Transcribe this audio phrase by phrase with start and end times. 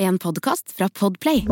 [0.00, 1.44] En podkast fra Podplay.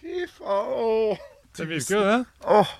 [0.00, 1.16] Fy faen.
[1.56, 2.18] Det virker jo det.
[2.46, 2.74] Åh.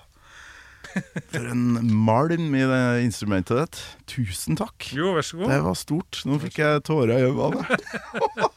[1.29, 1.65] For en
[2.05, 3.81] malm i det instrumentet ditt.
[4.15, 4.87] Tusen takk.
[4.95, 5.51] Jo, vær så god.
[5.51, 6.21] Det var stort.
[6.25, 7.65] Nå fikk jeg tårer i øynene.
[8.37, 8.49] Ja,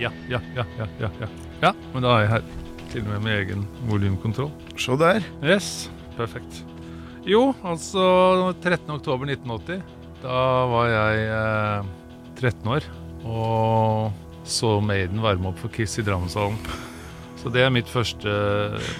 [0.00, 1.28] ja, ja, ja, ja, ja.
[1.60, 2.50] Ja, men da er jeg her.
[2.90, 4.50] Til og med med egen volumkontroll.
[4.80, 5.22] Se der.
[5.44, 6.64] Yes, perfekt.
[7.28, 8.88] Jo, altså 13.
[8.96, 9.84] oktober 1980.
[10.22, 10.40] Da
[10.72, 11.92] var jeg eh,
[12.40, 12.88] 13 år
[13.28, 14.12] og
[14.48, 16.56] så Maiden varme opp for Kiss i Drammenshallen.
[17.40, 18.90] Så det er mitt første eh,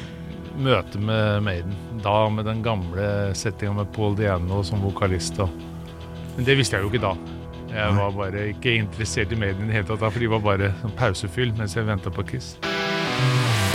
[0.61, 1.75] møte med Maiden.
[2.05, 5.41] Da med den gamle settinga med Paul Diano som vokalist.
[6.37, 7.40] Men det visste jeg jo ikke da.
[7.71, 10.73] Jeg var bare ikke interessert i mediene i det hele tatt, for de var bare
[10.81, 12.57] sånn pausefyll mens jeg venta på Kiss.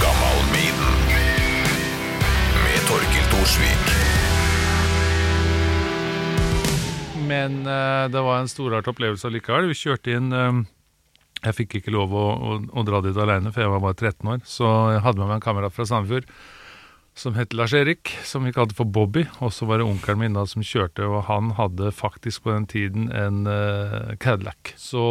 [0.02, 0.76] Gammal med
[2.90, 3.84] Torkil Thorsvik.
[7.26, 9.72] Men uh, det var en storart opplevelse allikevel.
[9.72, 10.60] Vi kjørte inn eh,
[11.48, 14.30] Jeg fikk ikke lov å, å, å dra dit alene, for jeg var bare 13
[14.36, 14.44] år.
[14.46, 16.28] Så jeg hadde med meg en kamerat fra Sandefjord
[17.16, 19.24] som het Lars-Erik, som vi kalte for Bobby.
[19.40, 22.66] Og så var det onkelen min da som kjørte, og han hadde faktisk på den
[22.68, 24.74] tiden en uh, Cadillac.
[24.80, 25.02] Så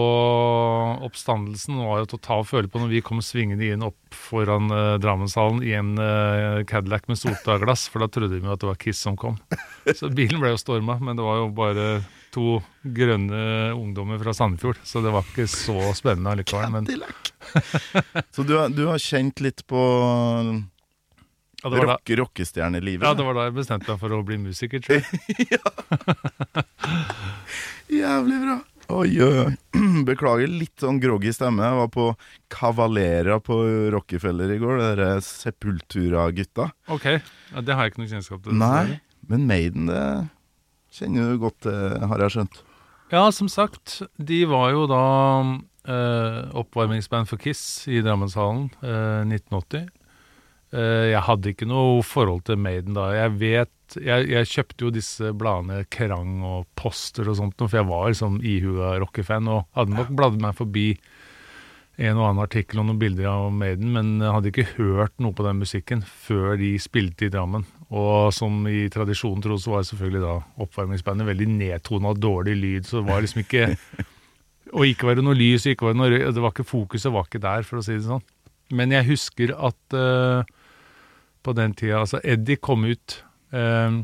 [1.05, 5.63] oppstandelsen var jo og føle på når vi kom svingende inn opp foran uh, Drammenshallen
[5.65, 9.17] i en uh, Cadillac med sotaglass, for da trodde vi at det var Kiss som
[9.17, 9.41] kom.
[9.89, 11.89] Så bilen ble jo storma, men det var jo bare
[12.35, 16.69] to grønne ungdommer fra Sandefjord, så det var ikke så spennende allikevel.
[16.75, 17.33] Men Cadillac.
[18.35, 19.81] Så du, du har kjent litt på
[21.65, 23.07] ja, det var rock, rockestjernelivet?
[23.09, 25.61] ja, det var da jeg bestemte meg for å bli musiker, tror jeg.
[28.05, 28.59] Jævlig bra.
[28.93, 29.53] Oi, oi, oi.
[30.09, 31.65] Beklager litt sånn groggy stemme.
[31.65, 32.07] Jeg var på
[32.53, 33.57] Cavalera på
[33.95, 34.77] Rockefeller i går.
[34.77, 36.69] Det derre Sepultura-gutta.
[36.93, 38.59] Ok, ja, det har jeg ikke noe kjennskap til.
[38.61, 40.05] Nei, men Maiden, det
[40.95, 42.61] kjenner du godt til, har jeg skjønt.
[43.15, 45.05] Ja, som sagt, de var jo da
[45.89, 49.89] eh, oppvarmingsband for Kiss i Drammenshallen eh, 1980.
[50.75, 53.11] Eh, jeg hadde ikke noe forhold til Maiden da.
[53.15, 53.71] Jeg vet
[54.01, 58.41] Jeg, jeg kjøpte jo disse bladene Kerrang og Poster og sånt, for jeg var liksom
[58.43, 60.87] ihuga rockefan og hadde nok bladd meg forbi
[61.95, 65.37] en og annen artikkel og noen bilder av Maiden, men jeg hadde ikke hørt noe
[65.37, 67.69] på den musikken før de spilte i Drammen.
[67.95, 72.89] Og som i tradisjonen tro, så var selvfølgelig da oppvarmingsbandet veldig nedtona og dårlig lyd,
[72.89, 73.69] så det var liksom ikke
[74.75, 77.13] Og ikke var det noe lys, ikke var det noe røy, det var ikke fokuset
[77.15, 78.25] var ikke der, for å si det sånn.
[78.75, 80.54] Men jeg husker at eh,
[81.45, 83.19] på den tida Altså, Eddie kom ut
[83.53, 83.99] eh,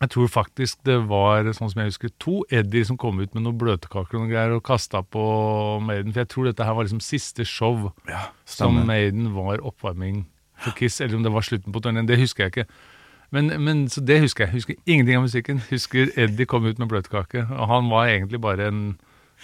[0.00, 3.44] Jeg tror faktisk det var, sånn som jeg husker, to Eddie som kom ut med
[3.46, 5.22] noen bløtkaker og noe greier og kasta på
[5.86, 6.12] Maiden.
[6.12, 8.80] For jeg tror dette her var liksom siste show Ja, som.
[8.88, 10.24] Maiden var oppvarming
[10.64, 12.06] for Kiss, eller om det var slutten på turneen.
[12.10, 12.66] Det husker jeg ikke.
[13.34, 14.52] Men, men så det husker jeg.
[14.58, 15.62] Husker ingenting av musikken.
[15.70, 17.46] Husker Eddie kom ut med bløtkake.
[17.50, 18.82] Og han var egentlig bare en,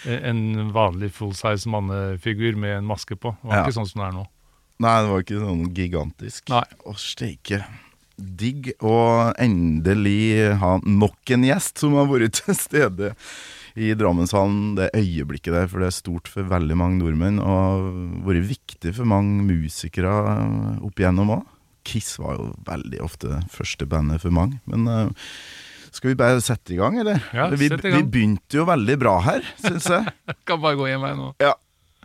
[0.07, 0.43] en
[0.75, 3.33] vanlig full-size mannefigur med en maske på.
[3.41, 3.65] Det var Ja.
[3.65, 4.27] ikke sånn som det er nå.
[4.81, 6.43] Nei, det var ikke sånn gigantisk.
[6.51, 6.65] Nei.
[6.89, 7.61] Å, steike.
[8.17, 8.97] Digg å
[9.41, 13.15] endelig ha nok en gjest som har vært til stede
[13.79, 17.87] i Drammenshallen det øyeblikket der, for det er stort for veldig mange nordmenn og
[18.27, 20.11] vært viktig for mange musikere
[20.83, 21.45] opp igjennom òg.
[21.87, 25.31] Kiss var jo veldig ofte førstebandet første bandet for mange, men uh,
[25.91, 27.23] skal vi bare sette i gang, eller?
[27.33, 28.03] Ja, vi, sett i gang.
[28.03, 30.13] vi begynte jo veldig bra her, syns jeg.
[30.47, 31.33] Kan bare gå hjem her nå.
[31.41, 31.55] ja.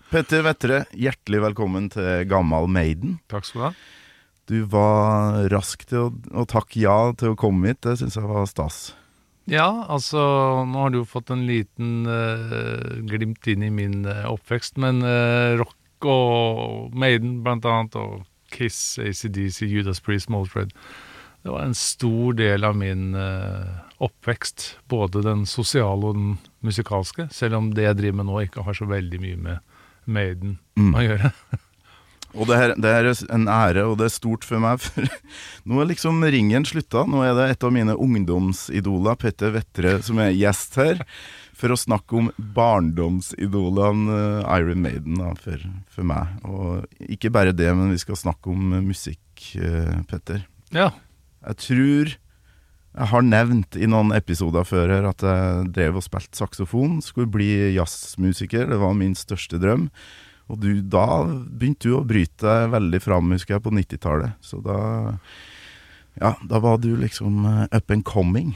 [0.06, 3.16] Petter Vettere, hjertelig velkommen til Gammal Maiden.
[3.26, 3.70] Takk skal du ha.
[4.46, 7.80] Du var rask til å, å takke ja til å komme hit.
[7.82, 8.78] Det syns jeg var stas.
[9.50, 10.22] Ja, altså
[10.70, 15.02] Nå har du jo fått en liten uh, glimt inn i min uh, oppvekst, men
[15.02, 18.22] uh, rock og Maiden blant annet, og
[18.54, 20.70] Kiss, ACDC, Judas Priest, Moldfred.
[21.42, 23.14] Det var en stor del av min
[24.02, 24.76] oppvekst.
[24.90, 26.32] Både den sosiale og den
[26.66, 29.75] musikalske, selv om det jeg driver med nå, ikke har så veldig mye med
[30.06, 31.32] Maiden å gjøre.
[32.36, 34.82] Og det, her, det her er en ære, og det er stort for meg.
[34.84, 35.06] For
[35.68, 37.06] nå er liksom ringen slutta.
[37.08, 41.00] Nå er det et av mine ungdomsidoler, Petter Vettre, som er gjest her.
[41.56, 46.34] For å snakke om barndomsidolene eh, Iron Maiden da, for, for meg.
[46.44, 49.24] Og ikke bare det, men vi skal snakke om musikk,
[49.56, 50.44] eh, Petter.
[50.76, 50.90] Ja.
[51.46, 52.16] Jeg tror
[52.96, 57.02] jeg har nevnt i noen episoder før her at jeg drev og spilte saksofon.
[57.04, 59.90] Skulle bli jazzmusiker, det var min største drøm.
[60.48, 64.38] Og du, da begynte du å bryte deg veldig fram, husker jeg, på 90-tallet.
[64.40, 64.78] Så da
[66.16, 68.54] Ja, da var du liksom eh, up and coming.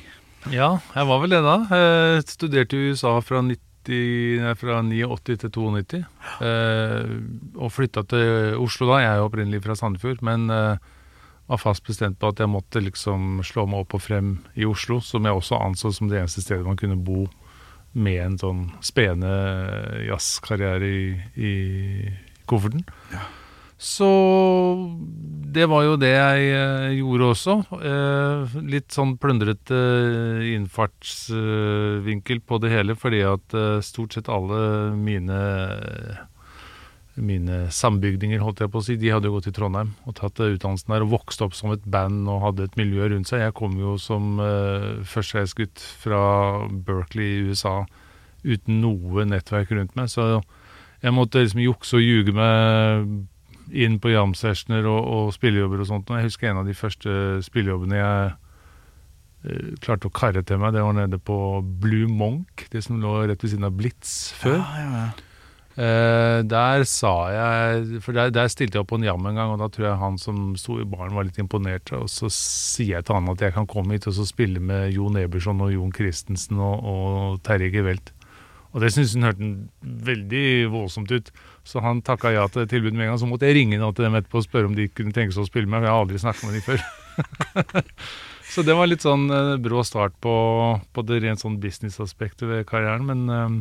[0.48, 1.56] Ja, jeg var vel det da.
[1.68, 3.58] Jeg studerte i USA fra 90,
[4.40, 6.00] nei, fra 89 til 92.
[6.46, 7.12] Eh,
[7.60, 9.02] og flytta til Oslo da.
[9.02, 10.80] Jeg er jo opprinnelig fra Sandefjord, men eh,
[11.50, 15.00] var fast bestemt på at jeg måtte liksom slå meg opp og frem i Oslo,
[15.02, 17.26] som jeg også anså som det eneste stedet man kunne bo
[17.92, 19.30] med en sånn spene
[20.06, 21.04] jazzkarriere i,
[21.34, 21.54] i
[22.50, 22.86] kofferten.
[23.80, 24.06] Så
[25.50, 27.54] det var jo det jeg eh, gjorde også.
[27.80, 29.78] Eh, litt sånn plundrete
[30.52, 35.40] innfartsvinkel på det hele, fordi at eh, stort sett alle mine
[37.24, 40.40] mine sambygdinger, holdt jeg på å si, de hadde jo gått til Trondheim og tatt
[40.42, 43.44] eh, utdannelsen der og vokst opp som et band og hadde et miljø rundt seg.
[43.44, 46.22] Jeg kom jo som uh, førstereisgutt fra
[46.70, 47.82] Berkeley i USA
[48.44, 50.40] uten noe nettverk rundt meg, så
[51.00, 53.10] jeg måtte liksom jukse og ljuge meg
[53.70, 56.10] inn på jam-sessioner og, og spillejobber og sånt.
[56.10, 60.74] Og jeg husker en av de første spillejobbene jeg eh, klarte å karre til meg.
[60.74, 61.38] Det var nede på
[61.82, 64.58] Blue Monk, det som lå rett ved siden av Blitz før.
[64.58, 65.29] Ja, ja, ja.
[65.80, 69.52] Eh, der sa jeg For der, der stilte jeg opp på en jam en gang,
[69.54, 71.92] og da tror jeg han som sto i baren var litt imponert.
[71.96, 74.90] Og så sier jeg til han at jeg kan komme hit og så spille med
[74.92, 78.12] Jon Eberson og Jon Christensen og, og Terje Gevelt.
[78.70, 81.32] Og det syntes hun hørtes veldig voldsomt ut.
[81.66, 83.22] Så han takka ja til tilbudet med en gang.
[83.22, 85.46] Så måtte jeg ringe nå til dem etterpå og spørre om de kunne tenke seg
[85.46, 87.82] å spille med, for jeg har aldri snakket med dem før.
[88.52, 90.34] så det var litt sånn uh, brå start på,
[90.94, 93.60] på det rent sånn businessaspektet ved karrieren, men eh,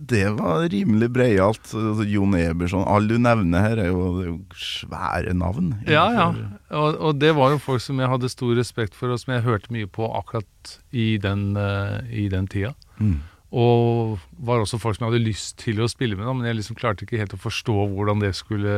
[0.00, 1.70] Det var rimelig breialt.
[1.72, 5.72] Altså, Jon Eberson Alle du nevner her, er jo, er jo svære navn.
[5.88, 6.28] Ja, ja.
[6.70, 9.46] Og, og det var jo folk som jeg hadde stor respekt for, og som jeg
[9.46, 12.74] hørte mye på akkurat i den, uh, i den tida.
[12.98, 13.20] Mm.
[13.48, 16.58] Og var også folk som jeg hadde lyst til å spille med, da, men jeg
[16.58, 18.74] liksom klarte ikke helt å forstå hvordan det skulle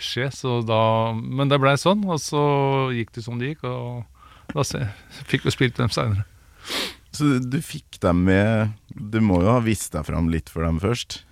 [0.00, 0.30] skje.
[0.32, 2.42] Så da, men det blei sånn, og så
[2.96, 4.86] gikk det som det gikk, og da se,
[5.28, 6.24] fikk vi spilt dem seinere.
[7.14, 10.78] Så du fikk dem med Du må jo ha vist deg fram litt for dem
[10.82, 11.22] først.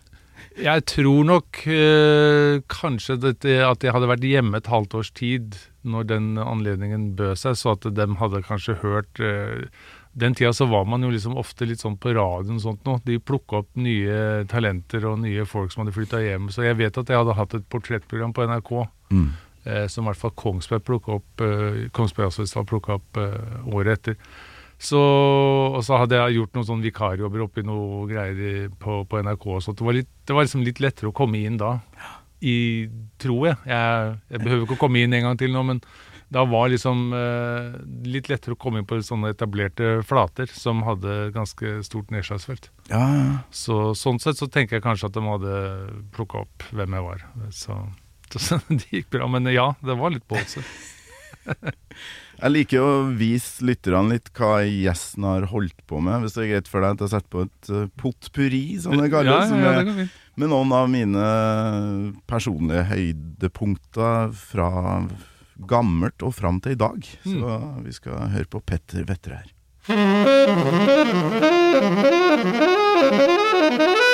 [0.57, 6.07] Jeg tror nok øh, kanskje at jeg hadde vært hjemme et halvt års tid når
[6.09, 9.67] den anledningen bød seg, så at de hadde kanskje hørt øh,
[10.17, 12.95] Den tida så var man jo liksom ofte litt sånn på radioen og sånt nå.
[13.05, 16.49] De plukka opp nye talenter og nye folk som hadde flytta hjem.
[16.49, 18.73] Så jeg vet at jeg hadde hatt et portrettprogram på NRK
[19.13, 19.29] Mm.
[19.67, 23.93] eh, som i hvert fall Kongsberg plukka opp eh, Kongsberg Jazzfestival plukka opp eh, året
[24.01, 24.17] etter.
[24.77, 29.47] Så, og så hadde jeg gjort noen sånn vikarjobber oppi noe greier på, på NRK.
[29.65, 31.79] Så det var, litt, det var liksom litt lettere å komme inn da.
[32.45, 32.89] I,
[33.23, 33.57] tror jeg.
[33.71, 34.13] jeg.
[34.35, 35.81] Jeg behøver ikke å komme inn en gang til nå, men
[36.29, 37.77] da var liksom eh,
[38.11, 42.69] litt lettere å komme inn på sånne etablerte flater som hadde ganske stort nedslagsfelt.
[42.91, 43.29] Ja, ja.
[43.55, 45.57] Så sånn sett så tenker jeg kanskje at de hadde
[46.17, 47.25] plukka opp hvem jeg var.
[47.55, 47.79] Så,
[48.49, 49.31] så det gikk bra.
[49.31, 50.65] Men ja, det var litt båtse.
[52.37, 56.21] Jeg liker å vise lytterne litt hva gjesten har holdt på med.
[56.23, 59.09] Hvis det er greit for deg at jeg setter på et uh, potpurri, som det
[59.13, 59.51] kalles.
[59.51, 61.25] Ja, ja, ja, med, med noen av mine
[62.29, 64.69] personlige høydepunkter fra
[65.57, 67.01] gammelt og fram til i dag.
[67.25, 67.33] Mm.
[67.33, 67.41] Så
[67.87, 69.49] vi skal høre på Petter Vetter her.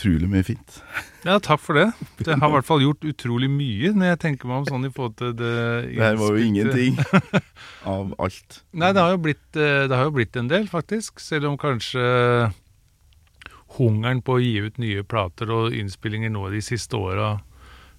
[0.00, 0.78] utrolig mye fint.
[1.26, 1.90] Ja, takk for det.
[2.24, 4.92] Det har i hvert fall gjort utrolig mye når jeg tenker meg om sånn i
[4.94, 5.52] forhold til det
[5.90, 6.96] Det her var jo ingenting
[7.94, 8.62] av alt.
[8.72, 11.20] Nei, det har, jo blitt, eh, det har jo blitt en del, faktisk.
[11.20, 12.00] Selv om kanskje
[13.76, 17.34] hungeren på å gi ut nye plater og innspillinger nå de siste åra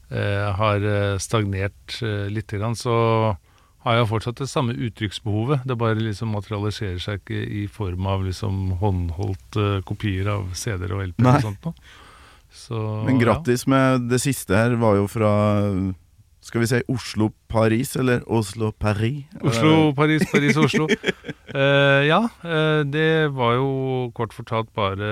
[0.09, 3.37] eh, har eh, stagnert eh, lite grann, så
[3.83, 5.63] har jo fortsatt det samme uttrykksbehovet.
[5.65, 11.07] Det bare liksom materialiserer seg ikke i form av liksom håndholdte kopier av CD-er og
[11.09, 11.73] LP-er og sånt noe.
[12.51, 15.29] Så, Men grattis med det siste her, var jo fra
[16.43, 19.23] Skal vi si Oslo-Paris, eller Oslo-Paris?
[19.45, 20.87] Oslo, Paris, Paris, Oslo.
[20.89, 25.11] uh, ja, uh, det var jo kort fortalt bare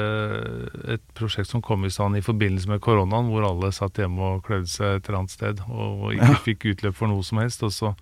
[0.96, 4.42] et prosjekt som kom i stand i forbindelse med koronaen, hvor alle satt hjemme og
[4.50, 6.42] klødde seg et eller annet sted og ikke Ja.
[6.50, 7.62] fikk utløp for noe som helst.
[7.64, 7.94] Og så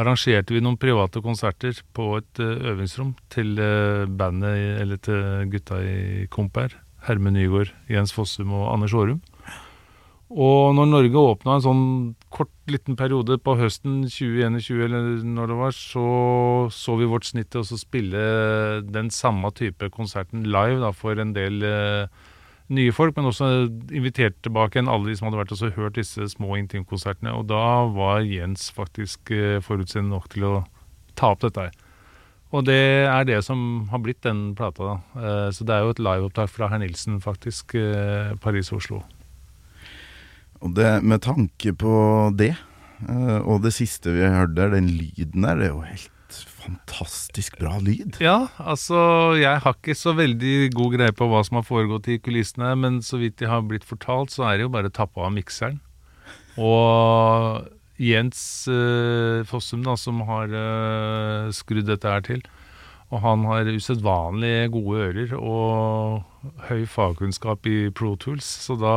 [0.00, 5.80] arrangerte vi noen private konserter på et eh, øvingsrom til eh, bandet, eller til gutta
[5.84, 6.76] i Komp her.
[7.06, 9.20] Herme Nygaard, Jens Fossum og Anders Aarum.
[10.30, 11.86] Og når Norge åpna en sånn
[12.30, 16.04] kort liten periode på høsten 2021, eller når det var, så
[16.70, 18.20] så vi vårt snitt til å spille
[18.86, 22.28] den samme type konserten live da, for en del eh,
[22.70, 23.48] nye folk, men også
[23.96, 27.34] invitert tilbake igjen alle de som hadde vært og hørt disse små intimkonsertene.
[27.34, 30.52] Og da var Jens faktisk eh, forutseende nok til å
[31.18, 31.78] ta opp dette her.
[32.50, 35.22] Og det er det som har blitt den plata, da.
[35.22, 37.74] Eh, så det er jo et liveopptak fra herr Nilsen, faktisk.
[37.78, 39.02] Eh, Paris-Oslo.
[40.60, 41.92] Og det, med tanke på
[42.36, 42.52] det,
[43.48, 46.10] og det siste vi hørte der, den lyden der, det er jo helt
[46.60, 48.18] fantastisk bra lyd.
[48.22, 52.20] Ja, altså jeg har ikke så veldig god greie på hva som har foregått i
[52.22, 55.34] kulissene, men så vidt jeg har blitt fortalt, så er det jo bare tappa av
[55.36, 55.80] mikseren.
[56.60, 57.68] Og
[58.00, 58.40] Jens
[58.72, 62.44] eh, Fossum, da, som har eh, skrudd dette her til.
[63.10, 68.94] Og han har usedvanlig gode ører og høy fagkunnskap i Pro Tools, så da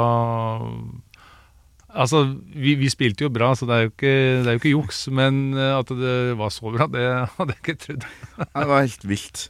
[1.94, 2.24] Altså,
[2.58, 5.04] vi, vi spilte jo bra, så det er jo ikke, det er jo ikke juks.
[5.14, 7.04] Men eh, at det var så bra, det
[7.38, 8.08] hadde jeg ikke trodd.
[8.42, 9.44] Det var helt vilt.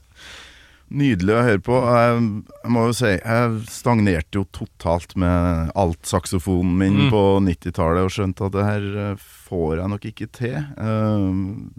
[0.94, 1.78] Nydelig å høre på.
[1.96, 2.18] Jeg,
[2.60, 7.08] jeg må jo si, jeg stagnerte jo totalt med altsaksofonen min Mm.
[7.10, 10.58] på 90-tallet og skjønte at det her eh, får jeg nok ikke til.
[10.60, 11.24] Eh,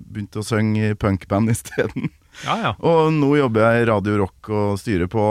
[0.09, 2.09] begynte å synge i punkband isteden.
[2.43, 2.71] Ja, ja.
[2.81, 5.27] Og nå jobber jeg i Radio Rock og styrer på.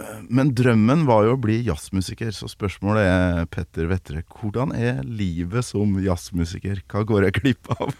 [0.00, 5.02] Eh, Men drømmen var jo å bli jazzmusiker, så spørsmålet er, Petter Vettre, hvordan er
[5.04, 6.82] livet som jazzmusiker?
[6.90, 7.94] Hva går jeg glipp av?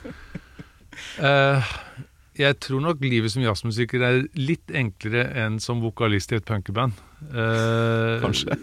[1.21, 1.75] uh,
[2.45, 6.97] jeg tror nok livet som jazzmusiker er litt enklere enn som vokalist i et punkeband.
[7.28, 8.57] Uh, Kanskje.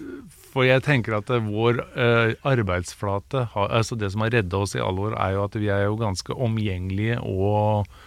[0.58, 4.74] For jeg tenker at eh, vår uh, arbeidsflate, har, altså det som har redda oss
[4.74, 8.07] i alle år, er jo at vi er jo ganske omgjengelige og eh,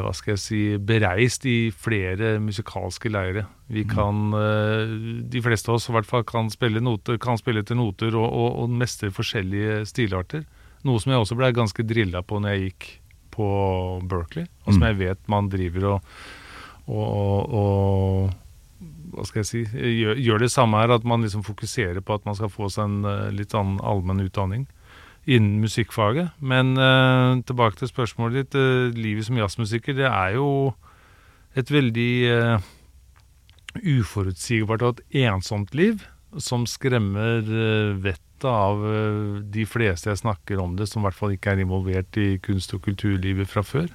[0.00, 3.46] hva skal jeg si, bereist i flere musikalske leire.
[3.68, 4.92] Vi kan, eh,
[5.28, 8.28] de fleste av oss i hvert fall, kan spille, noter, kan spille til noter og,
[8.28, 10.44] og, og mestre forskjellige stilarter.
[10.84, 12.88] Noe som jeg også ble ganske drilla på når jeg gikk
[13.34, 13.46] på
[14.08, 14.88] Berkeley, og som Mm.
[14.88, 16.08] jeg vet man driver og,
[16.86, 21.42] og, og, og hva skal jeg si, gjør, gjør det samme her, at man liksom
[21.46, 24.66] fokuserer på at man skal få seg en eh, litt annen allmenn utdanning
[25.26, 26.34] innen musikkfaget.
[26.40, 28.56] Men uh, tilbake til spørsmålet ditt.
[28.58, 30.48] Uh, livet som jazzmusiker, det er jo
[31.56, 32.68] et veldig uh,
[33.80, 36.04] uforutsigbart og et ensomt liv
[36.42, 37.44] som skremmer
[38.02, 38.80] vettet av
[39.54, 42.74] de fleste jeg snakker om det, som i hvert fall ikke er involvert i kunst-
[42.74, 43.86] og kulturlivet fra før.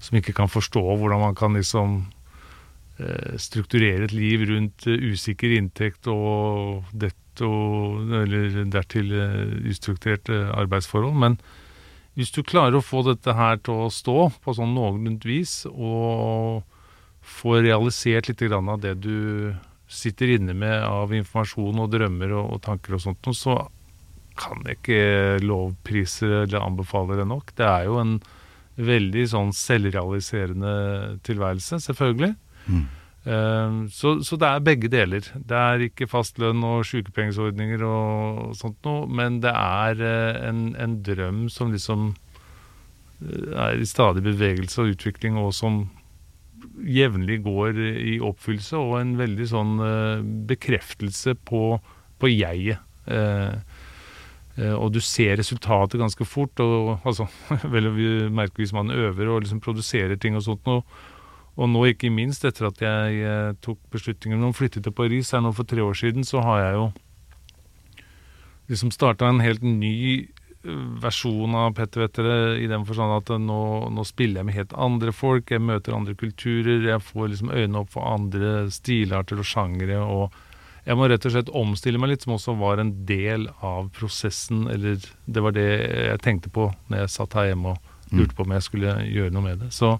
[0.00, 1.98] Som ikke kan forstå hvordan man kan liksom
[3.36, 6.88] strukturere et liv rundt usikker inntekt og
[7.46, 11.16] og eller dertil eh, ustrukturerte arbeidsforhold.
[11.18, 11.38] Men
[12.18, 16.64] hvis du klarer å få dette her til å stå på sånn noenlunde vis, og
[17.28, 19.54] få realisert litt av det du
[19.88, 23.60] sitter inne med av informasjon og drømmer og, og tanker og sånt, så
[24.38, 27.54] kan jeg ikke lovprise eller anbefale det nok.
[27.58, 28.18] Det er jo en
[28.78, 30.74] veldig sånn selvrealiserende
[31.26, 32.34] tilværelse, selvfølgelig.
[32.68, 32.84] Mm.
[33.28, 35.26] Eh, Så, så det er begge deler.
[35.34, 40.98] Det er ikke fastlønn og sykepengeordninger og sånt noe, men det er eh, en, en
[41.04, 42.14] drøm som liksom
[43.20, 45.86] eh, er i stadig bevegelse og utvikling, og som
[46.78, 51.76] jevnlig går i oppfyllelse, og en veldig sånn eh, bekreftelse på,
[52.18, 52.84] på jeget.
[54.58, 57.28] Og du ser resultatet ganske fort, og altså,
[57.72, 60.82] vel å hvis man øver og liksom produserer ting og sånt noe.
[61.58, 65.32] Og nå ikke minst etter at jeg eh, tok beslutningen om å flytte til Paris
[65.34, 66.88] her nå for tre år siden, så har jeg jo
[68.70, 73.42] liksom starta en helt ny eh, versjon av Petter Vettere i den forstand at eh,
[73.42, 73.60] nå,
[73.90, 77.82] nå spiller jeg med helt andre folk, jeg møter andre kulturer, jeg får liksom øynene
[77.82, 80.44] opp for andre stilarter og sjangere, og
[80.86, 84.68] jeg må rett og slett omstille meg litt, som også var en del av prosessen,
[84.72, 88.46] eller det var det jeg tenkte på når jeg satt her hjemme og lurte på
[88.46, 89.74] om jeg skulle gjøre noe med det.
[89.74, 89.98] Så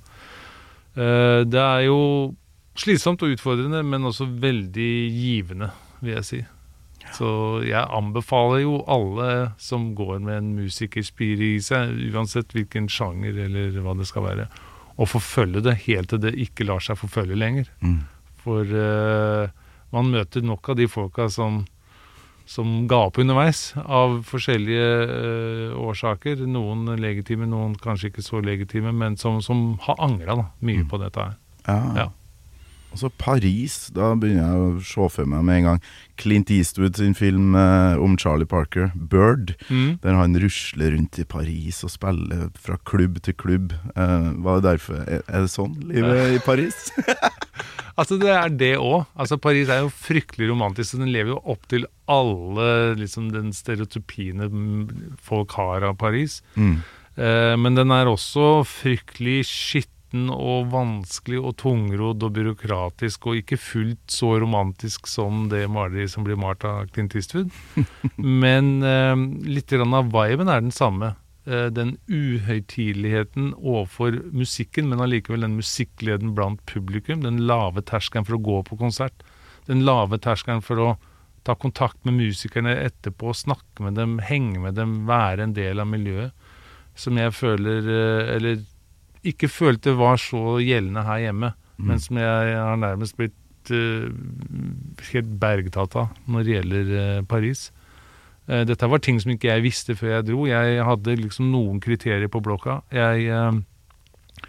[0.98, 1.98] det er jo
[2.78, 5.70] slitsomt og utfordrende, men også veldig givende,
[6.02, 6.40] vil jeg si.
[7.16, 7.28] Så
[7.64, 13.78] jeg anbefaler jo alle som går med en musikerspire i seg, uansett hvilken sjanger eller
[13.84, 14.48] hva det skal være,
[14.98, 17.70] å forfølge det helt til det ikke lar seg forfølge lenger.
[17.80, 18.00] Mm.
[18.42, 19.48] For uh,
[19.94, 21.62] man møter nok av de folka som,
[22.48, 26.40] som ga opp underveis, av forskjellige eh, årsaker.
[26.48, 31.00] Noen legitime, noen kanskje ikke så legitime, men som, som har angra mye mye på
[31.02, 31.36] dette her.
[31.68, 31.82] Ja.
[32.04, 32.08] Ja.
[32.88, 35.80] Og så Paris, da begynner jeg å se for meg med en gang
[36.16, 39.98] Clint Eastwood sin film eh, om Charlie Parker, 'Bird', Mm.
[40.00, 43.74] der han rusler rundt i Paris og spiller fra klubb til klubb.
[43.94, 46.88] Eh, var det derfor Er er det sånn livet i Paris?
[47.98, 49.08] Altså Det er det òg.
[49.18, 52.68] Altså Paris er jo fryktelig romantisk, og den lever jo opp til alle
[53.00, 54.48] liksom den stereotypiene
[55.22, 56.40] folk har av Paris.
[56.54, 56.78] mm.
[57.18, 63.58] Eh, men den er også fryktelig skitten og vanskelig og tungrodd og byråkratisk, og ikke
[63.60, 67.50] fullt så romantisk som det maleriet som blir malt av Clint Eastwood.
[68.44, 69.16] Men eh,
[69.50, 71.16] litt av viben er den samme.
[71.48, 77.22] Eh, den uhøytideligheten overfor musikken, men allikevel den musikkgleden blant publikum.
[77.24, 79.24] Den lave terskelen for å gå på konsert.
[79.68, 80.88] Den lave terskelen for å
[81.48, 85.88] ta kontakt med musikerne etterpå, snakke med dem, henge med dem, være en del av
[85.88, 86.52] miljøet.
[86.98, 88.60] Som jeg føler eh, Eller
[89.28, 94.06] ikke følte var så gjeldende her hjemme, men som jeg har nærmest blitt uh,
[95.10, 97.64] helt bergtatt av når det gjelder uh, Paris.
[98.48, 100.46] Eh, dette var ting som ikke jeg visste før jeg dro.
[100.48, 102.78] Jeg hadde liksom noen kriterier på blokka.
[102.94, 104.46] Jeg, eh,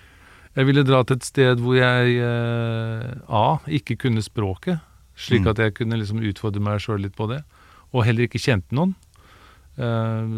[0.55, 3.59] jeg ville dra til et sted hvor jeg eh, A.
[3.67, 4.79] ikke kunne språket,
[5.19, 5.51] slik Mm.
[5.51, 7.43] at jeg kunne liksom utfordre meg sjøl litt på det.
[7.91, 8.95] Og heller ikke kjente noen.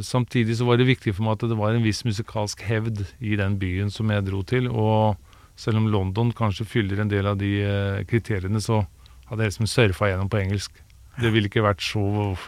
[0.05, 3.35] Samtidig så var det viktig for meg at det var en viss musikalsk hevd i
[3.35, 4.67] den byen som jeg dro til.
[4.69, 5.17] Og
[5.57, 8.83] selv om London kanskje fyller en del av de kriteriene, så
[9.25, 10.71] hadde jeg liksom surfa gjennom på engelsk.
[11.19, 12.03] Det ville ikke vært så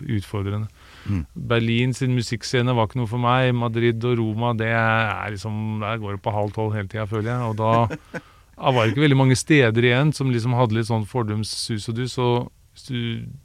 [0.05, 0.69] utfordrende.
[1.05, 1.23] Mm.
[1.49, 3.51] Berlin sin musikkscene var ikke noe for meg.
[3.57, 7.33] Madrid og Roma, det er liksom Der går det på halv tolv hele tida, føler
[7.33, 7.49] jeg.
[7.51, 8.21] Og da,
[8.55, 11.89] da var det ikke veldig mange steder igjen som liksom hadde litt sånn fordums sus
[11.91, 12.17] og dus.
[12.21, 12.97] Og hvis du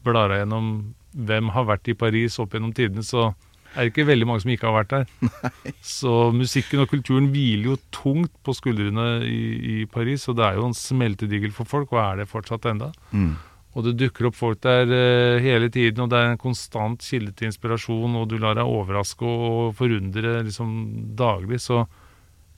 [0.07, 0.73] blar deg gjennom
[1.19, 3.33] hvem har vært i Paris opp gjennom tidene, så
[3.75, 5.43] er det ikke veldig mange som ikke har vært der.
[5.99, 10.59] Så musikken og kulturen hviler jo tungt på skuldrene i, i Paris, og det er
[10.59, 12.91] jo en smeltedigel for folk, og er det fortsatt enda.
[13.13, 13.35] Mm.
[13.79, 17.31] Og det dukker opp folk der eh, hele tiden, og det er en konstant kilde
[17.39, 20.73] til inspirasjon, og du lar deg overraske og forundre liksom
[21.19, 21.61] daglig.
[21.63, 21.85] Så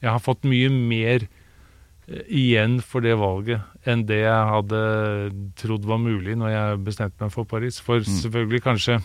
[0.00, 4.80] jeg har fått mye mer eh, igjen for det valget enn det jeg hadde
[5.61, 7.83] trodd var mulig når jeg bestemte meg for Paris.
[7.85, 9.00] For selvfølgelig kanskje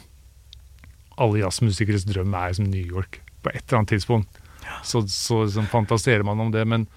[1.20, 4.40] alle jazzmusikeres drøm er som New York på et eller annet tidspunkt.
[4.88, 6.88] Så, så liksom fantaserer man om det, men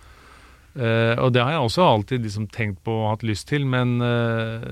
[0.79, 3.97] Uh, Og det har jeg også alltid liksom tenkt på og hatt lyst til, men
[4.05, 4.67] eh,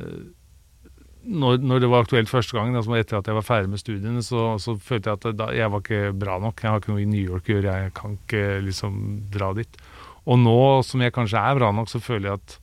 [1.26, 4.22] når, når det var aktuelt første gangen, altså etter at jeg var ferdig med studiene,
[4.24, 6.62] så, så følte jeg at da, jeg var ikke bra nok.
[6.62, 9.00] Jeg har ikke noe i New York å gjøre, jeg kan ikke liksom
[9.34, 9.80] dra dit.
[10.26, 12.56] Og nå som jeg kanskje er bra nok, så føler jeg at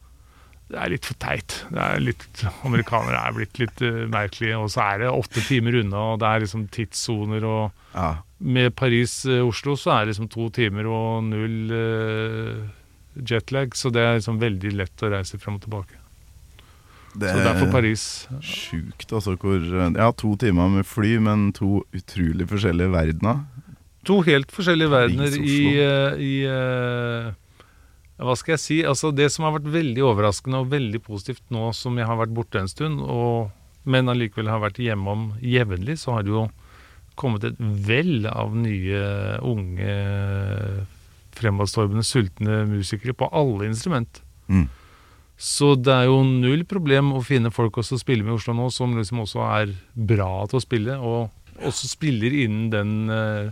[0.73, 1.55] det er litt for teit.
[1.69, 5.77] Det er litt, Amerikanere er blitt litt uh, merkelige, og så er det åtte timer
[5.83, 8.13] unna, og det er liksom tidssoner og Ja.
[8.43, 12.63] Med Paris-Oslo så er det liksom to timer og null uh,
[13.15, 16.02] jetlag, så det er liksom veldig lett å reise frem og tilbake.
[17.13, 18.03] Det Så derfor er Paris.
[18.41, 19.35] sjukt, altså.
[19.37, 19.61] Hvor
[19.95, 23.45] Ja, to timer med fly, men to utrolig forskjellige verdener.
[24.05, 27.31] To helt forskjellige verdener i, eh, i eh,
[28.19, 28.83] Hva skal jeg si?
[28.83, 32.33] Altså Det som har vært veldig overraskende og veldig positivt nå som jeg har vært
[32.35, 33.51] borte en stund, og,
[33.85, 36.47] men allikevel har vært hjemom jevnlig, så har det jo
[37.19, 39.01] kommet et vell av nye,
[39.45, 39.95] unge,
[41.37, 44.21] fremadstormende, sultne musikere på alle instrument.
[44.47, 44.67] Mm.
[45.39, 48.55] Så det er jo null problem å finne folk også å spille med i Oslo
[48.55, 53.49] nå, som liksom også er bra til å spille, og også spiller innen den uh,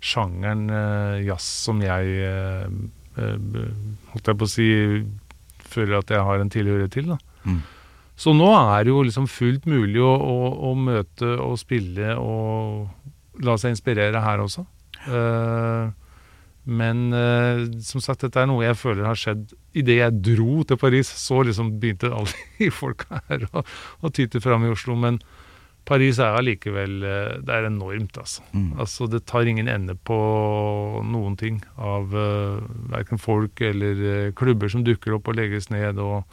[0.00, 2.66] sjangeren uh, jazz som jeg uh,
[3.18, 4.68] holdt jeg på å si
[5.68, 7.12] føler at jeg har en tilhørighet til.
[7.12, 7.18] da.
[7.44, 7.60] Mm.
[8.18, 10.36] Så nå er det jo liksom fullt mulig å, å,
[10.70, 14.64] å møte og spille og la seg inspirere her også.
[15.06, 15.90] Eh,
[16.68, 20.76] men eh, som sagt, dette er noe jeg føler har skjedd idet jeg dro til
[20.80, 21.08] Paris.
[21.16, 23.62] Så liksom begynte alle de folka her å,
[24.04, 24.96] å tyte fram i Oslo.
[25.00, 25.16] Men
[25.88, 28.44] Paris er allikevel eh, Det er enormt, altså.
[28.52, 28.74] Mm.
[28.84, 30.18] Altså, Det tar ingen ende på
[31.08, 32.60] noen ting av uh,
[32.92, 36.28] verken folk eller uh, klubber som dukker opp og legges ned, og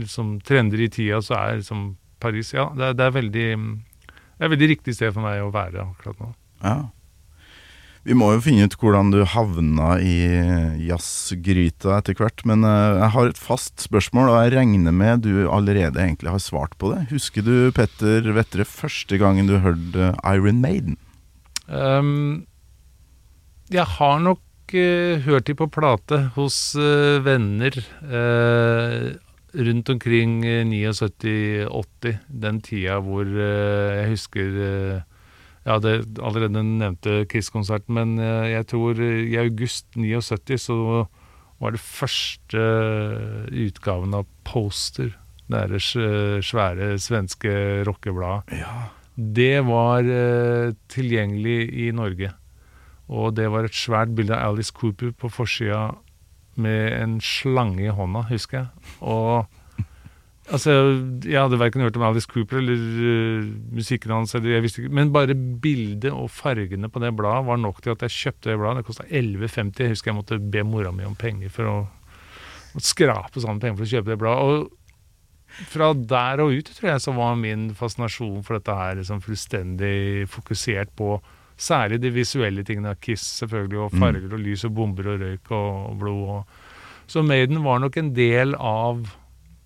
[0.00, 4.44] liksom trender i tida, så er liksom Paris Ja, det er, det er veldig Det
[4.44, 6.34] er veldig riktig sted for meg å være akkurat nå.
[6.60, 6.80] Ja.
[8.08, 10.14] Vi må jo finne ut hvordan du havna i
[10.86, 12.44] jazzgryta etter hvert.
[12.48, 16.40] Men eh, jeg har et fast spørsmål, og jeg regner med du allerede egentlig har
[16.40, 17.10] svart på det.
[17.12, 20.96] Husker du, Petter Vettre, første gangen du hørte Iron Maiden?
[21.68, 22.46] Um,
[23.70, 24.40] jeg har nok
[24.74, 27.76] uh, hørt de på plate hos uh, venner
[28.08, 29.12] uh,
[29.60, 32.16] rundt omkring eh, 79-80.
[32.32, 34.58] Den tida hvor jeg husker
[35.66, 40.78] eh, det allerede nevnte Kiss-konserten, men eh, jeg tror i august 79 så
[41.60, 42.62] var det første
[43.52, 45.12] utgaven av Poster.
[45.50, 45.80] Det derre
[46.46, 47.52] svære svenske
[47.88, 48.60] rockebladet.
[48.62, 48.90] Ja.
[49.16, 52.30] Det var eh, tilgjengelig i Norge.
[53.10, 55.90] Og det var et svært bilde av Alice Cooper på forsida
[56.60, 58.92] med en slange i hånda, husker jeg.
[59.00, 59.59] Og
[60.54, 60.74] altså,
[61.24, 64.96] jeg hadde verken hørt om Alice Cooper eller uh, musikken hans, eller jeg visste ikke,
[64.98, 68.58] men bare bildet og fargene på det bladet var nok til at jeg kjøpte det
[68.60, 68.82] bladet.
[68.82, 69.80] Det kosta 11,50.
[69.84, 71.78] Jeg husker jeg måtte be mora mi om penger for å,
[72.74, 74.44] å skrape sammen penger for å kjøpe det bladet.
[74.44, 74.76] Og
[75.70, 80.28] fra der og ut tror jeg så var min fascinasjon for dette her liksom fullstendig
[80.30, 81.16] fokusert på
[81.60, 82.96] særlig de visuelle tingene.
[83.02, 86.22] Kiss selvfølgelig, og farger og lys og bomber og røyk og blod.
[86.36, 86.60] Og.
[87.10, 89.02] Så Maiden var nok en del av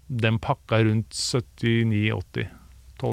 [0.09, 2.49] den pakka rundt 79-80.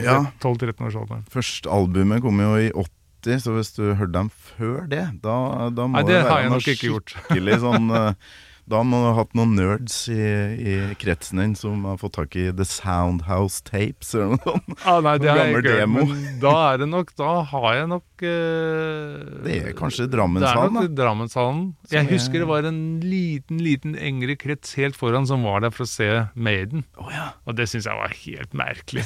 [0.05, 0.17] Ja.
[0.43, 1.23] 12-13 års alder.
[1.31, 5.35] Første albumet kom jo i 80, så hvis du hørte dem før det, da,
[5.73, 8.31] da må Nei, det være noe skikkelig sånn eh,
[8.71, 12.35] Da må du ha hatt noen nerds i, i kretsen din som har fått tak
[12.39, 14.71] i The Soundhouse Tapes eller noe sånt.
[14.87, 16.05] Ah, nei, det er gammel demo.
[16.41, 20.77] da er det nok Da har jeg nok uh, Det er kanskje Det er Drammenshallen,
[20.79, 20.95] nok da.
[21.01, 21.61] Drammenshallen.
[21.91, 25.75] Jeg er- husker det var en liten, liten engre krets helt foran som var der
[25.75, 26.85] for å se Maiden.
[26.97, 27.31] Oh, ja.
[27.45, 29.03] Og det syns jeg var helt merkelig.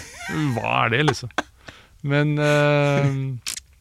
[0.55, 1.33] Hva er det, liksom?
[2.05, 3.09] Men uh,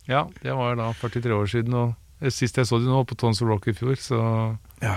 [0.09, 3.19] ja, det var da 43 år siden, og sist jeg så dem, nå, var på
[3.21, 4.21] Tons of Rock i fjor, så
[4.81, 4.97] ja.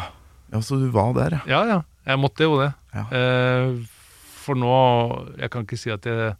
[0.53, 1.45] Ja, så du var der, ja.
[1.51, 1.79] ja, ja.
[2.07, 2.71] Jeg måtte jo det.
[2.95, 3.03] Ja.
[3.11, 3.71] Eh,
[4.47, 4.75] for nå
[5.35, 6.37] Jeg kan ikke si at jeg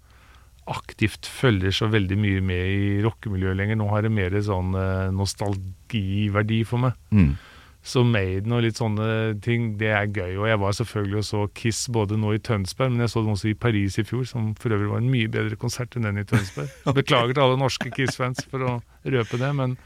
[0.67, 3.77] aktivt følger så veldig mye med i rockemiljøet lenger.
[3.79, 6.97] Nå har det mer sånn eh, nostalgiverdi for meg.
[7.15, 7.37] Mm.
[7.87, 10.33] Så Maiden og litt sånne ting, det er gøy.
[10.41, 13.31] Og jeg var selvfølgelig og så Kiss både nå i Tønsberg, men jeg så dem
[13.31, 16.19] også i Paris i fjor, som for øvrig var en mye bedre konsert enn den
[16.19, 16.73] i Tønsberg.
[16.99, 18.73] Beklager til alle norske Kiss-fans for å
[19.07, 19.77] røpe det, men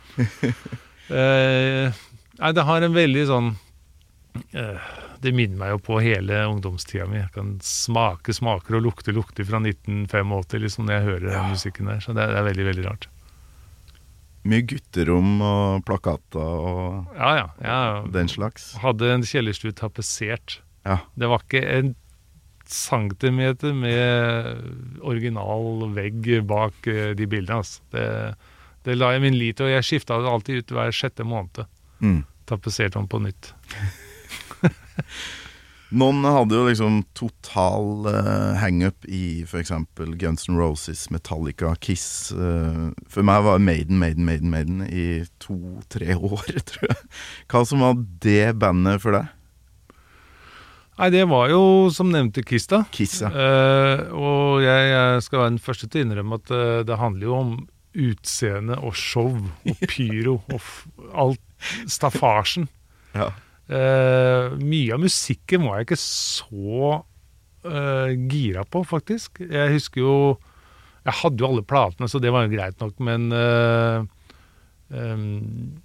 [1.14, 2.02] eh,
[2.42, 3.52] Nei, det har en veldig sånn
[5.22, 7.20] Det minner meg jo på hele ungdomstida mi.
[7.20, 11.90] Jeg kan smake smaker og lukte lukter fra 1985 liksom, når jeg hører den musikken
[11.92, 12.00] der.
[12.04, 13.08] Så det er, det er veldig, veldig rart.
[14.50, 17.48] Mye gutterom og plakater og Ja, ja.
[17.62, 17.82] ja.
[18.10, 18.72] den slags.
[18.82, 20.62] hadde en kjellerstue tapetsert.
[20.88, 20.98] Ja.
[21.14, 21.92] Det var ikke en
[22.72, 27.60] centimeter med original vegg bak eh, de bildene.
[27.62, 27.84] Altså.
[27.94, 28.06] Det,
[28.88, 31.68] det la jeg min lit til, og jeg skifta det alltid ut hver sjette måned.
[32.02, 32.24] Mm.
[32.50, 33.52] Tapetserte den på nytt.
[35.92, 39.74] Noen hadde jo liksom total uh, hangup i f.eks.
[40.22, 42.32] Guns N' Roses, Metallica, Kiss.
[42.32, 47.12] Uh, for meg var Maiden, Maiden, Maiden, Maiden i to-tre år, tror jeg.
[47.52, 49.36] Hva som var det bandet for deg?
[51.02, 51.62] Nei, det var jo
[51.92, 52.86] som nevnte Kiss, da.
[52.96, 53.34] Kiss, ja.
[53.36, 57.28] Uh, og jeg, jeg skal være den første til å innrømme at uh, det handler
[57.28, 57.54] jo om
[57.92, 62.72] utseende og show og pyro og alt staffasjen.
[63.12, 63.34] ja.
[63.72, 66.88] Eh, mye av musikken var jeg ikke så
[67.64, 69.40] uh, gira på, faktisk.
[69.46, 70.16] Jeg husker jo
[71.06, 74.04] Jeg hadde jo alle platene, så det var jo greit nok, men uh,
[74.90, 75.80] um,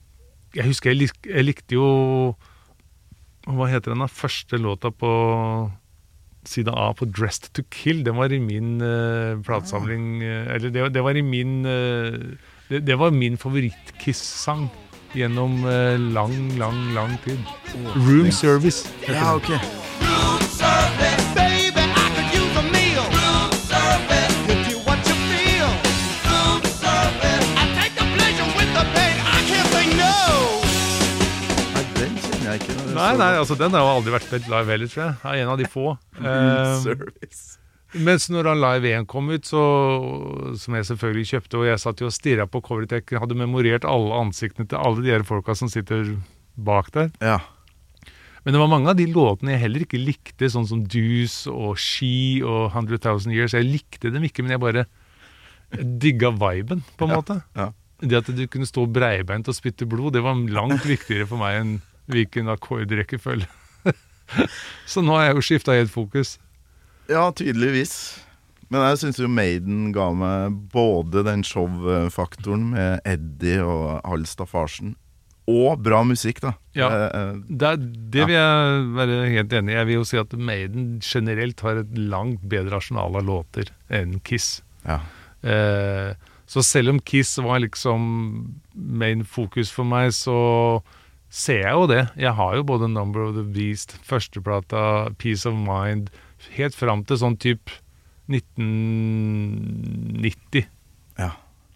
[0.57, 1.89] Jeg husker jeg, lik, jeg likte jo
[3.47, 4.11] Hva heter den da?
[4.11, 5.13] Første låta på
[6.47, 8.05] side A på 'Dressed to Kill'.
[8.07, 11.65] Den var i min uh, platesamling eh, Eller det, det var i min
[12.69, 14.69] det, det var min favoritt-Kiss-sang
[15.17, 17.41] gjennom eh, lang, lang, lang tid.
[18.07, 18.87] Room Service.
[19.01, 19.51] heter Ja, ok.
[32.97, 33.13] Nei.
[33.17, 35.17] Nei, altså den har jo aldri vært spilt live heller, tror jeg.
[35.23, 35.87] Jeg er en av de få.
[36.17, 37.59] Room Eh, Service.
[37.95, 39.61] Mens når han Live 1 kom ut, så,
[40.59, 43.87] som jeg selvfølgelig kjøpte, og jeg satt jo og stirra på coveret, jeg hadde memorert
[43.89, 46.17] alle ansiktene til alle de her folka som sitter
[46.57, 47.13] bak der.
[47.23, 47.39] Ja.
[48.45, 51.79] Men det var mange av de låtene jeg heller ikke likte, sånn som Deuce og
[51.83, 53.55] She og 100 000 Years.
[53.57, 54.87] Jeg likte dem ikke, men jeg bare
[55.77, 57.41] digga viben, på en Ja, måte.
[57.59, 57.71] ja.
[58.03, 61.63] Det at du kunne stå breibeint og spytte blod, det var langt viktigere for meg
[61.63, 61.77] enn
[62.13, 63.49] hvilken akkordrekkefølge.
[64.91, 66.37] Så nå har jeg jo skifta helt fokus.
[67.09, 67.97] Ja, tydeligvis.
[68.69, 74.97] Men jeg syns jo Maiden ga meg både den show-faktoren med Eddie og all staffasjen,
[75.47, 76.51] og bra musikk, da.
[76.75, 76.89] Ja.
[76.91, 77.77] Eh, eh, Det, er-
[78.11, 79.77] det vil jeg være helt enig i.
[79.79, 84.19] Jeg vil jo si at Maiden generelt har et langt bedre arsenal av låter enn
[84.25, 84.63] Kiss.
[84.85, 85.01] ja.
[85.47, 86.15] Eh,
[86.49, 90.81] så selv om Kiss var liksom main fokus for meg, så
[91.29, 92.09] ser jeg jo det.
[92.17, 96.09] Jeg har jo både Number of the Beast, førsteplata, Peace of Mind,
[96.57, 97.71] helt fram til sånn type
[98.31, 100.65] 1990
[101.19, 101.31] ja.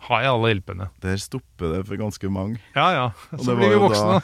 [0.08, 0.86] har jeg alle LP-ene.
[1.04, 2.56] Der stopper det for ganske mange.
[2.74, 3.06] Ja ja,
[3.38, 4.16] så blir vi voksne.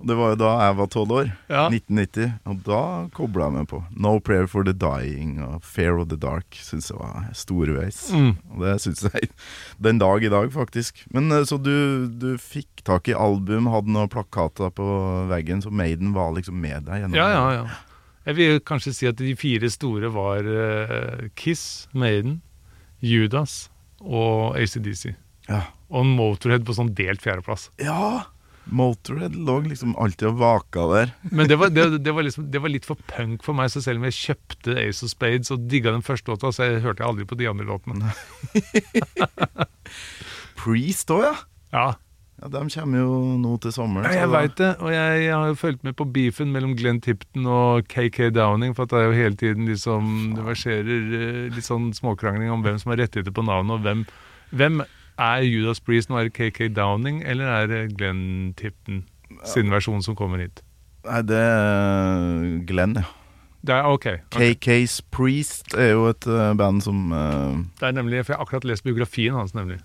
[0.00, 1.26] Og det var jo da jeg var tolv år.
[1.50, 1.64] Ja.
[1.68, 2.30] 1990.
[2.48, 2.80] Og da
[3.16, 3.78] kobla jeg meg på.
[3.92, 8.00] No Prayer for the Dying og Fair of the Dark syns jeg var storveis.
[8.16, 8.32] Mm.
[8.54, 9.28] Og det syns jeg
[9.88, 10.92] den dag i dag, faktisk.
[11.14, 14.86] Men eh, Så du, du fikk tak i album, hadde noen plakater på
[15.30, 16.96] veggen, så Maiden var liksom med deg?
[17.04, 17.64] gjennom Ja, ja, ja.
[18.28, 22.40] Jeg vil kanskje si at de fire store var eh, Kiss, Maiden,
[23.00, 25.14] Judas og ACDC.
[25.48, 25.64] Ja.
[25.90, 27.70] Og Motorhead på sånn delt fjerdeplass.
[27.82, 28.28] ja.
[28.70, 31.12] Motorhead lå liksom alltid og vaka der.
[31.32, 33.80] Men det var, det, det, var liksom, det var litt for punk for meg, så
[33.82, 37.02] selv om jeg kjøpte Ace of Spades og digga den første låta, så jeg hørte
[37.02, 38.12] jeg aldri på de andre låtene.
[40.60, 41.34] Priest òg, ja.
[41.74, 41.88] Ja,
[42.40, 42.48] ja.
[42.48, 44.08] De kommer jo nå til sommeren.
[44.08, 47.02] ja jeg veit det, og jeg, jeg har jo fulgt med på beefen mellom Glenn
[47.04, 51.44] Tipton og KK Downing, for at det er jo hele tiden liksom Det verserer eh,
[51.52, 54.06] litt sånn småkrangling om hvem som har rettigheter på navnet, og hvem,
[54.56, 54.82] hvem
[55.20, 56.18] er Judas Priest nå?
[56.18, 59.04] Er det KK Downing, eller er det Glenn Tipton
[59.46, 60.64] sin versjon som kommer hit?
[61.06, 63.08] Nei, det er Glenn, ja.
[63.60, 64.06] Det er ok.
[64.32, 64.40] ok.
[64.40, 67.58] KK's Priest er jo et eh, band som uh...
[67.76, 69.76] Det er nemlig, for Jeg har akkurat lest biografien hans, nemlig.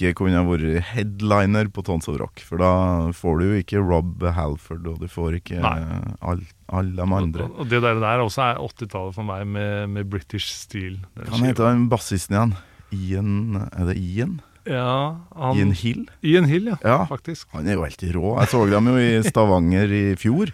[0.00, 2.40] Ikke kunne vært headliner på Tons of Rock.
[2.46, 2.70] For da
[3.16, 7.46] får du jo ikke Rob Halford, og du får ikke alle all de andre.
[7.48, 11.00] Og, og det der, der også er 80-tallet for meg, med, med British Steel.
[11.18, 12.52] Hva heter han bassisten igjen?
[12.94, 14.36] Ian Er det Ian?
[14.70, 16.04] Ja, han, Ian Hill?
[16.22, 16.98] Ian Hill, ja, Ja.
[17.10, 17.48] faktisk.
[17.56, 18.36] Han er jo helt rå.
[18.38, 20.52] Jeg så dem jo i Stavanger i fjor.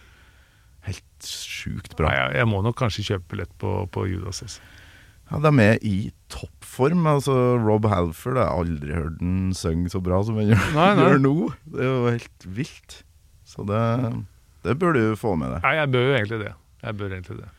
[0.87, 2.09] Helt sjukt bra.
[2.13, 4.41] Nei, jeg, må nok kanskje kjøpe billett på, på Judas.
[4.47, 4.61] altså.
[5.27, 5.97] Ja, De er i
[6.77, 7.07] toppform.
[7.09, 7.35] Altså,
[7.65, 11.05] Rob Halford Jeg har aldri hørt han synge så bra som han gjør, Nei, nei.
[11.11, 11.35] gjør nå.
[11.73, 13.03] Det er jo helt vilt.
[13.47, 13.83] Så det,
[14.67, 15.63] det bør du få med deg.
[15.65, 16.53] Nei, jeg bør jo egentlig det.
[16.83, 17.53] Jeg bør egentlig det.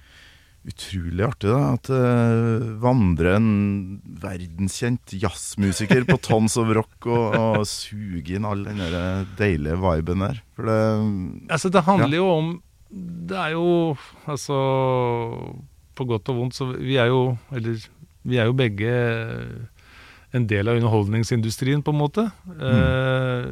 [0.68, 3.46] Utrolig artig da at det vandrer en
[4.20, 10.26] verdenskjent jazzmusiker på Tons of Rock og, og suger inn all den der deilige viben
[10.26, 10.42] der.
[10.58, 10.80] For det
[11.56, 12.50] Altså, det handler jo om
[12.92, 13.64] Det er jo
[14.28, 14.58] Altså
[15.96, 17.80] På godt og vondt, så vi er jo Eller
[18.28, 18.92] vi er jo begge
[20.36, 22.28] en del av underholdningsindustrien, på en måte.
[22.60, 23.52] Eh,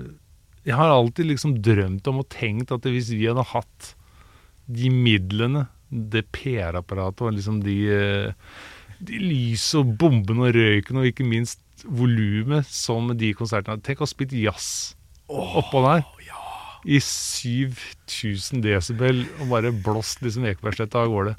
[0.66, 3.94] jeg har alltid liksom drømt om og tenkt at hvis vi hadde hatt
[4.66, 8.56] de midlene, det PR-apparatet og liksom de, eh,
[9.06, 14.08] de lys og bombene og røyken og ikke minst volumet som de konsertene Tenk å
[14.08, 14.96] ha spilt jazz
[15.30, 16.04] oppå der.
[16.86, 21.36] I 7000 desibel og bare blåst liksom Ekebergsletta av gårde.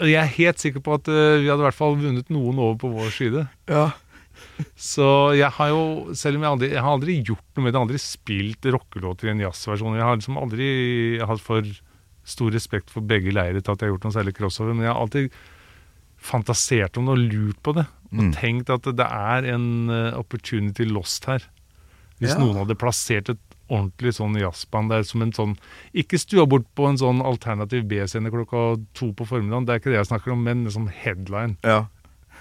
[0.00, 2.76] Jeg er helt sikker på at eh, vi hadde i hvert fall vunnet noen over
[2.82, 3.44] på vår side.
[3.70, 3.92] Ja.
[4.78, 5.06] Så
[5.38, 8.00] jeg har jo, selv om jeg aldri, jeg har aldri gjort noe med det, aldri
[8.02, 9.94] spilt rockelåter i en jazzversjon.
[9.98, 10.68] Jeg har liksom aldri
[11.22, 11.62] hatt for
[12.26, 14.92] stor respekt for begge leirer til at jeg har gjort noe særlig crossover, men jeg
[14.94, 15.38] har alltid
[16.24, 17.86] fantasert om det og lurt på det.
[18.14, 18.32] Og Mm.
[18.32, 21.42] tenkt at det er en eh, opportunity lost her.
[22.20, 22.38] Hvis Ja.
[22.38, 25.54] noen hadde plassert et ordentlig sånn jazzband er som en sånn
[25.96, 29.92] Ikke stua bort på en sånn alternativ B-scene klokka to på formiddagen, det er ikke
[29.94, 31.56] det jeg snakker om, men som headline.
[31.64, 31.86] ja.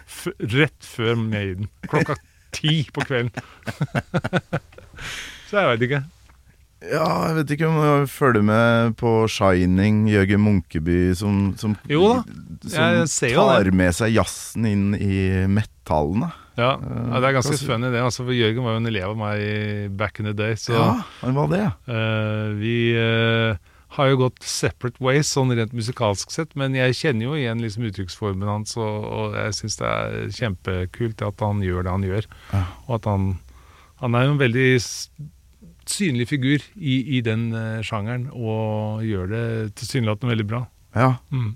[0.03, 1.69] F rett før Maiden.
[1.87, 2.17] Klokka
[2.51, 3.31] ti på kvelden.
[5.47, 6.01] Så jeg veit ikke.
[6.91, 12.01] Ja, jeg vet ikke om jeg følger med på Shining, Jørgen Munkeby, som, som, Jo
[12.09, 12.17] da,
[12.67, 13.73] som tar det.
[13.79, 16.27] med seg jazzen inn i metallen.
[16.55, 16.69] Da.
[16.79, 18.01] Ja, Det er ganske funny, det.
[18.03, 20.55] Altså, for Jørgen var jo en elev av meg back in the day.
[20.59, 21.65] Så Ja, han var det.
[21.89, 23.55] Uh, vi uh,
[23.97, 26.55] har jo gått separate ways, sånn rent musikalsk sett.
[26.59, 31.25] Men jeg kjenner jo igjen liksom uttrykksformen hans, og, og jeg syns det er kjempekult
[31.25, 32.29] at han gjør det han gjør.
[32.53, 32.65] Ja.
[32.87, 33.33] Og at han
[34.03, 34.81] Han er jo en veldig
[35.87, 39.45] synlig figur i, i den uh, sjangeren, og gjør det
[39.79, 40.65] tilsynelatende veldig bra.
[40.95, 41.13] Ja.
[41.31, 41.53] Mm.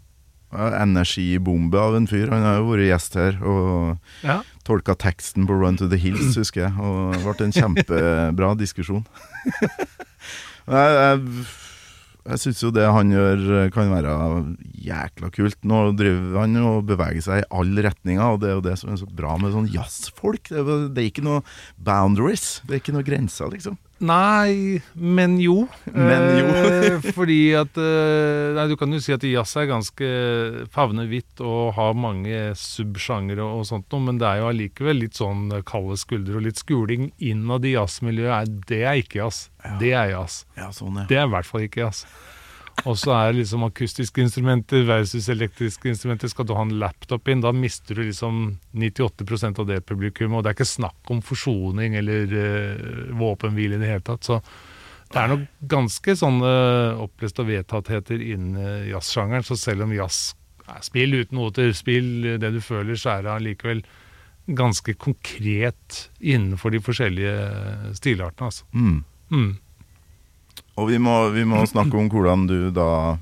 [0.56, 2.30] Energibombe av en fyr.
[2.32, 4.40] Han har jo vært gjest her og Ja.
[4.68, 6.74] Tolka teksten på Run to the Hills, husker jeg.
[6.82, 9.06] Og det ble en kjempebra diskusjon.
[10.68, 11.48] jeg jeg,
[12.28, 14.14] jeg syns jo det han gjør kan være
[14.84, 15.60] jækla kult.
[15.68, 18.76] Nå driver han jo og beveger seg i alle retninger, og det er jo det
[18.82, 20.52] som er så bra med sånn jazzfolk.
[20.52, 21.44] Det det er ikke noe
[21.80, 22.58] boundaries.
[22.68, 23.80] Det er ikke noe grenser, liksom.
[24.00, 25.64] Nei, men jo.
[25.90, 26.52] Men jo.
[26.54, 30.10] Eh, fordi at eh, Nei, du kan jo si at jazz er ganske
[30.74, 35.18] favner vidt og har mange subsjangere og sånt noe, men det er jo allikevel litt
[35.18, 38.62] sånn kalde skuldre og litt skuling innad i jazzmiljøet.
[38.70, 39.48] Det er ikke jazz.
[39.82, 40.44] Det er jazz.
[40.60, 41.08] Ja, sånn, ja.
[41.10, 42.06] Det er i hvert fall ikke jazz.
[42.86, 46.30] Og så er det liksom akustiske instrumenter versus elektriske instrumenter.
[46.32, 50.38] Skal du ha en laptop inn, da mister du liksom 98% av det publikummet.
[50.38, 54.30] Og det er ikke snakk om forsoning eller uh, våpenhvile i det hele tatt.
[54.30, 54.40] Så
[55.12, 56.56] det er nok ganske sånne
[57.02, 59.48] opplest og vedtattheter innen jazzsjangeren.
[59.48, 60.36] Så selv om jazz
[60.68, 63.86] er spill uten noter, spill det du føler, så er det allikevel
[64.48, 67.38] ganske konkret innenfor de forskjellige
[68.00, 68.52] stilartene.
[68.52, 68.68] Altså.
[68.72, 69.00] Mm.
[69.32, 69.50] Mm.
[70.78, 73.18] Og vi må, vi må snakke om hvordan du da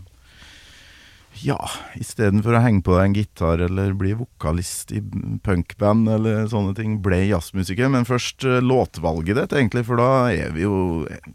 [1.43, 1.59] Ja,
[1.99, 5.01] istedenfor å henge på deg en gitar eller bli vokalist i
[5.43, 7.91] punkband eller sånne ting, ble jazzmusiker.
[7.91, 10.77] Men først eh, låtvalget ditt, egentlig, for da er vi jo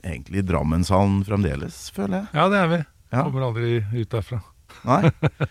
[0.01, 2.31] egentlig i Drammenshallen fremdeles, føler jeg.
[2.37, 2.81] Ja, det er vi.
[3.11, 3.25] Ja.
[3.27, 4.41] Kommer aldri ut derfra.
[4.89, 5.03] Nei?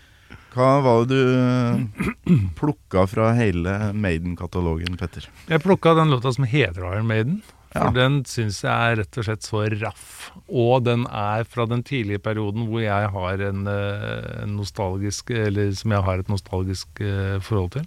[0.50, 5.28] Hva var det du plukka fra hele Maiden-katalogen, Petter?
[5.46, 7.38] Jeg plukka den låta som heter Iron Maiden.
[7.70, 7.90] For Ja.
[7.94, 10.30] den syns jeg er rett og slett så raff.
[10.48, 15.70] Og den er fra den tidlige perioden hvor jeg har en, eh, en nostalgisk Eller
[15.78, 17.86] som jeg har et nostalgisk eh, forhold til.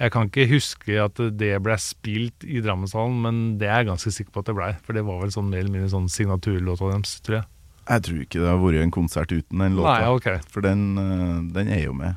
[0.00, 4.10] Jeg kan ikke huske at det ble spilt i Drammenshallen, men det er jeg ganske
[4.10, 4.72] sikker på at det blei.
[4.82, 7.46] For det var vel sånn mer eller mindre sånn signaturlåta deres, tror jeg.
[7.86, 10.00] Jeg tror ikke det har vært en konsert uten den låta.
[10.00, 10.38] Nei, okay.
[10.50, 12.16] For den, eh, den er jo med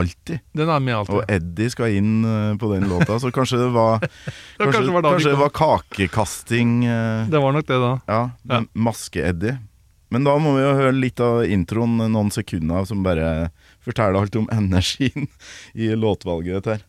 [0.00, 0.42] alltid.
[0.56, 1.18] Den er med alltid.
[1.18, 1.30] Og.
[1.36, 5.32] Eddie skal inn eh, på den låta, så kanskje det var Kanskje, kanskje var kanskje
[5.32, 7.94] det var kakekasting eh, Det var nok det, da.
[8.10, 8.60] Ja, Ja.
[8.72, 9.56] Maske-Eddie.
[10.14, 13.48] Men da må vi jo høre litt av introen, noen sekunder, som bare
[13.82, 15.26] forteller alt om energien
[15.74, 16.84] i låtvalget ditt her.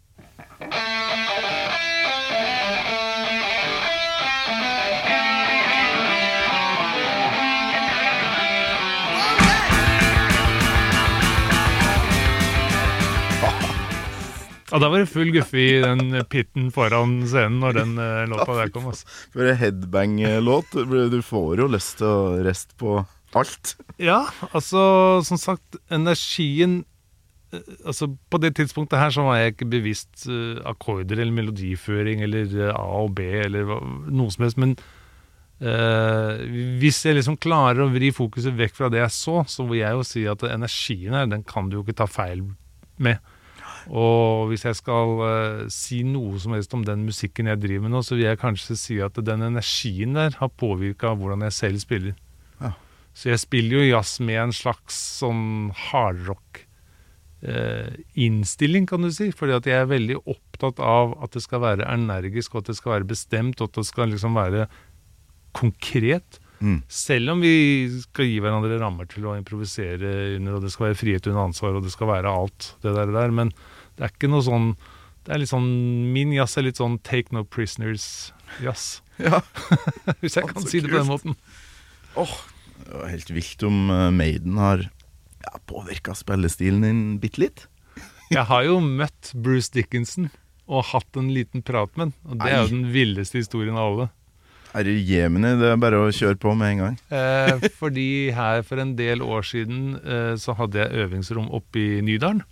[14.72, 18.58] Ja, Da var det full guffe i den pitten foran scenen når den uh, låta
[18.58, 18.90] der kom.
[18.92, 19.08] Altså.
[19.32, 20.76] For en headbang-låt.
[21.14, 23.00] Du får jo lyst til å reste på
[23.38, 23.76] alt.
[24.02, 24.82] Ja, altså
[25.28, 26.80] som sagt, energien
[27.52, 32.24] eh, Altså På det tidspunktet her så var jeg ikke bevisst uh, akkorder eller melodiføring
[32.26, 33.72] eller uh, A og B eller
[34.10, 34.76] noe som helst, men
[35.64, 36.40] uh,
[36.82, 40.00] hvis jeg liksom klarer å vri fokuset vekk fra det jeg så, så vil jeg
[40.00, 42.44] jo si at energien her, den kan du jo ikke ta feil
[42.98, 43.22] med.
[43.88, 47.96] Og hvis jeg skal uh, si noe som helst om den musikken jeg driver med
[47.96, 51.84] nå, så vil jeg kanskje si at den energien der har påvirka hvordan jeg selv
[51.84, 52.16] spiller.
[52.62, 52.74] Ja.
[53.18, 56.66] Så jeg spiller jo jazz med en slags sånn hardrock-innstilling,
[58.18, 59.32] innstilling, kan du si.
[59.36, 62.78] Fordi at jeg er veldig opptatt av at det skal være energisk, og at det
[62.82, 64.68] skal være bestemt, og at det skal liksom være
[65.58, 66.42] konkret.
[66.60, 66.82] Mm.
[66.90, 71.00] Selv om vi skal gi hverandre rammer til å improvisere under, og det skal være
[71.00, 73.14] frihet under ansvar, og det skal være alt det der.
[73.14, 73.54] der men
[73.98, 74.72] det er ikke noe sånn
[75.26, 75.70] Det er litt sånn
[76.14, 78.88] Min jazz er litt sånn take no prisoners-jazz.
[79.18, 79.40] Ja.
[80.22, 81.34] Hvis jeg kan si det på den måten.
[82.14, 82.36] Åh, oh,
[82.84, 87.64] Det var helt vilt om eh, Maiden har ja, påvirka spillestilen din bitte litt.
[88.36, 90.30] Jeg har jo møtt Bruce Dickinson
[90.68, 92.14] og hatt en liten prat med han.
[92.30, 94.08] Og det er jo den villeste historien av alle.
[94.74, 96.98] Herre jemini, det er bare å kjøre på med en gang.
[97.10, 102.02] Eh, fordi her for en del år siden eh, så hadde jeg øvingsrom oppe i
[102.06, 102.44] Nydalen.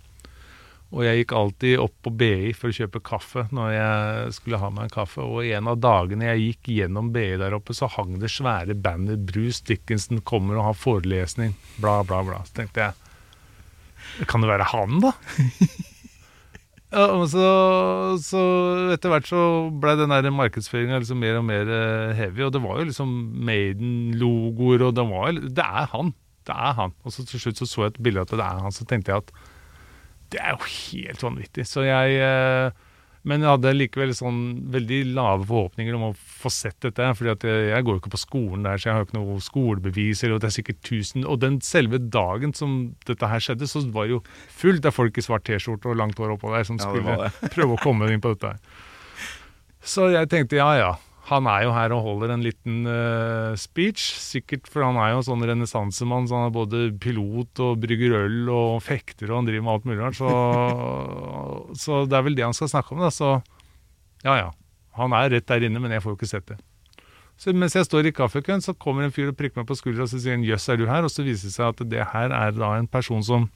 [0.94, 4.68] Og jeg gikk alltid opp på BI for å kjøpe kaffe når jeg skulle ha
[4.70, 5.24] meg en kaffe.
[5.24, 9.26] Og en av dagene jeg gikk gjennom BI der oppe, så hang det svære bandet
[9.26, 12.44] Bruce Dickinson kommer og har forelesning, bla, bla, bla.
[12.46, 15.14] Så tenkte jeg Kan det være han, da?
[16.94, 17.46] Ja, og så,
[18.22, 18.40] så
[18.94, 19.40] etter hvert så
[19.82, 23.10] ble den markedsføringa liksom mer og mer eh, heavy, og det var jo liksom
[23.48, 26.14] Maiden-logoer, og det var Det er han!
[26.46, 26.94] Det er han.
[27.02, 29.10] Og så til slutt så, så jeg et bilde at det er han, så tenkte
[29.10, 29.34] jeg at
[30.32, 31.64] det er jo helt vanvittig.
[31.68, 32.70] Så jeg eh,
[33.26, 37.08] Men jeg hadde likevel sånn veldig lave forhåpninger om å få sett dette.
[37.18, 39.18] fordi at jeg, jeg går jo ikke på skolen der, så jeg har jo ikke
[39.18, 40.22] noe skolebevis.
[40.22, 44.06] eller det er sikkert tusen, Og den selve dagen som dette her skjedde, så var
[44.06, 44.22] det jo
[44.54, 47.34] fullt av folk i svart T-skjorte og langt hår oppå der som Ja, skulle var
[47.56, 48.62] prøve å komme inn på dette her.
[49.82, 50.92] Så jeg tenkte ja ja,
[51.26, 54.12] han er jo her og holder en liten uh, speech.
[54.22, 58.14] Sikkert, for han er jo en sånn renessansemann, så han er både pilot og brygger
[58.20, 60.18] øl og fekter og han driver med alt mulig rart.
[60.20, 60.30] Så,
[61.82, 63.10] så det er vel det han skal snakke om, da.
[63.10, 63.34] Så
[64.26, 64.54] ja ja.
[64.96, 66.60] Han er rett der inne, men jeg får jo ikke sett det.
[67.36, 70.06] Så mens jeg står i kaffekøen, så kommer en fyr og prikker meg på skuldra
[70.06, 72.06] og så sier han, 'jøss, er du her?' Og så viser det seg at det
[72.14, 73.50] her er da en person som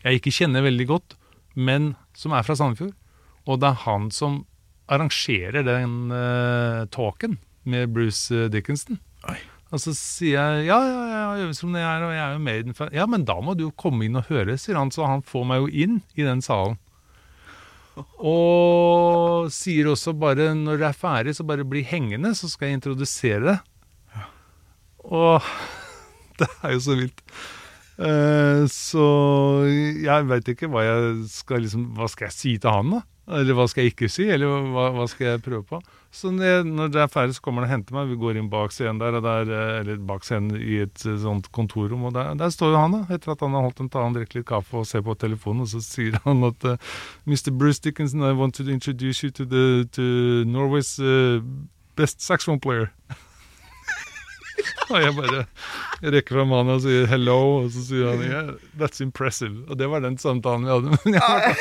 [0.00, 1.18] jeg ikke kjenner veldig godt,
[1.54, 2.94] men som er fra Sandefjord.
[3.44, 4.46] Og det er han som
[4.90, 7.38] arrangerer den uh, talken
[7.68, 8.98] med Bruce eh, Dickinson.
[9.28, 9.38] Oi.
[9.70, 12.32] Og så sier jeg ja, ja, ja, jeg øver som det er, og jeg er
[12.34, 12.94] jo Maiden-fan.
[12.96, 14.90] Ja, men da må du jo komme inn og høre, sier han.
[14.90, 16.78] Så han får meg jo inn i den salen.
[18.18, 22.80] Og sier også bare når det er ferdig, så bare bli hengende, så skal jeg
[22.80, 23.56] introdusere det.
[25.06, 25.46] Og
[26.40, 27.24] det er jo så vilt.
[28.00, 29.06] Uh, så
[30.00, 33.00] jeg veit ikke hva jeg skal liksom Hva skal jeg si til han, da?
[33.30, 34.26] Eller hva skal jeg ikke si?
[34.30, 35.80] Eller hva, hva skal jeg prøve på?
[36.10, 38.08] Så når, det er ferdig, så kommer han og henter meg.
[38.10, 41.46] Vi går inn bak scenen der, der eh, eller bak scenen i et eh, sånt
[41.54, 43.02] kontorrom, og der, der står jo han, da.
[43.14, 45.70] Etter at han har holdt en tale, drikker litt kaffe og ser på telefonen, og
[45.70, 46.90] så sier han at eh,
[47.30, 47.54] Mr.
[47.54, 50.02] Bruce Dickinson, I want to introduce you to, the, to
[50.50, 51.38] Norway's uh,
[51.96, 52.90] best saxophone player.
[54.90, 55.44] og jeg bare
[56.00, 59.68] jeg rekker fram hånda og sier 'hello', og så sier han yeah, 'that's impressive'.
[59.70, 60.98] Og det var den samtalen vi hadde.
[61.04, 61.54] Men jeg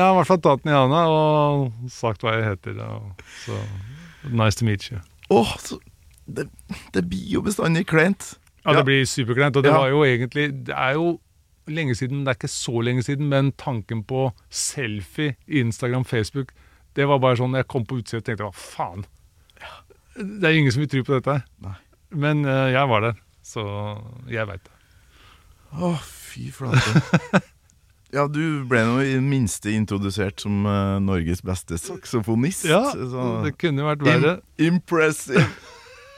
[0.00, 2.78] har i hvert fall tatt den i handa og sagt hva jeg heter.
[2.86, 3.58] Og, så
[4.30, 5.00] nice to meet you.
[5.30, 5.78] Åh, så
[6.26, 6.46] det,
[6.94, 8.34] det blir jo bestandig kleint.
[8.64, 8.76] Ja, Ja.
[8.78, 9.56] det blir superkleint.
[9.56, 9.78] Og det Ja.
[9.78, 11.18] var jo egentlig Det er jo
[11.66, 16.52] lenge siden, det er ikke så lenge siden, men tanken på selfie Instagram, Facebook,
[16.94, 19.04] det var bare sånn Jeg kom på utsida og tenkte hva faen?
[20.16, 21.42] Det er ingen som vil tro på dette.
[21.62, 21.74] Nei.
[22.10, 23.62] Men uh, jeg var der, så
[24.28, 24.72] jeg veit det.
[25.72, 27.40] Å, fy flate.
[28.12, 32.66] Ja, du ble nå i det minste introdusert som uh, Norges beste saksofonist.
[32.68, 34.34] Ja, så- det kunne vært verre.
[34.60, 35.46] Im impressive.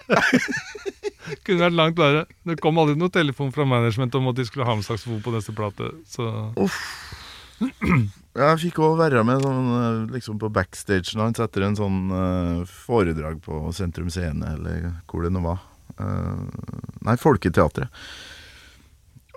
[1.45, 2.25] Kunne vært langt verre.
[2.45, 5.33] Det kom aldri noe telefon fra management om at de skulle ha med saksofon på
[5.33, 5.89] neste plate.
[6.11, 6.27] Så
[8.35, 12.65] Jeg fikk òg være med sånn, eh, liksom på backstagen hans etter en sånn uh,
[12.69, 15.63] foredrag på Sentrum Scene, eller hvor det nå var.
[15.97, 16.43] Uh,
[17.07, 17.89] nei, Folketeatret.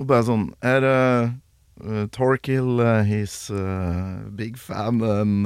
[0.02, 1.30] Og bare sånn Er uh,
[2.12, 5.46] Torkil, uh, he's a big fan, and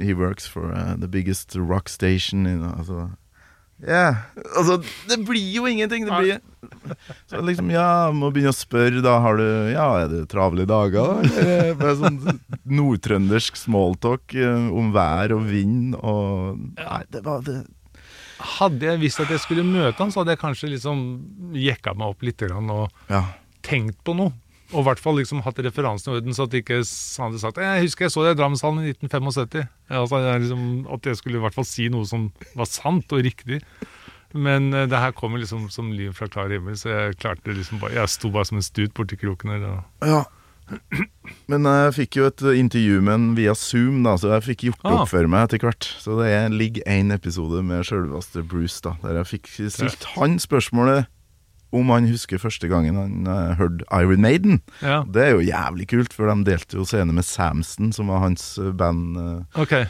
[0.00, 3.10] he works for the biggest rock station in Altså
[3.84, 4.16] Ja.
[4.56, 4.78] Altså,
[5.10, 6.06] det blir jo ingenting!
[6.06, 6.40] Det blir
[7.30, 9.44] Så liksom, ja, må begynne å spørre, da har du
[9.74, 11.38] Ja, er det travle dager, da?
[11.42, 12.20] Eller bare sånn
[12.64, 17.62] nordtrøndersk smalltalk eh, om vær og vind og Nei, det var det
[18.44, 20.98] hadde jeg visst at jeg skulle møte han, så hadde jeg kanskje liksom
[21.56, 23.22] jekka meg opp litt og Ja.
[23.62, 24.32] tenkt på noe.
[24.74, 27.60] Og i hvert fall liksom hatt referansen i orden, så at ikke han hadde sagt
[27.62, 29.68] Jeg husker jeg så det i Drammenshallen i 1975.
[29.90, 30.64] Ja, altså, jeg liksom,
[30.96, 33.60] at jeg skulle i hvert fall si noe som var sant og riktig.
[34.34, 37.78] Men uh, det her kommer liksom som lyn fra klar himmel, så jeg klarte liksom
[37.78, 39.68] bare Jeg sto bare som en stut borti kroken her.
[39.70, 40.24] Og, Ja.
[41.52, 44.80] Men jeg fikk jo et intervju med en via Zoom, da, så jeg fikk gjort
[44.82, 45.02] det Ah.
[45.02, 45.84] opp for meg etter hvert.
[46.00, 50.38] Så det er- ligger én episode med sjølveste Bruce, da, der jeg fikk stilt han
[50.40, 51.06] spørsmålet
[51.74, 54.60] om han husker første gangen han uh, hørte Iron Maiden.
[54.82, 58.24] ja, Det er jo jævlig kult, for de delte jo scene med Samson, som var
[58.24, 59.88] hans eh, band uh, okay.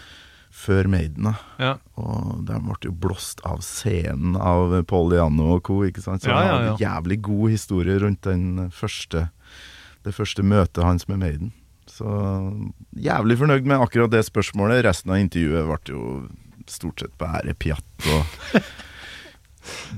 [0.51, 1.30] før Maiden.
[1.30, 1.72] da Ja.
[2.01, 5.82] Og de ble jo blåst av scenen av Paul Diano og co.
[5.87, 6.24] Ikke sant?
[6.24, 9.28] Så Ja, ja, ja, jævlig god historie rundt den første,
[10.05, 11.53] det første møtet hans med Maiden.
[11.91, 12.09] Så
[12.97, 14.85] jævlig fornøyd med akkurat det spørsmålet.
[14.87, 16.03] Resten av intervjuet ble jo
[16.70, 18.09] stort sett bare pjatt.
[18.09, 18.61] Og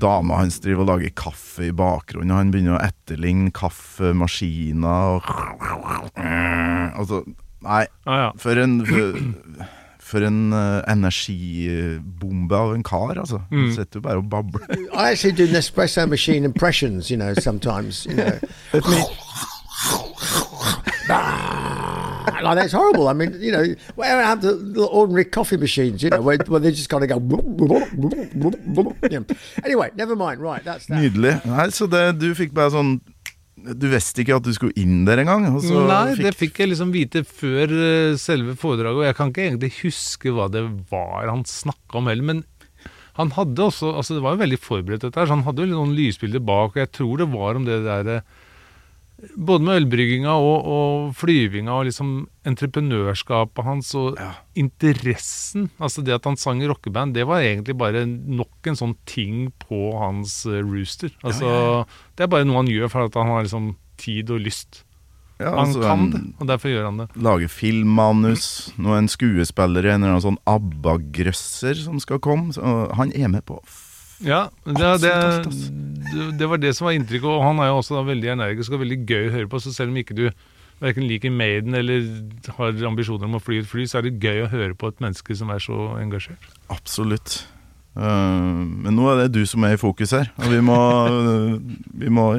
[0.01, 5.21] dama hans driver og lager kaffe i bakgrunnen, og han begynner å etterligne kaffemaskiner og
[6.97, 7.17] Altså,
[7.65, 7.83] nei.
[8.07, 8.29] Ah, ja.
[8.41, 9.13] For en For,
[10.07, 13.41] for en uh, energibombe av en kar, altså.
[13.51, 13.59] Mm.
[13.59, 14.63] Han sitter jo bare og babler.
[14.93, 18.39] I actually do Nespresso machine impressions, you know, sometimes, you know.
[22.43, 23.07] like that's horrible.
[23.07, 23.63] I mean, you know,
[23.95, 27.09] where have the little ordinary coffee machines, you know, where, where they just kind of
[27.09, 27.19] go.
[29.09, 29.21] Yeah.
[29.63, 30.41] Anyway, never mind.
[30.41, 30.99] Right, that's that.
[30.99, 31.39] Nydelig.
[31.45, 32.97] Nei, så det, du fikk bare sånn
[33.57, 35.47] Du visste ikke at du skulle inn der engang?
[35.49, 36.23] Nei, fikk...
[36.23, 40.31] Det fikk jeg liksom vite før eh, selve foredraget, og jeg kan ikke egentlig huske
[40.35, 40.61] hva det
[40.91, 42.43] var han snakka om heller, men
[43.17, 45.71] han hadde også altså Det var jo veldig forberedt, dette her, så han hadde jo
[45.73, 48.35] noen lysbilder bak, og jeg tror det var om det der eh,
[49.33, 52.09] Både med ølbrygginga og, og flyvinga og liksom
[52.45, 54.19] entreprenørskapet hans og
[54.57, 55.71] interessen.
[55.81, 59.47] Altså det at han sang i rockeband, det var egentlig bare nok en sånn ting
[59.65, 61.09] på hans eh, rooster.
[61.25, 64.83] Altså Det er bare noe han gjør for at han har liksom tid og lyst.
[65.41, 67.09] ja, Han altså, kan det, og derfor gjør han det.
[67.17, 68.47] Lager filmmanus.
[68.77, 72.53] Nå er en skuespiller i en eller annen sånn ABBA-grøsser som skal komme.
[72.53, 72.61] Så
[72.93, 73.57] han er med på
[74.25, 78.05] Ja, det, det, det var det som var inntrykket, og han er jo også da
[78.07, 79.61] veldig energisk og veldig gøy å høre på.
[79.61, 80.25] Så selv om ikke du
[80.81, 82.05] verken liker Maiden eller
[82.57, 85.03] har ambisjoner om å fly et fly, så er det gøy å høre på et
[85.03, 86.49] menneske som er så engasjert.
[86.73, 87.39] Absolutt.
[87.97, 90.77] Eh, men nå er det du som er i fokus her, og vi må,
[92.03, 92.29] vi må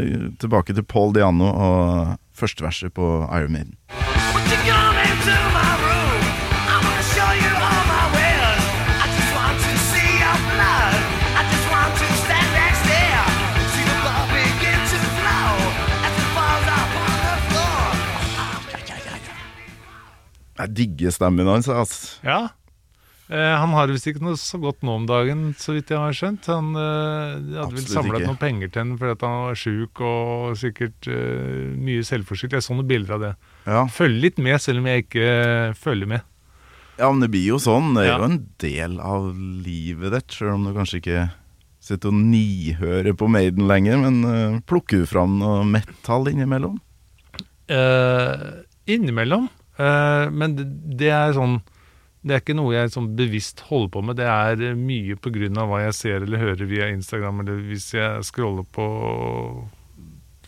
[0.42, 3.74] tilbake til Paul Diano og første verset på Iron Maiden.
[3.90, 5.77] What you gonna do, my
[20.58, 21.68] Jeg digger stemmen hans.
[21.70, 22.18] altså.
[22.26, 22.48] Ja.
[23.28, 26.14] Eh, han har visst ikke noe så godt nå om dagen, så vidt jeg har
[26.16, 26.46] skjønt.
[26.48, 30.56] Han eh, hadde vel samla noen penger til henne fordi at han var sjuk og
[30.56, 32.56] sikkert eh, mye selvforskyldt.
[32.56, 33.32] Jeg så noen bilder av det.
[33.68, 33.82] Ja.
[33.92, 35.28] Følger litt med, selv om jeg ikke
[35.76, 36.24] følger med.
[36.98, 37.92] ja, men det blir jo sånn.
[37.94, 38.16] Det er Ja.
[38.18, 41.28] jo en del av livet ditt, sjøl om du kanskje ikke
[41.88, 44.00] sitter og nihører på Maiden lenger.
[44.02, 46.80] Men uh, plukker du fram noe metall innimellom?
[47.68, 49.46] Eh, innimellom.
[49.78, 51.60] Eh, men det, er sånn
[52.26, 54.18] Det er ikke noe jeg sånn bevisst holder på med.
[54.18, 57.60] Det er eh, mye på grunn av hva jeg ser eller hører via Instagram, eller
[57.70, 58.88] hvis jeg scroller på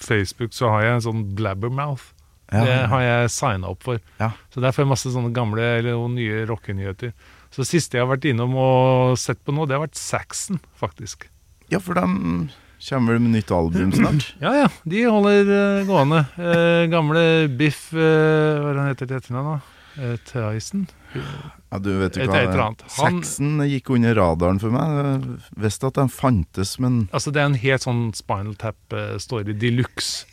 [0.01, 2.11] Facebook, så har jeg en sånn blabbermouth.
[2.51, 2.64] Ja.
[2.66, 4.01] Det har jeg signa opp for.
[4.18, 4.33] Ja.
[4.51, 7.12] Så der får jeg masse sånne gamle eller nye rockenyheter.
[7.51, 10.59] Så det siste jeg har vært innom og sett på nå, det har vært Saxon,
[10.78, 11.28] faktisk.
[11.70, 12.51] Ja, for de
[12.89, 14.35] kommer vel med nytt album snart.
[14.45, 16.24] Ja ja, de holder uh, gående.
[16.39, 19.76] Uh, gamle Biff uh, Hva er det han heter til etternavn, da?
[20.24, 20.87] Tyson?
[21.12, 24.95] Ja, du vet jo hva Saxon gikk under radaren for meg.
[24.97, 29.72] Jeg visste at den fantes, men Altså, det er en helt sånn Spinal Tap-story de
[29.74, 30.31] luxe.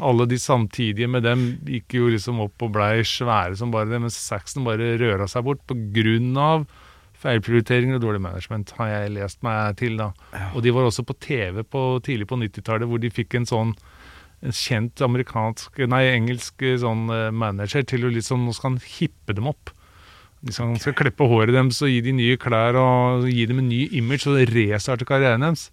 [0.00, 3.98] Alle de samtidige med dem gikk jo liksom opp og blei svære som bare det,
[4.00, 6.64] mens Saxon bare røra seg bort på grunn av
[7.20, 10.10] feilprioriteringer og dårlig management, har jeg lest meg til, da.
[10.54, 13.74] Og de var også på TV på, tidlig på 90-tallet, hvor de fikk en sånn
[14.40, 18.80] en kjent amerikansk, nei engelsk eh, sånn eh, manager til å liksom, nå skal han
[18.80, 19.72] hippe dem opp.
[20.40, 20.86] De skal, okay.
[20.86, 24.24] skal klippe håret deres og gi dem nye klær og gi dem en ny image
[24.30, 25.66] og restarte karrieren deres.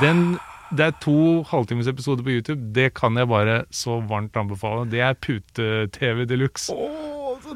[0.00, 0.38] Den,
[0.72, 2.72] det er to halvtimesepisoder på YouTube.
[2.72, 4.88] Det kan jeg bare så varmt anbefale.
[4.88, 6.72] Det er pute-TV de luxe.
[6.72, 7.03] Så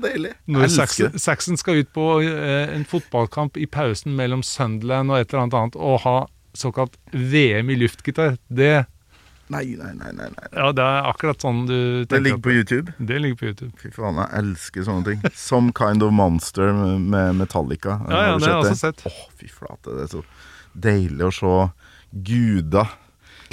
[0.02, 0.34] deilig!
[0.50, 0.68] Når
[1.18, 5.58] Saxon, skal ut på eh, en fotballkamp i pausen mellom Sunderland og et eller annet
[5.58, 6.18] annet og ha
[6.58, 8.86] såkalt VM i luftgitar, det,
[9.48, 10.10] Nei, nei, nei.
[10.12, 10.48] nei, nei.
[10.52, 12.92] ja, det er akkurat sånn du Det ligger på YouTube.
[12.98, 13.70] Det ligger på YouTube.
[13.80, 15.22] Fy faen, jeg elsker sånne ting.
[15.48, 17.96] Some Kind of Monster med Metallica.
[18.10, 19.04] Ja, ja, det har jeg også sett.
[19.08, 19.94] Åh, fy flate.
[19.94, 20.24] Det er så
[20.88, 21.54] deilig å se
[22.28, 22.92] guder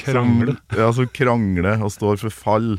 [0.02, 0.56] Krangle.
[0.58, 2.76] Som, ja, som krangler og står for fall.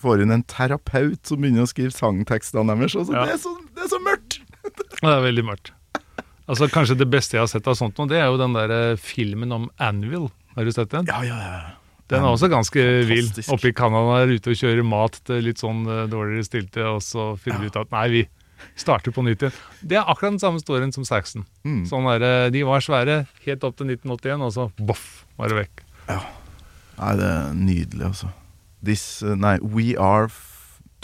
[0.00, 2.96] Får inn en terapeut som begynner å skrive sangtekstene deres.
[2.96, 3.24] Altså, Ja.
[3.28, 4.40] det, er så, det er så mørkt!
[4.64, 5.72] Det er veldig mørkt.
[6.48, 8.72] Altså Kanskje det beste jeg har sett av sånt nå, det er jo den der
[8.72, 10.26] eh, filmen om Anvil.
[10.56, 11.06] Har du sett den?
[11.08, 11.60] Ja, ja, ja.
[12.12, 13.30] Den er også ganske vill.
[13.48, 17.00] Oppe i Canada er ute og kjører mat til litt sånn eh, dårligere stilte, og
[17.04, 18.22] så finner vi ut at nei, vi
[18.80, 19.56] starter på nytt igjen.
[19.84, 21.46] Det er akkurat den samme storyen som Saxon.
[21.64, 21.82] Mm.
[21.88, 25.62] Sånn der, eh, De var svære helt opp til 1981, og så boff, var det
[25.62, 25.83] vekk.
[26.08, 28.30] Nei, det er nydelig, altså.
[28.84, 30.28] This, eh, nei, We Are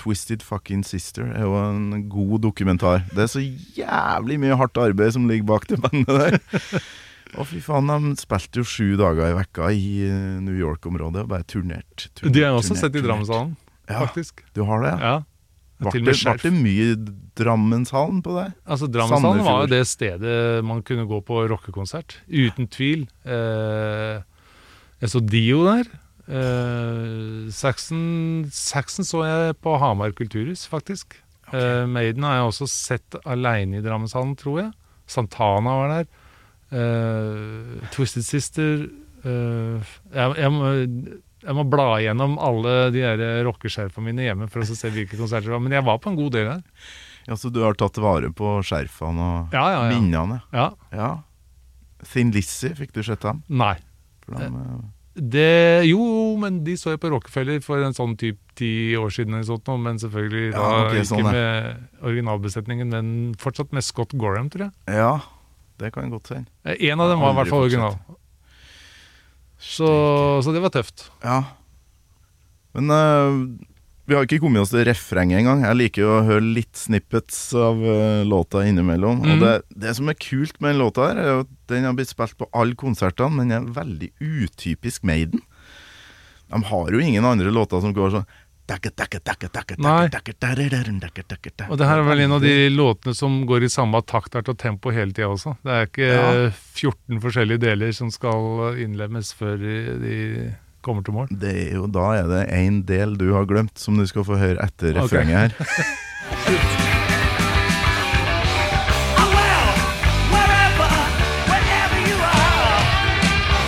[0.00, 3.04] Twisted Fucking Sister er jo en god dokumentar.
[3.12, 3.42] Det er så
[3.76, 6.38] jævlig mye hardt arbeid som ligger bak det bandet der.
[7.38, 11.34] Å, fy faen, de spilte jo sju dager i vekka i eh, New York-området og
[11.34, 12.08] bare turnert.
[12.18, 13.04] turnert De har jeg også turnert, sett i.
[13.06, 13.52] Drammenshallen,
[13.90, 14.42] Ja, faktisk.
[14.56, 15.12] du har det, ja?
[15.14, 15.20] Ja.
[15.80, 16.90] Det, var det mye
[17.40, 18.50] Drammenshallen på deg?
[18.68, 20.34] Altså Drammenshallen var jo det stedet
[20.68, 22.18] man kunne gå på rockekonsert.
[22.28, 23.06] Uten tvil.
[23.24, 24.20] Eh,
[25.00, 25.88] jeg så Dio der.
[26.30, 31.16] Eh, Saxon, Saxon så jeg på Hamar kulturhus, faktisk.
[31.52, 34.70] Eh, Maiden har jeg også sett aleine i Drammenshallen, tror jeg.
[35.10, 36.10] Santana var der.
[36.70, 38.84] Eh, Twisted Sister
[39.26, 40.68] eh, jeg, jeg, må,
[41.42, 45.50] jeg må bla igjennom alle de der rockeskjerfene mine hjemme for å se hvilke konserter
[45.50, 45.64] det var.
[45.66, 46.62] Men jeg var på en god del her.
[47.26, 49.90] Ja, Så du har tatt vare på skjerfene og Ja, ja, ja.
[49.96, 50.38] minnene?
[50.54, 50.70] Ja.
[50.94, 51.10] Ja.
[52.06, 53.42] Thin Lizzie, fikk du sett dem?
[53.50, 53.74] Nei.
[54.30, 54.80] For dem eh,
[55.34, 56.04] Det, jo,
[56.40, 59.68] men de så jeg på Rockefeller for en sånn typ ti år siden, eller sånt,
[59.82, 63.10] men selvfølgelig da Ja, ok, ikke sånn, med originalbesetningen, men
[63.42, 64.96] fortsatt med Scott Gorham, tror jeg.
[65.02, 65.16] ja,
[65.82, 66.48] det kan godt hende.
[66.64, 67.98] Eh, En av dem var i hvert fall original.
[69.60, 69.88] Så,
[70.44, 71.10] så det var tøft.
[71.24, 71.42] Ja.
[72.76, 73.36] Men eh,
[74.08, 75.62] vi har ikke kommet oss til refrenget engang.
[75.62, 79.20] Jeg liker jo å høre litt snippets av eh, låta innimellom.
[79.22, 79.30] Mm.
[79.34, 79.52] Og det,
[79.84, 82.48] det som er kult med den låta, her er at den har blitt spilt på
[82.56, 85.44] alle konsertene, men den er veldig utypisk Maiden.
[86.50, 88.30] De har jo ingen andre låter som går sånn
[89.82, 90.06] Nei.
[91.72, 94.58] Og det her er vel en av de låtene som går i samme taktart og
[94.62, 95.56] tempo hele tida også.
[95.66, 96.50] Det er ikke Ja.
[96.78, 100.18] 14 forskjellige deler som skal innlemmes før de
[100.84, 101.28] kommer til mål.
[101.30, 104.38] Det er jo, da er det en del du har glemt, som du skal få
[104.40, 105.50] høre etter refrenget her.
[109.16, 109.68] Oh, well,
[110.32, 110.90] wherever,
[111.50, 112.80] wherever you are,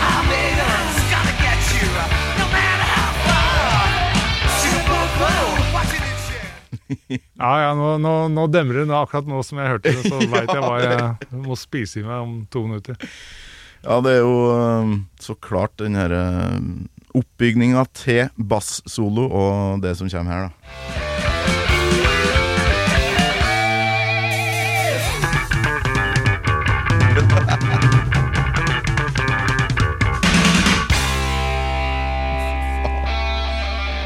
[0.09, 1.89] I'm Aiden's gonna get you,
[2.41, 3.87] no matter how far.
[4.63, 7.21] Super Bowl, watching it share.
[7.37, 8.89] Ja, ja, nå, nå, nå demrer det.
[8.91, 12.07] Nå, Akkurat nå som jeg hørte det, så veit jeg hva jeg må spise i
[12.07, 12.97] meg om to minutter.
[13.83, 16.87] Ja, det er jo um, så klart den her um,
[17.17, 20.53] oppbygninga til bass-solo og det som kommer her, da.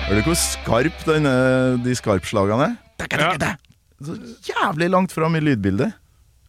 [0.06, 1.30] Hører du hvor skarp denne,
[1.82, 2.76] de skarpslagene er?
[3.18, 3.54] Ja.
[4.06, 4.14] Så
[4.46, 5.96] jævlig langt fram i lydbildet.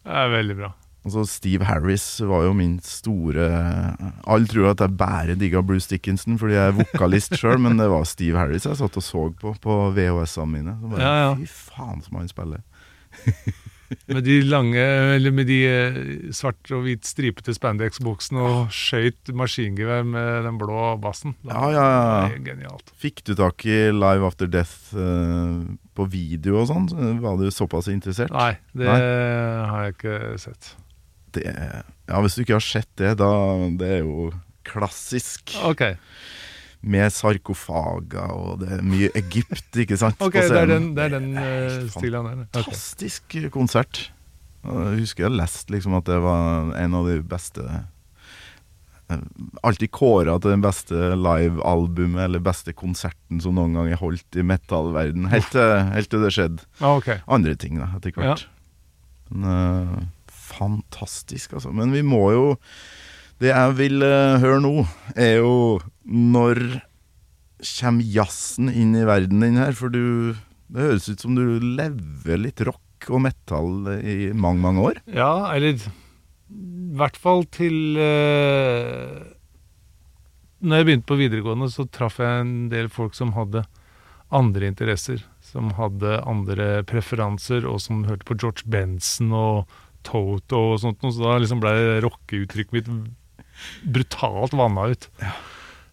[0.04, 0.70] Det er veldig bra.
[1.08, 3.48] Altså Steve Harris var jo min store
[4.28, 7.88] Alle tror at jeg bare digga Bruce Dickinson fordi jeg er vokalist sjøl, men det
[7.90, 10.76] var Steve Harris jeg satt og så på på VHS-ene mine.
[10.80, 11.32] Så bare, Ja, ja.
[11.38, 12.60] Fy faen som han spiller.
[14.08, 14.82] Med de lange,
[15.16, 15.94] eller med de eh,
[16.36, 21.32] svart og hvit stripete spandex-buksene og skøyt maskingevær med den blå bassen.
[21.40, 22.42] Det Ja, ja, ja.
[22.44, 22.92] Genialt.
[23.00, 25.64] Fikk du tak i Live After Death uh,
[25.96, 26.90] på video og sånn?
[27.24, 28.34] Var du såpass interessert?
[28.34, 29.00] Nei, det Nei.
[29.72, 30.74] har jeg ikke sett.
[31.36, 31.44] Det,
[32.08, 33.28] ja, hvis du ikke har sett det, da
[33.80, 34.30] Det er jo
[34.68, 35.54] klassisk.
[35.64, 35.82] Ok,
[36.80, 40.20] Med sarkofager, og det er mye Egypt, ikke sant?
[40.22, 42.42] ok, det er den, det er den helt stilen der.
[42.44, 42.62] Okay.
[42.62, 44.10] Fantastisk konsert.
[44.68, 47.62] Jeg husker jeg leste liksom at det var en av de beste
[49.08, 49.20] eh,
[49.64, 54.44] Alltid kåra til den beste livealbumet eller beste konserten som noen gang er holdt i
[54.44, 57.22] metallverden Helt helt til det skjedde Ah, okay.
[57.26, 58.44] andre ting da, etter hvert.
[59.30, 60.06] Men, eh,
[60.58, 61.72] fantastisk, altså.
[61.74, 62.46] Men vi må jo
[63.38, 64.74] Det jeg vil uh, høre nå,
[65.14, 66.80] er jo når
[67.78, 69.74] kommer jazzen inn i verden din her?
[69.78, 70.34] For du
[70.68, 75.00] Det høres ut som du lever litt rock og metal i mange, mange år.
[75.06, 79.22] Ja, eller i hvert fall til uh,
[80.60, 83.64] Når jeg begynte på videregående, så traff jeg en del folk som hadde
[84.34, 85.22] andre interesser.
[85.40, 89.78] Som hadde andre preferanser, og som hørte på George Benson og
[90.08, 91.04] Toto og sånt.
[91.04, 92.90] Så da liksom ble rockeuttrykket mitt
[93.82, 95.08] brutalt vanna ut.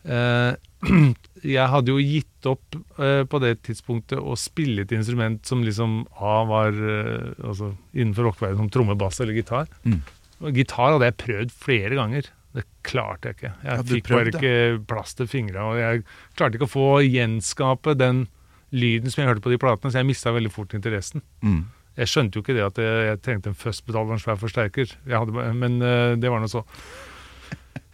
[0.06, 0.54] Eh,
[1.56, 6.04] jeg hadde jo gitt opp eh, på det tidspunktet å spille et instrument som liksom
[6.22, 9.70] A var eh, altså innenfor rockeverdenen som tromme, bass eller gitar.
[9.86, 10.02] Mm.
[10.46, 12.30] Og gitar hadde jeg prøvd flere ganger.
[12.56, 13.54] Det klarte jeg ikke.
[13.66, 15.66] Jeg Ja, fikk fikk bare ikke plass til fingra.
[15.72, 16.06] Og jeg
[16.38, 18.28] klarte ikke å få gjenskape den
[18.76, 21.24] lyden som jeg hørte på de platene, så jeg mista veldig fort interessen.
[21.44, 21.66] Mm.
[21.96, 24.96] Jeg skjønte jo ikke det at jeg, jeg trengte en fuzzpedal og en svær forsterker,
[25.10, 26.66] hadde, men eh, det var nå så.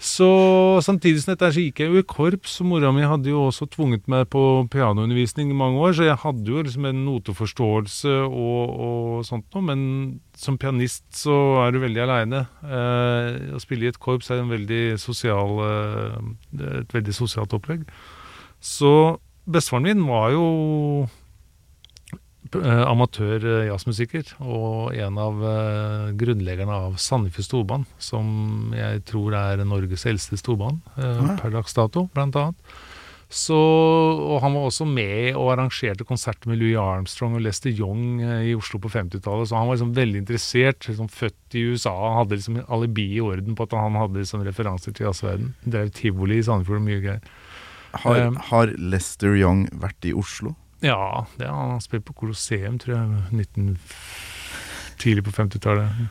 [0.02, 0.28] Så
[0.82, 3.68] samtidig som dette så gikk jeg jo i korps, og mora mi hadde jo også
[3.70, 4.42] tvunget meg på
[4.74, 9.68] pianoundervisning i mange år, så jeg hadde jo liksom en noteforståelse og, og sånt noe,
[9.68, 9.84] men
[10.34, 11.36] som pianist så
[11.68, 12.42] er du veldig aleine.
[12.66, 17.86] Eh, å spille i et korps er veldig sosial, eh, et veldig sosialt opplegg.
[18.58, 20.48] Så bestefaren min var jo
[22.56, 29.36] eh, amatør eh, jazzmusiker, og en av eh, grunnleggerne av Sandefjord Storband, som jeg tror
[29.38, 31.36] er Norges eldste storband eh, Ja.
[31.42, 32.74] per dags dato, blant annet.
[33.32, 38.20] Så, og han var også med og arrangerte konserter med Louis Armstrong og Lester Young
[38.20, 41.94] eh, i Oslo på 50-tallet, så han var liksom veldig interessert, liksom født i USA,
[41.96, 45.54] han hadde liksom alibi i orden på at han hadde liksom referanser til jazzverden.
[45.64, 47.24] Drev tivoli i Sandefjord og mye greier.
[48.04, 50.54] Har, har Lester Young vært i Oslo?
[50.82, 53.78] Ja, det har han spilt på Colosseum, tror jeg, 19,
[55.02, 56.08] tidlig på 50-tallet.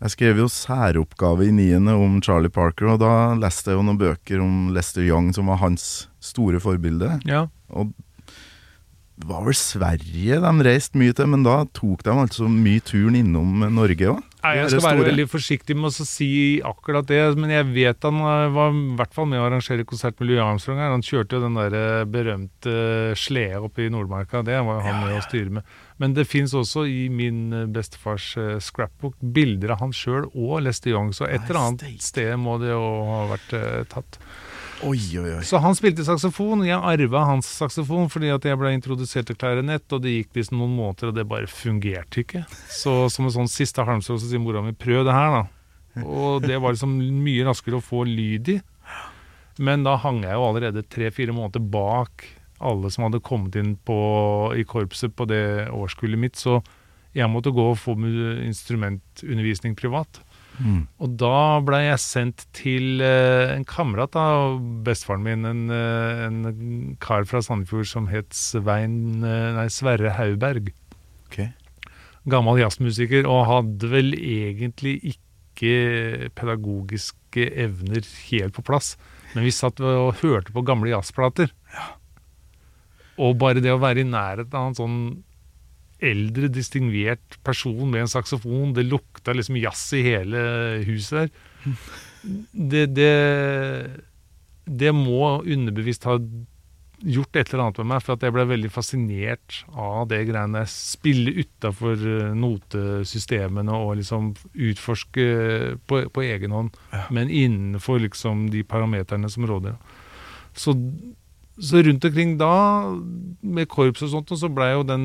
[0.00, 4.00] Jeg skrev jo særoppgave i niende om Charlie Parker, og da leste jeg jo noen
[4.00, 7.18] bøker om Lester Young, som var hans store forbilde.
[7.28, 7.92] Ja, Og
[9.20, 13.18] det var vel Sverige de reiste mye til, men da tok de altså mye turen
[13.18, 14.22] innom Norge òg.
[14.40, 16.30] Nei, jeg skal være veldig forsiktig med å si
[16.64, 20.16] akkurat det, men jeg vet han eh, var i hvert fall med å arrangere konsert
[20.20, 20.80] med Louis Armstrong.
[20.80, 20.94] her.
[20.94, 22.74] Han kjørte jo den der eh, berømte
[23.20, 25.74] sleda oppe i Nordmarka, det var jo han med å styre med.
[26.00, 30.62] Men det fins også i min eh, bestefars eh, scrapbook bilder av han sjøl og
[30.64, 34.20] Lester Young, så et eller annet sted må det jo ha vært eh, tatt.
[34.80, 35.42] Oi, oi, oi.
[35.44, 39.84] Så han spilte saksofon, jeg arva hans saksofon fordi at jeg ble introdusert til klarinett,
[39.92, 42.46] og det gikk liksom noen måneder, og det bare fungerte ikke.
[42.72, 46.04] Så som en sånn siste halmstrå så sier mora mi prøv det her, da.
[46.06, 48.58] Og det var liksom mye raskere å få lyd i.
[49.60, 52.24] Men da hang jeg jo allerede tre-fire måneder bak
[52.60, 53.98] alle som hadde kommet inn på,
[54.56, 56.60] i korpset på det årskullet mitt, så
[57.16, 57.96] jeg måtte gå og få
[58.46, 60.20] instrumentundervisning privat.
[60.58, 60.82] Mm.
[61.00, 66.96] Og da ble jeg sendt til eh, en kamerat av bestefaren min, en, eh, en
[67.00, 70.72] kar fra Sandefjord som het Svein, eh, nei, Sverre Hauberg.
[71.28, 71.52] Okay.
[72.30, 78.94] Gammel jazzmusiker, og hadde vel egentlig ikke pedagogiske evner helt på plass.
[79.34, 81.52] Men vi satt og hørte på gamle jazzplater.
[83.20, 85.00] Og bare det å være i nærheten av en sånn
[86.04, 90.44] eldre, distingvert person med en saksofon, det lukta liksom jazz i hele
[90.86, 91.74] huset der.
[92.52, 93.10] Det, det,
[94.64, 96.18] det må underbevisst ha
[97.00, 100.60] gjort et eller annet med meg, for at jeg ble veldig fascinert av det greiene
[100.60, 100.68] der.
[100.72, 102.04] Spille utafor
[102.36, 105.26] notesystemene og liksom utforske
[105.88, 106.76] på, på egen hånd,
[107.14, 109.80] men innenfor liksom de parameterne som råder.
[110.56, 110.74] Så
[111.60, 112.50] så rundt omkring da,
[113.42, 115.04] med korps og sånt, og så blei jo den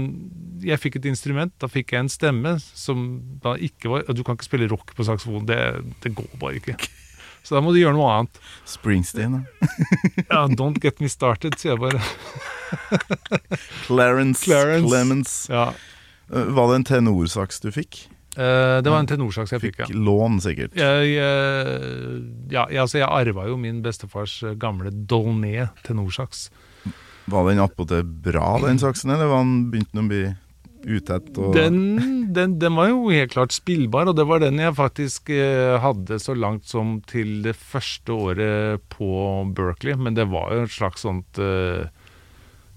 [0.64, 3.02] Jeg fikk et instrument, da fikk jeg en stemme som
[3.44, 5.60] da ikke var Du kan ikke spille rock på saksofon, det,
[6.06, 6.78] det går bare ikke.
[7.46, 8.40] Så da må du gjøre noe annet.
[8.66, 9.70] Springsteen, da.
[10.32, 12.02] Ja, Don't get me started, sier jeg bare.
[13.86, 14.88] Clarence, Clarence.
[14.90, 15.36] Clemens.
[15.52, 15.68] Ja.
[16.34, 18.08] Eh, Var det en tenorsaks du fikk?
[18.36, 20.00] Eh, det var en tenorsaks jeg fikk, Fikk ja.
[20.08, 20.76] lån, sikkert.
[20.76, 26.50] Jeg, jeg, ja, jeg, altså jeg arva jo min bestefars eh, gamle Dolné tenorsaks.
[27.32, 30.26] Var den attpåtil bra, den saksen, eller var den begynte den å bli
[30.98, 31.32] utett?
[31.40, 31.56] Og...
[31.56, 31.80] Den,
[32.36, 36.20] den, den var jo helt klart spillbar, og det var den jeg faktisk eh, hadde
[36.22, 39.10] så langt som til det første året på
[39.56, 39.98] Berkeley.
[39.98, 41.88] Men det var jo et slags sånt eh,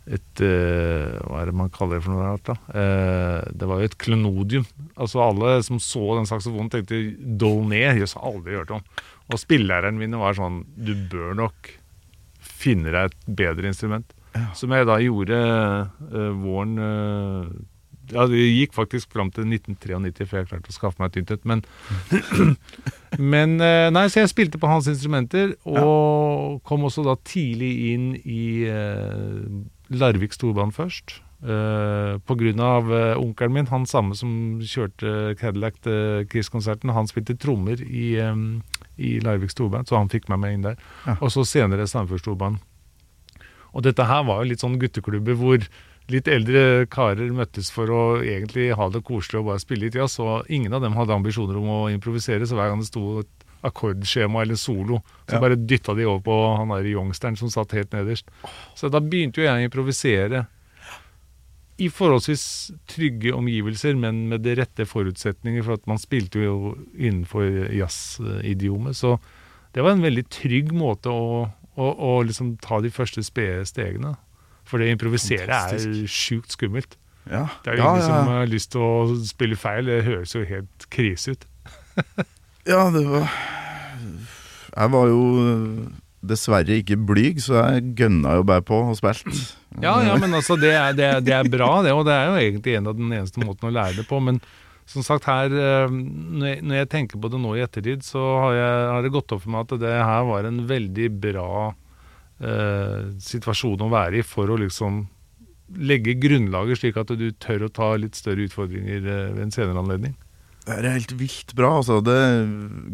[0.08, 2.56] et eh, Hva er det man kaller det for noe rart, da?
[2.72, 4.66] Eh, det var jo et klenodium.
[4.96, 7.00] Altså Alle som så den saksofonen, tenkte
[7.40, 7.84] Dolné.
[7.98, 8.84] Jøss, har aldri hørt om.
[9.28, 11.74] Og spillelæreren min var sånn Du bør nok
[12.40, 14.14] finne deg et bedre instrument.
[14.56, 16.74] Som jeg da gjorde eh, våren
[18.08, 21.32] Ja, det gikk faktisk fram til 1993 før jeg klarte å skaffe meg et nytt
[21.36, 21.48] et.
[21.48, 21.64] Men,
[23.34, 23.58] men
[23.92, 28.46] Nei, så jeg spilte på hans instrumenter, og kom også da tidlig inn i
[29.94, 31.20] Larvik storbane først.
[31.38, 32.18] Uh,
[32.58, 38.18] av eh, onkelen min, han samme som kjørte Cadillac til Kiss-konserten, han spilte trommer i,
[38.18, 38.62] um,
[38.98, 40.80] i Larvik storband, så han fikk meg med inn der.
[41.06, 41.14] Ja.
[41.20, 42.58] Og så senere Sandefjord storband.
[43.70, 45.62] Og dette her var jo litt sånn gutteklubber hvor
[46.08, 50.18] litt eldre karer møttes for å egentlig ha det koselig og bare spille litt jazz,
[50.24, 53.37] og ingen av dem hadde ambisjoner om å improvisere, så hver gang det sto et
[53.66, 55.40] akkordskjema eller solo, så Ja.
[55.40, 58.26] bare dytta de over på han der youngsteren som satt helt nederst.
[58.76, 60.46] Så da begynte jo jeg å improvisere
[61.78, 67.68] i forholdsvis trygge omgivelser, men med de rette forutsetninger, for at man spilte jo innenfor
[67.70, 68.96] jazzidiomet.
[68.98, 69.18] Så
[69.74, 71.44] det var en veldig trygg måte å,
[71.78, 74.16] å, å liksom ta de første spede stegene.
[74.68, 76.96] For det å improvisere er sjukt skummelt.
[77.30, 79.86] Ja, Det er jo ja, ingen som har lyst til å spille feil.
[79.86, 81.46] Det høres jo helt krise ut.
[82.68, 83.30] Ja, det var
[84.76, 85.22] Jeg var jo
[86.28, 89.32] dessverre ikke blyg, så jeg gønna jo bare på og spilte.
[89.80, 91.92] Ja, ja, men altså, det er, det, er, det er bra, det.
[91.94, 94.18] Og det er jo egentlig en av den eneste måten å lære det på.
[94.20, 94.40] Men
[94.88, 98.22] som sagt, her eh, Når jeg, når jeg tenker på det nå i ettertid, så
[98.42, 101.50] har, jeg, har det gått opp for meg at det her var en veldig bra
[102.40, 105.04] eh, situasjon å være i for å liksom
[105.84, 109.84] legge grunnlaget slik at du tør å ta litt større utfordringer eh, ved en senere
[109.84, 110.16] anledning.
[110.68, 111.70] Det er helt vilt bra.
[111.78, 112.16] altså det,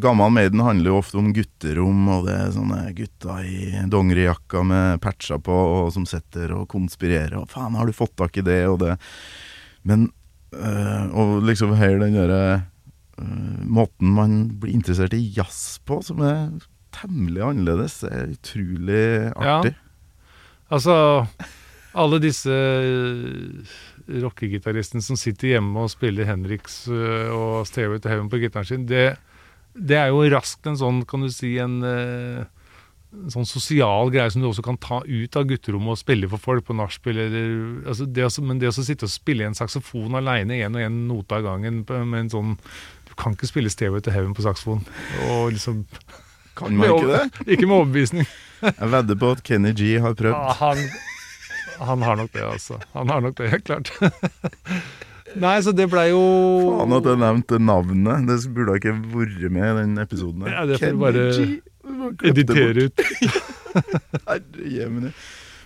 [0.03, 5.01] Gammal Maiden handler jo ofte om gutterom, og det er sånne gutter i dongerijakka med
[5.03, 7.35] patcher på, og som sitter og konspirerer.
[7.41, 8.95] og 'Faen, har du fått tak i det?' og det.
[9.83, 10.13] Men
[10.55, 12.63] øh, Og liksom hele den derre
[13.19, 16.51] øh, måten man blir interessert i jazz på, som er
[16.95, 19.59] temmelig annerledes, det er utrolig Ja.
[19.59, 19.75] artig.
[20.71, 21.27] Altså,
[21.95, 22.51] alle disse
[24.09, 28.85] rockegitaristene som sitter hjemme og spiller Henriks eh, og Stairway to Heaven på gitaren sin,
[28.91, 29.15] det,
[29.75, 32.45] det er jo raskt en sånn, kan du si, en, eh,
[33.15, 36.43] en sånn sosial greie som du også kan ta ut av gutterommet og spille for
[36.43, 37.19] folk på nachspiel.
[37.27, 41.33] eller- Altså men det å sitte og spille en saksofon aleine, én og én note
[41.39, 42.59] av gangen med en sånn
[43.07, 44.81] Du kan ikke spille Stairway to Heaven på saksofon.
[45.31, 45.85] Og liksom
[46.57, 47.47] Kan man ikke det?
[47.55, 48.27] Ikke med overbevisning.
[48.63, 50.35] Jeg vedder på at Kenny G har prøvd.
[50.35, 50.79] Ah, han,
[51.81, 52.79] han har nok det, altså.
[52.93, 53.91] Han har nok det, helt klart.
[55.35, 56.21] Nei, så det blei jo
[56.79, 58.27] Faen at jeg nevnte navnet.
[58.29, 60.45] Det burde ikke vært med i den episoden.
[60.47, 60.53] her.
[60.61, 61.25] Ja, det får du bare.
[62.31, 63.03] Editere ut.
[64.29, 65.11] Herre jemini.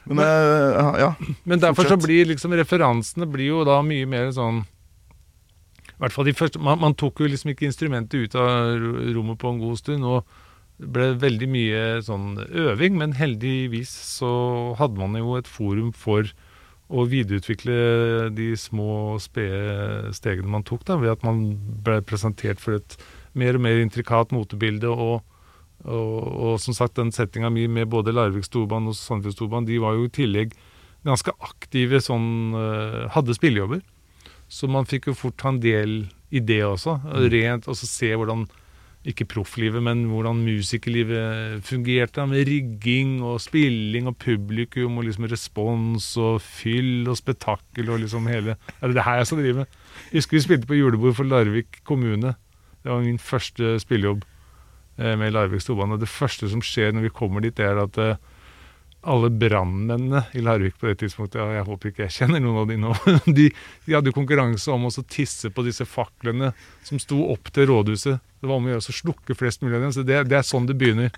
[0.09, 1.15] Men eh, ja.
[1.45, 6.25] Men derfor så blir liksom referansene blir jo da mye mer sånn I hvert fall
[6.31, 8.79] de første Man, man tok jo liksom ikke instrumentet ut av
[9.13, 10.07] rommet på en god stund.
[10.09, 10.25] og
[10.79, 14.31] det ble veldig mye sånn øving, men heldigvis så
[14.79, 16.29] hadde man jo et forum for
[16.89, 21.43] å videreutvikle de små, spede stegene man tok, da, ved at man
[21.85, 22.97] ble presentert for et
[23.37, 24.89] mer og mer intrikat motebilde.
[24.89, 25.21] Og,
[25.85, 29.83] og, og som sagt, den settinga mi med både Larvik Storbanen og Sandefjord Storbanen, de
[29.83, 30.57] var jo i tillegg
[31.07, 33.83] ganske aktive sånn eh, Hadde spillejobber.
[34.49, 36.01] Så man fikk jo fort ta en del
[36.33, 36.97] i det også.
[37.29, 38.47] Rent, og så se hvordan
[39.09, 42.27] ikke profflivet, men hvordan musikerlivet fungerte.
[42.29, 48.29] Med rigging og spilling og publikum og liksom respons og fyll og spetakkel og liksom
[48.29, 49.79] hele Er det det her jeg skal drive med?
[50.13, 52.35] Jeg husker vi spilte på julebord for Larvik kommune.
[52.83, 54.25] Det var min første spillejobb
[54.99, 56.01] eh, med Larvik Storbane.
[56.01, 58.21] Det første som skjer når vi kommer dit, er at eh,
[59.09, 62.71] alle brannmennene i Larvik på det tidspunktet, og jeg håper ikke jeg kjenner noen av
[62.71, 62.95] de nå,
[63.39, 63.51] de,
[63.87, 66.53] de hadde konkurranse om å tisse på disse faklene
[66.87, 68.19] som sto opp til rådhuset.
[68.39, 70.47] Det var om å gjøre å slukke flest mulig av dem, så det, det er
[70.47, 71.15] sånn det begynner.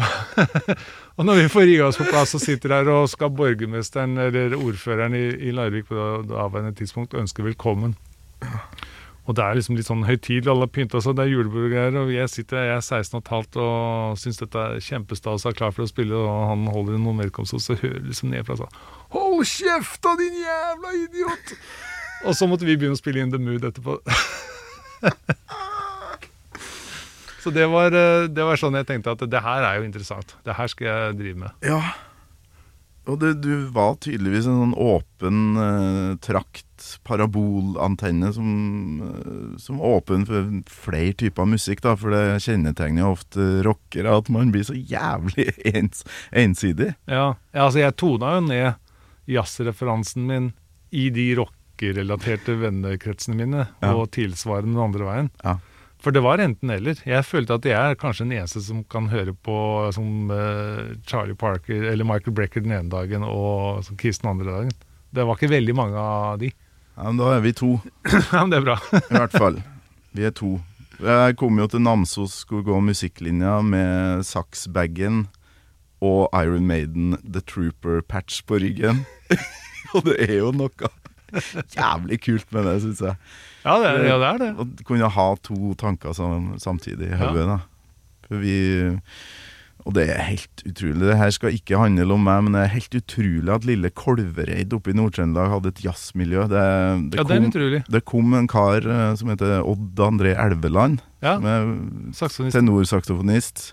[1.18, 4.54] og når vi får rigga oss på plass og sitter her og skal borgermesteren eller
[4.56, 7.96] ordføreren i, i Larvik på det avværende tidspunkt ønske velkommen.
[9.28, 12.08] Og det er liksom litt sånn høytidelig, alle har pynta seg, det er julebord og
[12.10, 15.52] jeg sitter her, jeg er 16 og et halvt og syns dette er kjempestas og
[15.52, 18.58] er klar for å spille, og han holder noen velkomst, og så hører liksom nedfra
[18.62, 18.80] sånn
[19.14, 21.54] Hold kjefta, din jævla idiot!
[22.26, 24.00] Og så måtte vi begynne å spille inn The Mood etterpå.
[27.40, 30.36] så det var, eh, det var sånn jeg tenkte at det her er jo interessant.
[30.44, 31.66] Det her skal jeg drive med.
[31.66, 31.80] Ja.
[33.08, 36.66] Og det, du var tydeligvis en sånn åpen eh, trakt,
[37.08, 38.50] parabolantenne, som,
[39.08, 41.96] eh, som åpen for flere typer musikk, da.
[41.98, 46.92] For det kjennetegner jo ofte rockere at man blir så jævlig ens, ensidig.
[47.10, 48.68] Ja, ja altså jeg tona jo ned
[49.30, 50.52] jazzreferansen min
[50.90, 53.94] i de rockerelaterte vennekretsene mine, Ja.
[53.94, 55.32] og tilsvarende den andre veien.
[55.44, 55.56] Ja.
[56.00, 57.00] For det var enten eller.
[57.04, 59.56] Jeg følte at jeg er kanskje den eneste som kan høre på
[59.92, 64.48] som uh, Charlie Parker eller Michael Brecker den ene dagen og som Kiss den andre
[64.48, 64.72] dagen.
[65.12, 66.52] Det var ikke veldig mange av de.
[66.96, 67.74] Ja, men da er vi to,
[68.32, 68.78] ja, men det er bra.
[68.96, 69.60] i hvert fall.
[70.16, 70.56] Vi er to.
[71.00, 75.26] Jeg kom jo til Namsos, skulle gå musikklinja med saksbagen
[76.04, 79.04] og Iron Maiden The Trooper-patch på ryggen.
[79.94, 80.90] og det er jo noe
[81.78, 83.16] jævlig kult med det, syns jeg.
[83.64, 84.50] Ja, det er, ja, det, er det.
[84.56, 87.46] Å kunne ha to tanker sam, samtidig i hodet,
[88.30, 89.04] Ja.
[89.88, 91.06] Og det er helt utrolig.
[91.08, 94.74] Det her skal ikke handle om meg, men det er helt utrolig at lille Kolvereid
[94.76, 96.44] oppe i Nord-Trøndelag hadde et jazzmiljø.
[96.50, 96.64] Det,
[97.14, 97.80] det, Ja, det er kom, utrolig.
[97.96, 101.70] det kom en kar eh, som heter Odd André Elveland, Ja, som er
[102.16, 103.72] Saksonist.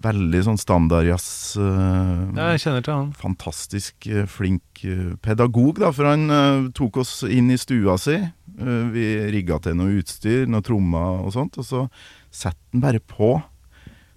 [0.00, 1.56] Veldig sånn standardjazz.
[1.60, 3.12] eh, Ja, jeg kjenner til han.
[3.12, 8.16] fantastisk eh, flink eh, pedagog, da, for han tok oss inn i stua si.
[8.56, 11.88] Vi rigga til noe utstyr, noe trommer og sånt, og så
[12.30, 13.42] satte han bare på.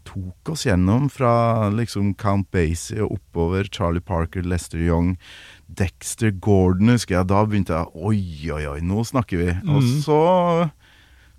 [0.06, 5.18] Tok oss gjennom fra liksom Count Basie og oppover Charlie Parker, Lester Young,
[5.68, 7.28] Dexter Gordon, husker jeg.
[7.28, 9.50] Da begynte jeg Oi, oi, oi, nå snakker vi.
[9.68, 10.02] Og Mhm.
[10.04, 10.72] så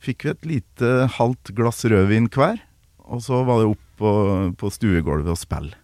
[0.02, 2.58] fikk vi et lite halvt glass rødvin hver,
[3.06, 4.12] og så var det opp på,
[4.60, 5.74] på stuegulvet og spille.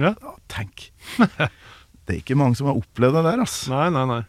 [0.00, 0.14] Ja.
[0.18, 0.88] Ja, tenk.
[2.02, 3.70] Det er ikke mange som har opplevd det der, altså.
[3.70, 4.22] Nei, nei, nei.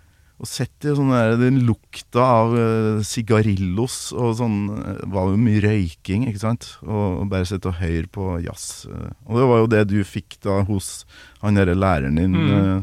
[0.44, 5.62] Og sett i sånn der, den lukta av uh, og sånn eh, var jo mye
[5.64, 6.68] røyking, ikke sant?
[6.84, 8.86] Og, og bare sitte og høre på jazz.
[8.90, 9.14] eh.
[9.26, 11.06] og det var jo det du fikk da hos
[11.42, 12.36] han derre læreren din.
[12.36, 12.52] Mm.
[12.60, 12.82] eh,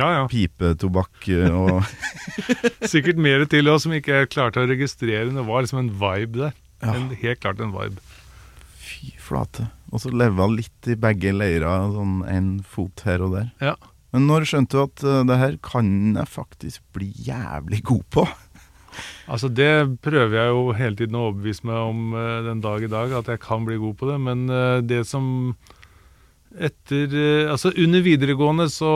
[0.00, 0.24] Ja, ja.
[0.32, 1.84] pipetobakk eh, og
[2.88, 5.28] Sikkert mer til oss som ikke klarte å registrere.
[5.32, 6.56] Det var liksom en vibe der.
[6.82, 6.96] Ja.
[6.96, 8.00] En, helt klart en vibe.
[9.02, 9.66] Fy flate.
[9.92, 13.50] Og så leva litt i begge leirer, sånn en fot her og der.
[13.62, 13.74] Ja.
[14.12, 18.26] Men når skjønte du at uh, det her kan jeg faktisk bli jævlig god på?
[19.32, 22.90] Altså Det prøver jeg jo hele tiden å overbevise meg om uh, den dag i
[22.92, 24.18] dag, at jeg kan bli god på det.
[24.20, 25.54] Men uh, det som
[26.52, 27.14] etter
[27.48, 28.90] Altså under videregående så,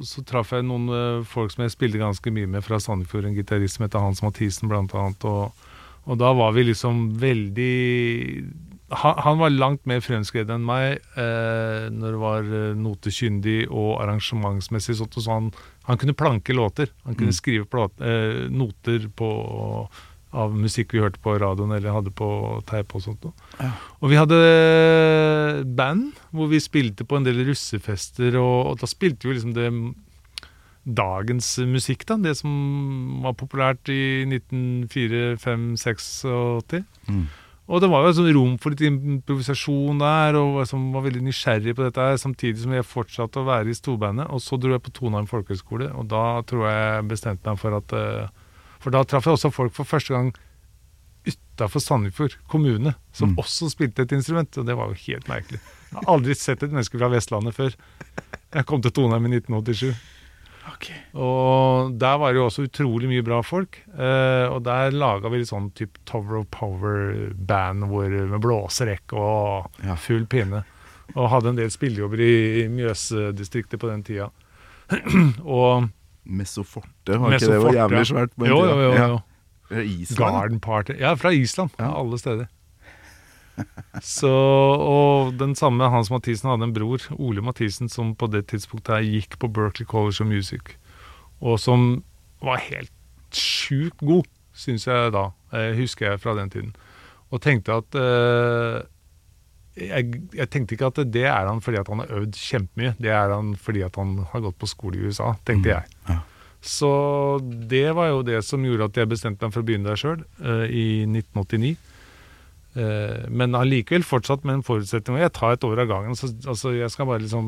[0.00, 3.28] så traff jeg noen folk som jeg spilte ganske mye med fra Sandefjord.
[3.28, 5.28] En gitarist som heter Hans Mathisen, blant annet.
[5.28, 5.68] Og,
[6.08, 7.76] og da var vi liksom veldig
[8.88, 13.96] han, han var langt mer fremskreden enn meg eh, når det var eh, notekyndig og
[14.04, 14.98] arrangementsmessig.
[15.00, 15.48] sånt, så han,
[15.88, 16.92] han kunne planke låter.
[17.06, 19.30] Han kunne skrive plate, eh, noter på,
[20.36, 22.28] av musikk vi hørte på radioen eller hadde på
[22.70, 23.26] teip og sånt.
[23.58, 23.72] Ja.
[23.98, 24.40] Og vi hadde
[25.66, 29.70] band hvor vi spilte på en del russefester, og, og da spilte vi liksom det
[30.86, 32.14] dagens musikk, da.
[32.22, 32.52] Det som
[33.24, 36.86] var populært i 1904, 5, 86.
[37.10, 37.26] Mm.
[37.66, 41.74] Og det var jo sånn rom for litt improvisasjon der, og som var veldig nysgjerrig
[41.74, 44.28] på dette, her, samtidig som jeg fortsatte å være i storbandet.
[44.30, 47.92] Og så dro jeg på Tonheim folkehøgskole, og da tror jeg bestemte meg for at
[47.98, 48.28] eh,
[48.78, 50.28] For da traff jeg også folk for første gang
[51.26, 53.38] utafor Sandefjord kommune, som Mm.
[53.42, 55.58] også spilte et instrument, og det var jo helt merkelig.
[55.90, 57.74] Jeg har aldri sett et menneske fra Vestlandet før.
[58.54, 59.96] Jeg kom til Tonheim i 1987.
[61.14, 63.78] Og der var det jo også utrolig mye bra folk.
[63.94, 69.70] Eh, og der laga vi litt sånn type Tower of Power-band hvor- med blåserekk og
[70.02, 70.64] full pinne.
[71.14, 74.30] Og hadde en del spillejobber i Mjøsdistriktet på den tida.
[75.44, 75.88] og
[76.26, 78.30] Mesoforte, var ikke det var jævlig svært?
[78.38, 78.92] Jo, jo, jo.
[78.96, 79.06] Ja.
[79.08, 79.20] jo.
[79.70, 80.18] Ja, Island.
[80.18, 80.92] Garden Party.
[80.98, 81.70] Ja, fra Island.
[81.78, 81.92] Ja.
[81.98, 82.46] Alle steder.
[84.16, 88.98] Så, og den samme Hans Mathisen hadde en bror, Ole Mathisen, som på det tidspunktet
[88.98, 90.76] her gikk på Berkeley College of Music,
[91.40, 92.04] og som
[92.44, 92.92] var helt
[93.34, 96.76] sjukt god, syns jeg da, eh, husker jeg fra den tiden.
[97.32, 98.78] Og tenkte at eh,
[99.76, 103.12] jeg, jeg tenkte ikke at det er han fordi at han har øvd kjempemye, det
[103.12, 105.98] er han fordi at han har gått på skole i USA, tenkte jeg.
[106.08, 106.22] ja.
[106.66, 106.88] Så
[107.70, 110.24] det var jo det som gjorde at jeg bestemte meg for å begynne der sjøl,
[110.66, 111.76] i 1989.
[112.76, 115.16] Eh, men allikevel fortsatt med en forutsetning.
[115.16, 116.16] Og jeg tar et år av gangen.
[116.18, 117.46] Så, altså, jeg skal bare liksom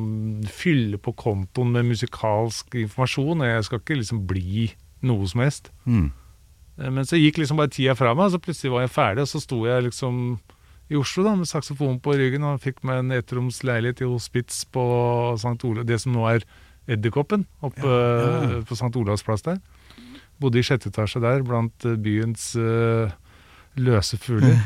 [0.48, 4.70] fylle på kontoen med musikalsk informasjon, og jeg skal ikke liksom bli
[5.04, 5.68] noe som helst.
[5.84, 6.06] Mm.
[6.78, 9.26] Eh, Men så gikk liksom bare tida fra meg, og så plutselig var jeg ferdig,
[9.26, 10.22] og så sto jeg liksom
[10.88, 14.62] i Oslo da, med saksofon på ryggen og fikk meg en ettroms leilighet i Hospits
[14.72, 14.80] på
[15.36, 15.58] St.
[15.68, 16.46] Olav, det som nå er
[16.88, 18.60] Edderkoppen, oppe Ja, ja.
[18.64, 18.88] på St.
[18.96, 19.58] Olavs plass der.
[20.40, 23.12] Bodde i sjette etasje der, blant eh, byens eh,
[23.82, 24.58] løse fugler.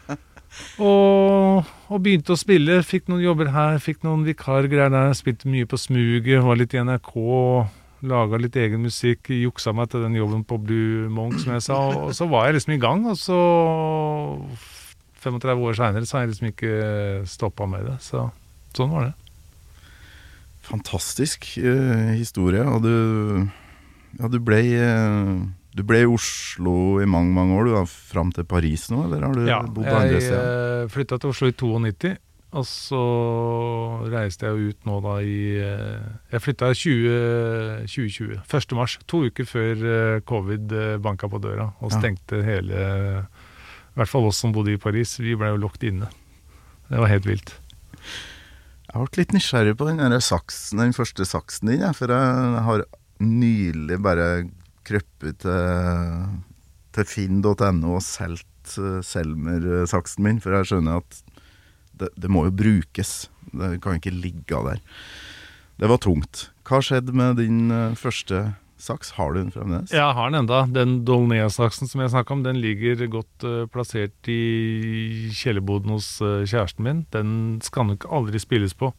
[0.88, 2.80] og, og begynte å spille.
[2.86, 5.14] Fikk noen jobber her, fikk noen vikargreier der.
[5.18, 7.14] Spilte mye på smuget, var litt i NRK.
[8.10, 11.80] Laga litt egen musikk, juksa meg til den jobben på Blue Monk, som jeg sa.
[12.06, 13.40] Og så var jeg liksom i gang, og så
[15.20, 16.76] 35 år seinere så har jeg liksom ikke
[17.28, 17.98] stoppa med det.
[18.04, 18.30] Så
[18.76, 19.14] sånn var det.
[20.70, 22.64] Fantastisk eh, historie.
[22.64, 22.94] Og du,
[24.16, 25.34] ja, du ble eh,
[25.76, 29.22] Du ble i Oslo i mange mange år, du da, fram til Paris nå, eller
[29.28, 30.40] har du Ja, bodd andre jeg Ja,
[30.82, 32.16] jeg flytta til Oslo i 92,
[32.58, 33.00] og så
[34.10, 38.40] reiste jeg ut nå da i eh, Jeg flytta i 20, 2020.
[38.42, 38.74] 1.
[38.74, 38.96] mars.
[39.06, 42.00] To uker før eh, covid eh, banka på døra og Ja.
[42.00, 42.82] stengte hele
[43.22, 45.16] I hvert fall oss som bodde i Paris.
[45.22, 46.10] Vi ble jo lukket inne.
[46.90, 47.54] Det var helt vilt.
[48.90, 52.62] Jeg ble litt nysgjerrig på den, der saksen, den første saksen din, jeg, for jeg
[52.66, 52.82] har
[53.22, 54.48] nylig bare
[54.86, 56.28] krøpet til,
[56.96, 61.20] til finn.no og solgt eh, Selmer-saksen min, for jeg skjønner at
[62.00, 63.28] det, det må jo brukes.
[63.52, 64.80] Det kan ikke ligge der.
[65.80, 66.50] Det var tungt.
[66.68, 68.50] Hva skjedde med din eh, første
[68.80, 69.14] saks?
[69.16, 69.92] Har du den fremdeles?
[69.92, 70.62] Jeg har den enda.
[70.72, 76.44] Den Dolnea-saksen som jeg snakka om, den ligger godt eh, plassert i kjellerboden hos eh,
[76.44, 77.06] kjæresten min.
[77.14, 77.32] Den
[77.64, 78.92] skal nok aldri spilles på.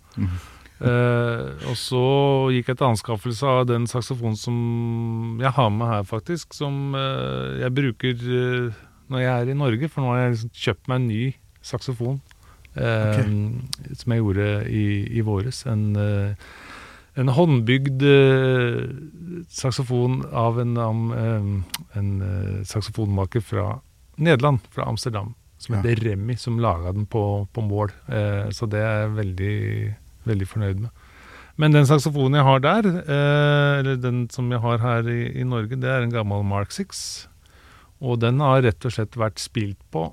[0.82, 2.02] Eh, og så
[2.56, 6.54] gikk jeg til anskaffelse av den saksofonen som jeg har med her, faktisk.
[6.58, 10.54] Som eh, jeg bruker eh, når jeg er i Norge, for nå har jeg liksom
[10.66, 11.24] kjøpt meg en ny
[11.62, 12.22] saksofon.
[12.76, 13.22] eh,
[13.94, 14.86] Som jeg gjorde i,
[15.18, 15.66] i våres.
[15.70, 16.36] En eh,
[17.20, 18.86] en håndbygd eh,
[19.52, 22.12] saksofon av en, en
[22.64, 23.66] saksofonmaker fra
[24.16, 25.82] Nederland, fra Amsterdam, som Ja.
[25.82, 27.92] heter Remi, som laga den på, på mål.
[28.08, 29.58] Eh, så det er veldig,
[30.30, 31.08] veldig fornøyd med.
[31.60, 35.46] Men den saksofonen jeg har der, eh, eller den som jeg har her i, i
[35.46, 37.28] Norge, det er en gammel Mark 6.
[38.02, 40.08] Og den har rett og slett vært spilt på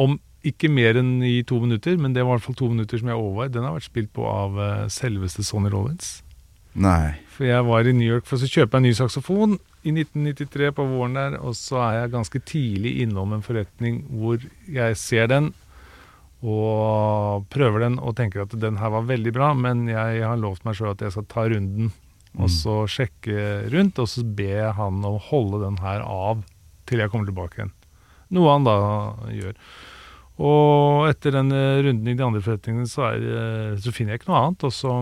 [0.00, 3.00] om ikke mer enn i to minutter, men det var i hvert fall to minutter
[3.00, 3.52] som jeg overvar.
[3.52, 6.20] Den har vært spilt på av eh, selveste Sonny Rollins.
[6.72, 7.18] Nei.
[7.34, 10.86] For jeg var i New York for å kjøpe en ny saksofon i 1993 på
[10.86, 15.50] våren der, og så er jeg ganske tidlig innom en forretning hvor jeg ser den
[16.40, 20.64] og prøver den og tenker at den her var veldig bra, men jeg har lovt
[20.64, 21.90] meg sjøl at jeg skal ta runden
[22.38, 26.44] og så sjekke rundt, og så ber jeg han å holde den her av
[26.86, 27.72] til jeg kommer tilbake igjen.
[28.36, 28.76] Noe han da
[29.34, 29.56] gjør.
[30.40, 34.22] Og etter den eh, runden i de andre forretningene, så, er, eh, så finner jeg
[34.22, 34.66] ikke noe annet.
[34.68, 34.94] Og så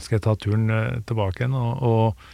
[0.00, 1.54] skal jeg ta turen eh, tilbake igjen.
[1.60, 2.24] Og, og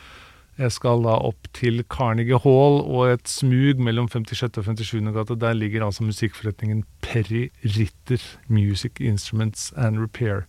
[0.61, 4.59] jeg skal da opp til Carnegie Hall og et smug mellom 56.
[4.61, 5.13] og 57.
[5.15, 5.37] gate.
[5.41, 10.45] Der ligger altså musikkforretningen Perry Ritter Music Instruments and Repair.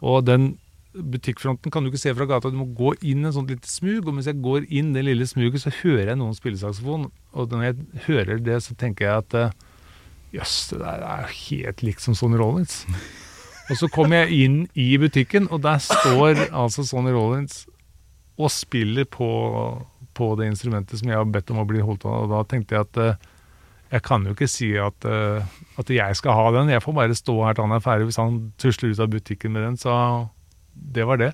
[0.00, 0.58] Og den
[0.92, 4.04] butikkfronten kan du ikke se fra gata, du må gå inn en sånn lite smug.
[4.04, 7.08] Og mens jeg går inn det lille smuget, så hører jeg noen spille saksofon.
[7.32, 9.56] Og når jeg hører det, så tenker jeg at eh,
[10.36, 12.82] jøss, det der er helt likt som Sonny Rollins.
[13.68, 17.66] Og så kommer jeg inn i butikken, og der står altså Sonny Rollins
[18.38, 19.28] og spiller på,
[20.14, 22.24] på det instrumentet som jeg har bedt om å bli holdt av.
[22.24, 23.28] Og da tenkte jeg at eh,
[23.88, 26.72] jeg kan jo ikke si at, eh, at jeg skal ha den.
[26.72, 28.08] Jeg får bare stå her til han er ferdig.
[28.10, 29.94] Hvis han tusler ut av butikken med den, så
[30.78, 31.32] det var det.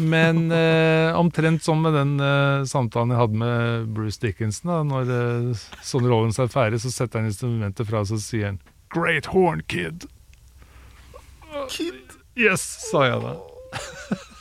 [0.00, 4.70] Men eh, omtrent som med den eh, samtalen jeg hadde med Bruce Dickinson.
[4.70, 8.52] Da, når eh, Sonny Rollins er ferdig, så setter han instrumentet fra seg og sier
[8.52, 8.60] han,
[8.92, 10.06] 'Great horn, kid'.
[11.68, 13.34] Kid, Yes, sa jeg da.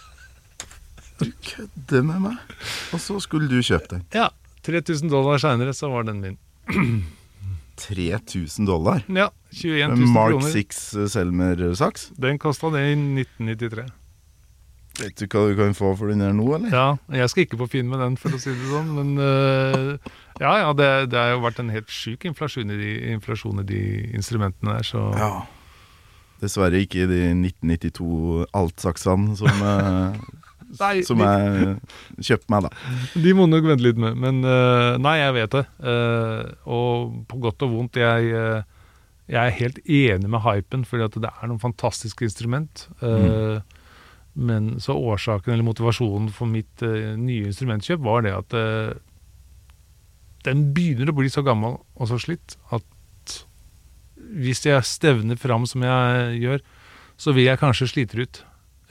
[1.22, 2.38] du kødder med meg.
[2.94, 4.06] Og så skulle du kjøpe den.
[4.16, 4.30] Ja.
[4.66, 6.38] 3000 dollar seinere så var den min.
[7.82, 9.02] 3000 dollar.
[9.10, 10.54] Ja, 21 En 000 Mark kroner.
[10.54, 10.82] 6
[11.16, 12.12] Selmer-saks.
[12.22, 13.88] Den kosta det i 1993.
[15.00, 16.74] Vet du hva du kan få for den her nå, eller?
[16.76, 19.96] Ja, jeg skal ikke på Finn med den, for å si det sånn, men uh,
[20.42, 23.68] ja, ja, det, det har jo vært en helt sjuk inflasjon i de, inflasjon i
[23.72, 23.82] de
[24.20, 25.32] instrumentene der, så Ja.
[26.42, 30.16] Dessverre ikke de 1992 altsaksene som, eh,
[30.80, 32.94] Nei, som de, jeg kjøpte meg, da.
[33.24, 35.64] de må nok vente litt med, men uh, nei, jeg vet det.
[35.84, 41.08] Uh, og på godt og vondt, jeg, uh, jeg er helt enig med hypen, fordi
[41.08, 42.88] at det er noen fantastiske instrument.
[43.02, 43.62] Mm.
[44.42, 48.56] Men så årsaken eller motivasjonen for mitt nye instrumentkjøp var det at
[50.48, 53.36] den begynner å bli så gammel og så slitt at
[54.32, 56.64] hvis jeg stevner fram som jeg gjør,
[57.20, 58.42] så vil jeg kanskje slite ut.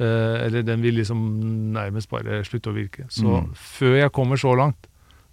[0.00, 1.18] Eh, eller den vil liksom
[1.74, 3.04] nærmest bare slutte å virke.
[3.12, 3.50] Så Mm.
[3.54, 4.86] før jeg kommer så langt,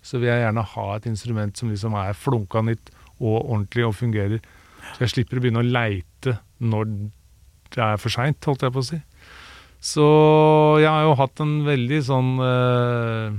[0.03, 2.91] så vil jeg gjerne ha et instrument som liksom er flunka nytt
[3.21, 4.39] og ordentlig og fungerer.
[4.95, 6.85] Så jeg slipper å begynne å leite når
[7.71, 9.01] det er for seint, holdt jeg på å si.
[9.79, 10.03] Så
[10.81, 13.31] jeg har jo hatt en veldig sånn eh,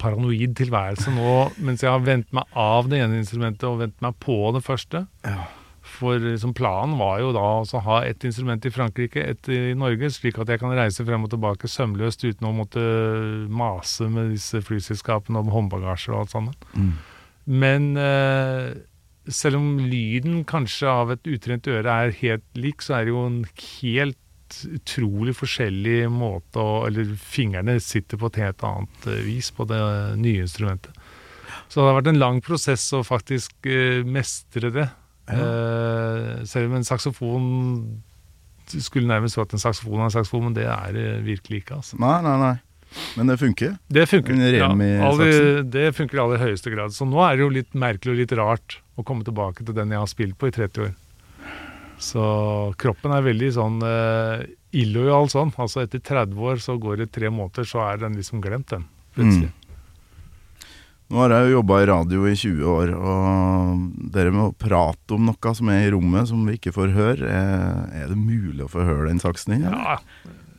[0.00, 1.34] paranoid tilværelse nå
[1.64, 5.06] mens jeg har vent meg av det ene instrumentet og vent meg på det første.
[5.24, 5.44] Ja.
[5.94, 10.10] For liksom planen var jo da å ha ett instrument i Frankrike, ett i Norge,
[10.10, 12.82] slik at jeg kan reise frem og tilbake sømløst uten å måtte
[13.52, 16.58] mase med disse flyselskapene om håndbagasjer og alt sammen.
[16.74, 16.90] Mm.
[17.64, 18.74] Men eh,
[19.28, 23.24] selv om lyden kanskje av et utrent øre er helt lik, så er det jo
[23.28, 24.20] en helt
[24.68, 29.80] utrolig forskjellig måte å Eller fingrene sitter på et helt annet eh, vis på det
[30.20, 30.92] nye instrumentet.
[31.68, 34.88] Så det har vært en lang prosess å faktisk eh, mestre det.
[35.28, 37.46] Eh, selv om en saksofon
[38.68, 41.76] skulle nærmest at en saksofon er en saksofon, men det er det virkelig ikke.
[41.80, 41.98] altså.
[42.00, 42.54] Nei, nei, nei.
[43.18, 43.72] Men det funker.
[43.90, 44.68] Det funker, ja,
[45.02, 46.92] aller- det funker i aller høyeste grad.
[46.94, 49.90] Så nå er det jo litt merkelig og litt rart å komme tilbake til den
[49.90, 50.92] jeg har spilt på i 30 år.
[51.98, 52.22] Så
[52.78, 54.42] kroppen er veldig sånn uh,
[54.74, 55.52] illojal sånn.
[55.58, 58.84] Altså etter 30 år så går det tre måneder, så er den liksom glemt, den.
[59.14, 59.50] Plutselig.
[61.12, 63.82] Nå har jeg jo jobba i radio i 20 år, og
[64.14, 67.84] dere må prate om noe som er i rommet som vi ikke får høre, er,
[68.04, 69.66] er det mulig å få høre den saksen din?
[69.68, 69.98] Ja,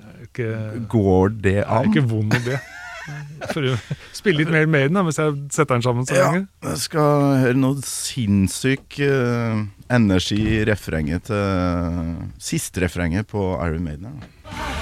[0.06, 0.52] er ikke,
[0.94, 1.90] Går det det er an?
[1.90, 2.62] ikke vond det
[3.52, 3.74] For å
[4.18, 6.48] spille litt mer med den da, mens jeg setter den sammen så Ja, lenge.
[6.70, 9.60] jeg skal høre noe sinnssyk uh,
[9.94, 14.22] energi i refrenget til Siste refrenget på Iron Maiden.
[14.24, 14.75] her,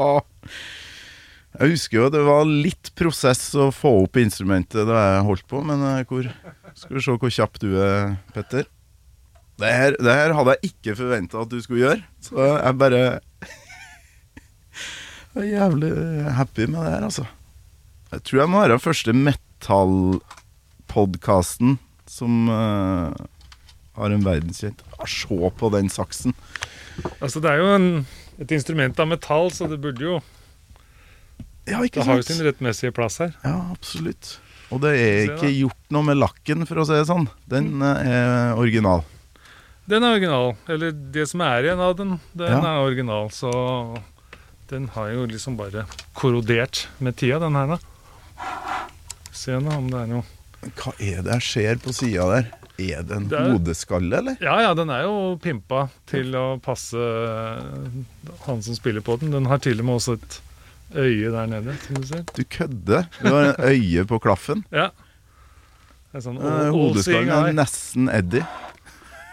[0.00, 0.24] Ah.
[1.60, 5.58] Jeg husker jo det var litt prosess å få opp instrumentet da jeg holdt på,
[5.66, 6.24] men eh, hvor,
[6.78, 7.96] skal vi se hvor kjapp du er,
[8.34, 8.64] Petter.
[9.60, 13.02] Det her, det her hadde jeg ikke forventa at du skulle gjøre, så jeg bare
[15.34, 15.92] Jeg er jævlig
[16.38, 17.24] happy med det her, altså.
[18.10, 21.76] Jeg tror jeg må være den første metallpodkasten
[22.10, 23.14] som uh,
[23.94, 26.34] har en verdenskjent Se på den saksen.
[27.20, 28.06] Altså, det er jo en,
[28.40, 30.20] et instrument av metall, så det burde jo
[31.68, 33.34] Ja, Det har jo sin rettmessige plass her.
[33.44, 34.38] Ja, absolutt.
[34.72, 37.28] Og det er ikke gjort noe med lakken, for å si det sånn.
[37.50, 39.04] Den eh, er original.
[39.90, 40.54] Den er original.
[40.70, 42.60] Eller det som er igjen av den, den Ja.
[42.62, 43.30] er original.
[43.34, 43.50] Så
[44.70, 45.84] den har jo liksom bare
[46.14, 47.78] korrodert med tida, den her, da.
[49.32, 50.24] Se nå om det er noe
[50.76, 52.48] Hva er det jeg ser på sida der?
[52.80, 54.36] Er det en Det er- hodeskalle, eller?
[54.40, 57.88] Ja ja, den er jo pimpa til å passe eh,
[58.46, 59.30] han som spiller på den.
[59.34, 60.40] Den har til og med også et
[60.96, 62.24] øye der nede, som du ser.
[62.34, 63.06] Du kødder.
[63.20, 64.64] Du har en øye på klaffen.
[64.72, 64.88] Ja.
[66.10, 66.40] Det er sånn
[66.74, 68.46] Hodeskallen er nesten Eddie.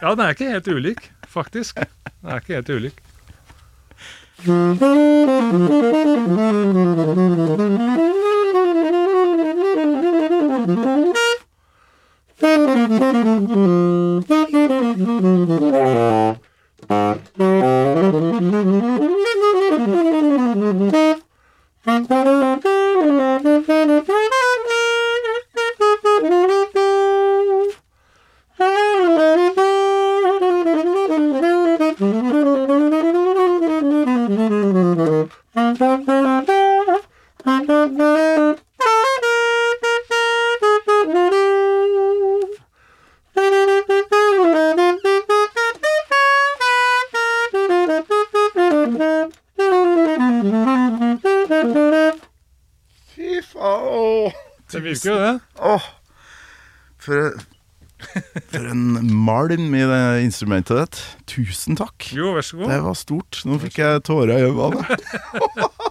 [0.02, 1.76] Ja, den er ikke helt ulik, faktisk.
[2.22, 3.00] Den er ikke helt ulik.
[12.40, 12.48] Fy
[54.91, 55.34] virker jo det.
[55.73, 55.88] Åh.
[57.03, 57.39] For,
[58.51, 58.85] for en
[59.27, 61.01] malm i det instrumentet ditt.
[61.38, 62.09] Tusen takk.
[62.15, 62.73] Jo, vær så god.
[62.73, 63.41] Det var stort.
[63.47, 64.84] Nå fikk jeg tårer i øynene.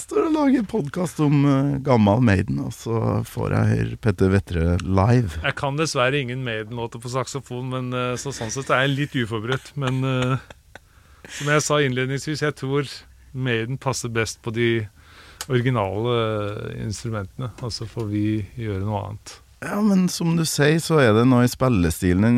[0.00, 4.76] Står og lager podkast om uh, gammal Maiden, og så får jeg høre Petter Vettre
[4.80, 5.40] live.
[5.42, 9.18] Jeg kan dessverre ingen Maiden-låter på saksofon, men uh, så sånn sett er jeg litt
[9.18, 9.74] uforberedt.
[9.80, 10.36] Men uh,
[11.28, 12.88] som jeg sa innledningsvis, jeg tror
[13.34, 14.68] Maiden passer best på de
[15.50, 17.50] originale eh, instrumentene.
[17.62, 18.26] Og så får vi
[18.60, 19.34] gjøre noe annet.
[19.64, 22.36] Ja, men som du sier, så er det noe i spillestilen.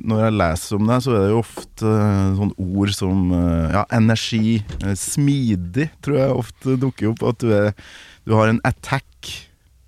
[0.00, 3.66] Når jeg leser om det, så er det jo ofte uh, sånne ord som uh,
[3.74, 4.62] ja, energi,
[4.96, 7.26] smidig, tror jeg ofte dukker opp.
[7.34, 7.74] At du, er,
[8.24, 9.34] du har en attack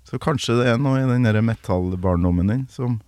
[0.05, 2.99] Så kanskje det er noe i den metallbarndommen din som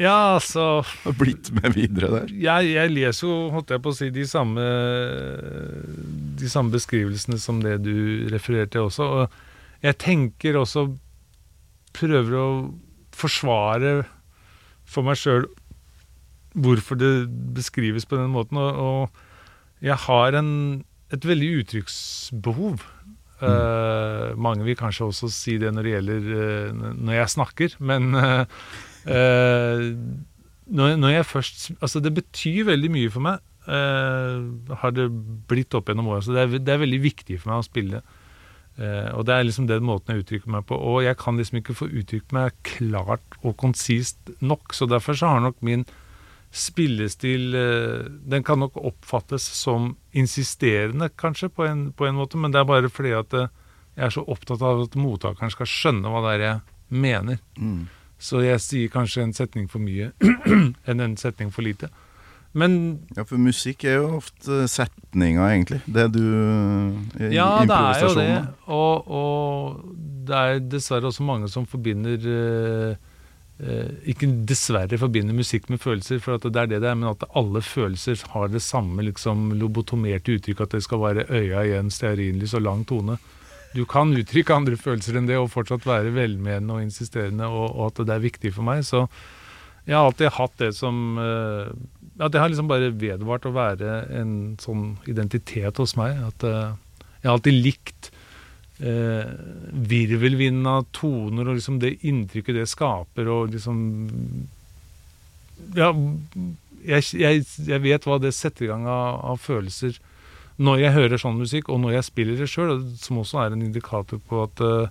[0.00, 0.80] Ja, altså
[1.20, 2.30] blitt med videre der.
[2.32, 4.64] jeg, jeg leser jo, holdt jeg på å si, de samme,
[6.40, 9.08] de samme beskrivelsene som det du refererte til også.
[9.20, 10.90] Og jeg tenker også
[11.90, 12.48] Prøver å
[13.18, 14.04] forsvare
[14.86, 15.48] for meg sjøl
[16.54, 18.60] hvorfor det beskrives på den måten.
[18.62, 20.52] Og, og jeg har en,
[21.10, 22.84] et veldig uttrykksbehov.
[23.40, 28.10] Eh, mange vil kanskje også si det når det gjelder uh, når jeg snakker, men
[28.18, 28.42] eh,
[29.06, 33.38] når, når jeg først Altså, det betyr veldig mye for meg.
[33.70, 35.08] eh, har det
[35.50, 36.22] blitt opp gjennom åra.
[36.24, 38.02] Så det er, det er veldig viktig for meg å spille.
[38.80, 40.76] Uh, og det er liksom den måten jeg uttrykker meg på.
[40.78, 44.72] Og jeg kan liksom ikke få uttrykt meg klart og konsist nok.
[44.76, 45.84] Så derfor så har nok min
[46.50, 52.40] spillestil uh, Den kan nok oppfattes som insisterende, kanskje, på en, på en måte.
[52.40, 53.52] Men det er bare fordi at eh,
[53.98, 57.42] jeg er så opptatt av at mottakeren skal skjønne hva det er jeg mener.
[57.60, 57.84] Mm.
[58.20, 60.12] Så jeg sier kanskje en setning for mye
[60.88, 61.88] enn en setning for lite.
[62.52, 62.72] Men
[63.16, 65.80] Ja, for musikk er jo ofte setninger, egentlig.
[65.86, 66.24] Det du
[67.20, 68.32] i Ja, det er jo det.
[68.66, 69.94] Og, og
[70.26, 72.96] det er dessverre også mange som forbinder eh,
[73.62, 77.12] eh, Ikke dessverre forbinder musikk med følelser, for at det er det det er, men
[77.12, 81.76] at alle følelser har det samme liksom lobotomerte uttrykk, at det skal være øya i
[81.78, 83.18] en stearinlys og lang tone.
[83.70, 87.90] Du kan uttrykke andre følelser enn det og fortsatt være velmenende og insisterende, og, og
[87.90, 88.82] at det er viktig for meg.
[88.86, 89.04] Så
[89.86, 91.70] jeg har alltid hatt det som uh,
[92.20, 96.18] At det har liksom bare vedvart å være en sånn identitet hos meg.
[96.32, 96.74] At uh,
[97.20, 98.10] jeg har alltid likt
[98.82, 99.30] uh,
[99.72, 103.80] virvelvinden av toner og liksom det inntrykket det skaper, og liksom
[105.78, 105.94] Ja,
[106.80, 109.98] jeg, jeg, jeg vet hva det setter i gang av, av følelser
[110.60, 113.64] når jeg hører sånn musikk, og når jeg spiller det sjøl, som også er en
[113.64, 114.90] indikator på at eh,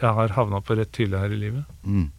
[0.00, 1.64] jeg har havna på rett hylle her i livet.
[1.86, 2.10] Mm.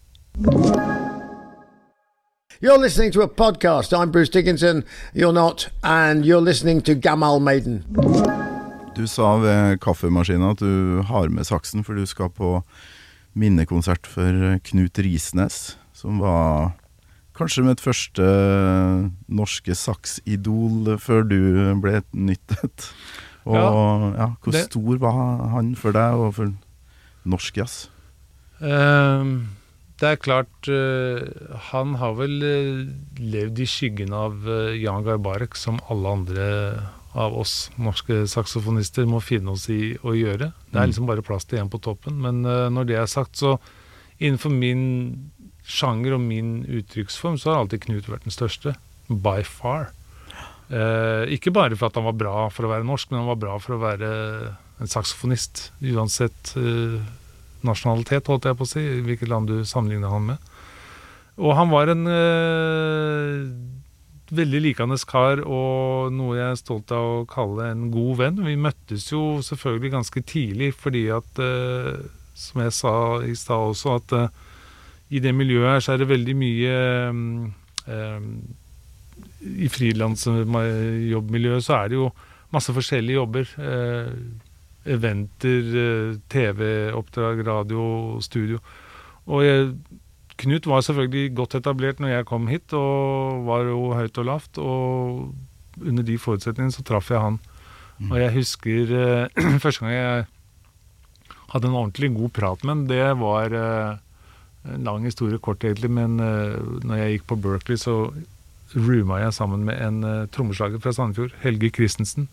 [2.63, 3.91] You're listening to a podcast.
[3.91, 4.85] I'm Bruce Dickinson.
[5.13, 5.67] You're not.
[5.83, 7.83] And you're listening to Gamal Maiden.
[8.95, 12.61] Du sa ved kaffemaskinen at du har med saksen, for du skal på
[13.35, 16.71] minnekonsert for Knut Risnes, som var
[17.37, 18.25] kanskje mitt første
[19.29, 21.39] norske saksidol før du
[21.83, 22.89] ble nyttet.
[23.45, 23.55] Og
[24.17, 25.19] ja, hvor det- stor var
[25.53, 26.53] han for deg og for
[27.25, 27.89] norsk jazz?
[28.61, 29.47] Ehm,
[29.99, 31.21] det er klart uh,
[31.71, 32.87] Han har vel eh,
[33.19, 36.47] levd i skyggen av eh, Jan Garbarek, som alle andre
[37.15, 40.49] av oss norske saksofonister må finne oss i å gjøre.
[40.71, 40.89] Det er Mm.
[40.91, 42.17] liksom bare plass til én på toppen.
[42.19, 43.57] Men eh, når det er sagt, så
[44.19, 45.31] innenfor min
[45.65, 48.75] sjanger og min uttrykksform, så har alltid Knut vært den største.
[49.09, 49.91] By far.
[50.69, 53.41] Eh, ikke bare for at han var bra for å være norsk, men han var
[53.41, 54.09] bra for å være
[54.81, 55.69] en saksofonist.
[55.93, 56.99] Uansett eh,
[57.65, 60.51] nasjonalitet, holdt jeg på å si, hvilket land du sammenligner han med.
[61.41, 63.41] Og han var en eh,
[64.35, 68.43] veldig likende kar, og noe jeg er stolt av å kalle en god venn.
[68.47, 72.05] Vi møttes jo selvfølgelig ganske tidlig, fordi at, eh,
[72.35, 74.41] som jeg sa i stad også, at eh,
[75.13, 76.77] i det miljøet her så er det veldig mye
[77.13, 77.41] mm,
[77.93, 78.23] eh,
[79.65, 82.09] I frilansjobbmiljøet så er det jo
[82.55, 83.51] masse forskjellige jobber.
[83.59, 84.09] Eh,
[84.85, 87.85] eventer, eh, TV-oppdrag, radio,
[88.21, 88.59] studio.
[89.25, 89.69] Og jeg,
[90.35, 94.57] Knut var selvfølgelig godt etablert når jeg kom hit, og var jo høyt og lavt.
[94.59, 95.31] Og
[95.79, 97.39] under de forutsetningene så traff jeg han.
[98.09, 100.25] Og jeg husker eh, første gang jeg
[101.53, 103.53] hadde en ordentlig god prat med han, det var
[104.73, 108.11] en lang historie kort egentlig, men uh, når jeg gikk på Berkeley, så
[108.75, 112.27] rooma jeg sammen med en uh, trommeslager fra Sandefjord, Helge Christensen.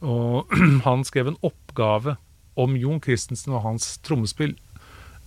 [0.00, 0.50] Og
[0.86, 2.16] han skrev en oppgave
[2.58, 4.56] om Jon Christensen og hans trommespill.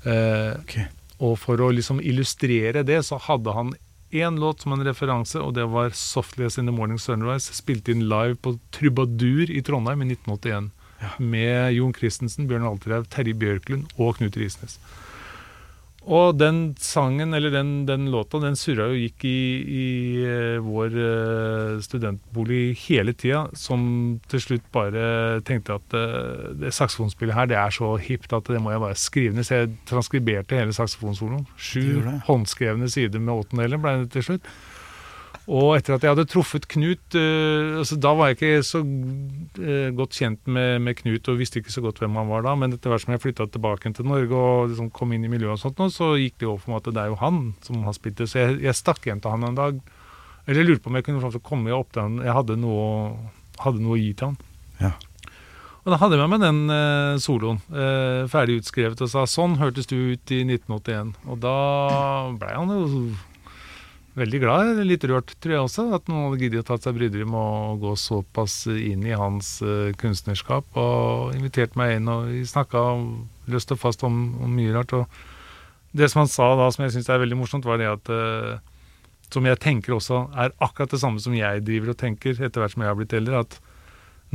[0.06, 0.90] Uh, okay.
[1.24, 3.74] Og for å liksom illustrere det, så hadde han
[4.16, 8.08] én låt som en referanse, og det var 'Softless In The Morning Sunrise', spilt inn
[8.10, 10.72] live på Trubadur i Trondheim i 1981.
[11.20, 14.80] Med Jon Christensen, Bjørn Alterhaug, Terje Bjørklund og Knut Risnes.
[16.06, 19.86] Og den sangen, eller den, den låta, den surra jo gikk i, i
[20.22, 27.36] eh, vår eh, studentbolig hele tida, som til slutt bare tenkte at uh, det saksofonspillet
[27.36, 29.48] her, det er så hipt at det må jeg bare skrive ned.
[29.48, 31.48] Så jeg transkriberte hele saksofonsoloen.
[31.58, 34.56] Sju håndskrevne sider med åttendeler ble det til slutt.
[35.46, 39.90] Og etter at jeg hadde truffet Knut uh, altså Da var jeg ikke så uh,
[39.98, 42.76] godt kjent med, med Knut og visste ikke så godt hvem han var da, men
[42.76, 45.62] etter hvert som jeg flytta tilbake til Norge og liksom kom inn i miljøet, og
[45.62, 47.98] sånt nå, så gikk det over for meg at det er jo han som har
[47.98, 48.30] spilt det.
[48.32, 49.78] Så jeg, jeg stakk hjem til han en dag.
[50.46, 52.18] Eller jeg lurte på om jeg kunne få opp til komme han.
[52.26, 52.88] Jeg hadde noe,
[53.62, 54.40] hadde noe å gi til han.
[54.82, 54.92] Ja.
[55.86, 57.62] Og da hadde jeg med meg den uh, soloen,
[58.32, 61.14] ferdig utskrevet, og sa sånn hørtes du ut i 1981.
[61.30, 61.56] Og da
[62.42, 62.86] blei han jo
[64.16, 67.30] veldig glad, litt rørt tror jeg også, at noen hadde giddet å tatt seg bryderiet
[67.30, 72.44] med å gå såpass inn i hans uh, kunstnerskap, og invitert meg inn, og vi
[72.48, 72.86] snakka
[73.52, 74.96] løst og fast om, om mye rart.
[74.96, 75.34] og
[75.96, 78.58] det som han sa da, som jeg syns er veldig morsomt, var det at uh,
[79.32, 82.76] Som jeg tenker også er akkurat det samme som jeg driver og tenker etter hvert
[82.76, 83.42] som jeg har blitt eldre.
[83.42, 83.56] At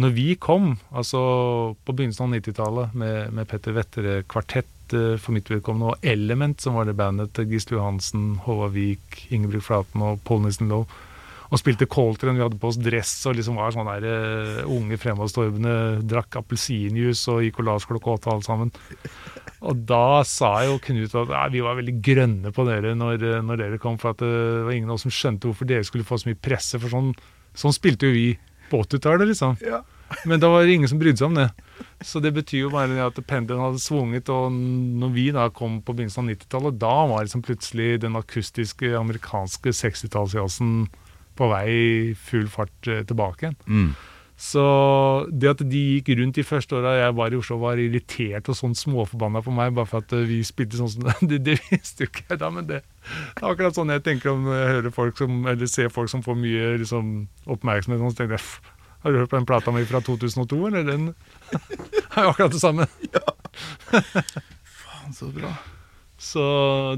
[0.01, 1.21] når vi kom, altså
[1.87, 4.17] på begynnelsen av 90-tallet, med, med Petter Vettere
[4.97, 9.27] eh, for mitt vedkommende, og Element, som var det bandet til Gisle Johansen, Håvard Vik,
[9.31, 10.89] Ingebrigt Flaten og Paul Nissen Lowe,
[11.51, 14.95] og spilte Coltrane, vi hadde på oss dress og liksom var sånne der, uh, unge
[15.03, 15.73] fremadstormende,
[16.07, 18.71] drakk appelsinjuice og gikk og la oss klokka åtte alle sammen.
[19.67, 23.65] Og da sa jo Knut at ja, vi var veldig grønne på dere når, når
[23.65, 26.21] dere kom, for at det var ingen av oss som skjønte hvorfor dere skulle få
[26.23, 27.11] så mye presse, for sånn,
[27.59, 28.29] sånn spilte jo vi
[28.71, 29.59] på 80-tallet, liksom.
[30.29, 31.49] Men da var det ingen som brydde seg om det.
[32.05, 35.95] Så det betyr jo bare at pendelen hadde svunget, og når vi da kom på
[35.97, 40.87] begynnelsen av 90-tallet, da var liksom plutselig den akustiske amerikanske 60-tallsjazzen
[41.39, 43.61] på vei i full fart eh, tilbake igjen.
[43.67, 43.93] Mm.
[44.41, 44.63] Så
[45.29, 48.57] det at de gikk rundt de første åra jeg var i Oslo, var irritert og
[48.57, 51.43] sånn småforbanna på meg bare for at eh, vi spilte sånn som det.
[51.45, 54.49] Det, visste jo ikke jeg da, men det, det er akkurat sånn jeg tenker om
[54.49, 57.15] jeg hører folk som, eller ser folk som får mye liksom,
[57.53, 58.01] oppmerksomhet.
[58.01, 60.87] Så tenker jeg, "Pff, har du hørt på den plata mi fra 2002, eller?
[60.87, 61.11] Den
[62.17, 62.89] er jo akkurat det samme.
[63.11, 64.01] Ja.
[64.81, 65.51] Faen, så bra.
[66.21, 66.43] Så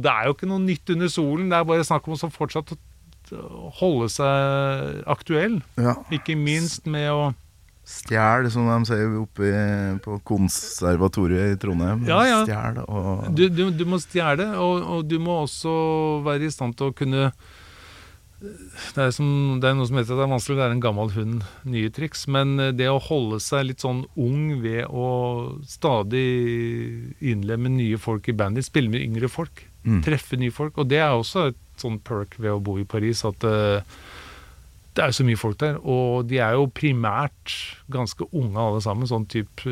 [0.02, 1.48] det er jo ikke noe nytt under solen.
[1.50, 2.74] Det er bare snakk om å fortsatt
[3.78, 5.60] holde seg aktuell.
[5.80, 5.94] Ja.
[6.12, 7.30] Ikke minst med å
[7.82, 9.48] Stjel, som de sier oppe
[10.04, 12.04] på konservatoriet i Trondheim.
[12.06, 12.36] Ja, ja.
[12.46, 15.72] Stjel og Du, du, du må stjele, og, og du må også
[16.22, 17.32] være i stand til å kunne
[18.42, 19.26] det er, som,
[19.62, 21.90] det er noe som heter at det er vanskelig, det er en gammel hund, nye
[21.94, 22.24] triks.
[22.32, 25.06] Men eh, det å holde seg litt sånn ung ved å
[25.70, 26.24] stadig
[27.22, 29.96] innlemme nye folk i bandet, spille med yngre folk, Mm.
[30.06, 30.76] treffe nye folk.
[30.78, 33.82] Og det er også et sånn perk ved å bo i Paris, at uh,
[34.94, 35.80] det er jo så mye folk der.
[35.82, 37.50] Og de er jo primært
[37.90, 39.66] ganske unge alle sammen, sånn type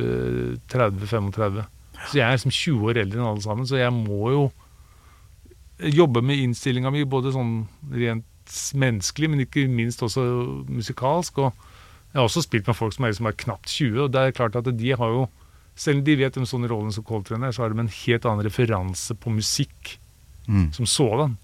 [0.72, 1.60] 30-35.
[2.08, 4.42] Så jeg er liksom 20 år eldre enn alle sammen, så jeg må jo
[5.94, 7.54] jobbe med innstillinga mi, både sånn
[7.94, 8.26] rent
[8.74, 10.24] menneskelig, men ikke minst også
[10.68, 11.38] musikalsk.
[11.38, 11.52] Og
[12.12, 14.36] jeg har også spilt med folk som er, liksom er knapt 20, og det er
[14.36, 15.28] klart at de har jo
[15.80, 18.26] selv om de vet om sånne rollen som Coltrane er, så har de en helt
[18.26, 19.98] annen referanse på musikk
[20.48, 20.72] Mm.
[20.72, 21.36] som sådan.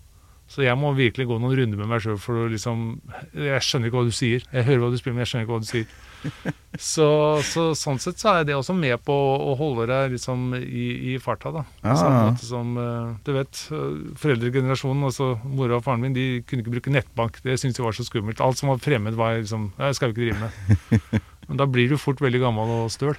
[0.49, 3.01] Så jeg må virkelig gå noen runder med meg sjøl for å liksom
[3.35, 4.43] Jeg skjønner ikke hva du sier.
[4.53, 5.87] Jeg hører hva du spiller, men jeg skjønner ikke hva du sier.
[6.77, 7.07] Så,
[7.41, 11.19] så sånn sett så er det også med på å holde deg liksom i, i
[11.23, 11.63] farta, da.
[11.81, 16.13] På Ja, samme måte som eh, Du vet, eh, foreldregenerasjonen, altså mora og faren min,
[16.13, 17.39] de kunne ikke bruke nettbank.
[17.47, 18.43] Det syntes de var så skummelt.
[18.45, 21.25] Alt som var fremmed, var liksom det skal jo ikke drive med.
[21.49, 23.17] Men da blir du fort veldig gammel og støl.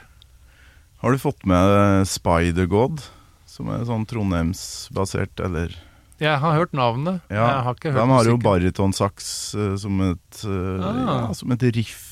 [1.01, 3.01] Har du fått med Spider-God,
[3.49, 5.73] som er sånn Trondheimsbasert, eller
[6.21, 7.21] Jeg har hørt navnet.
[7.29, 8.45] Ja, jeg har ikke hørt de har jo musikken.
[8.51, 9.27] barytonsaks
[9.57, 11.01] eh, som, et, Ah.
[11.01, 12.06] ja, som et riff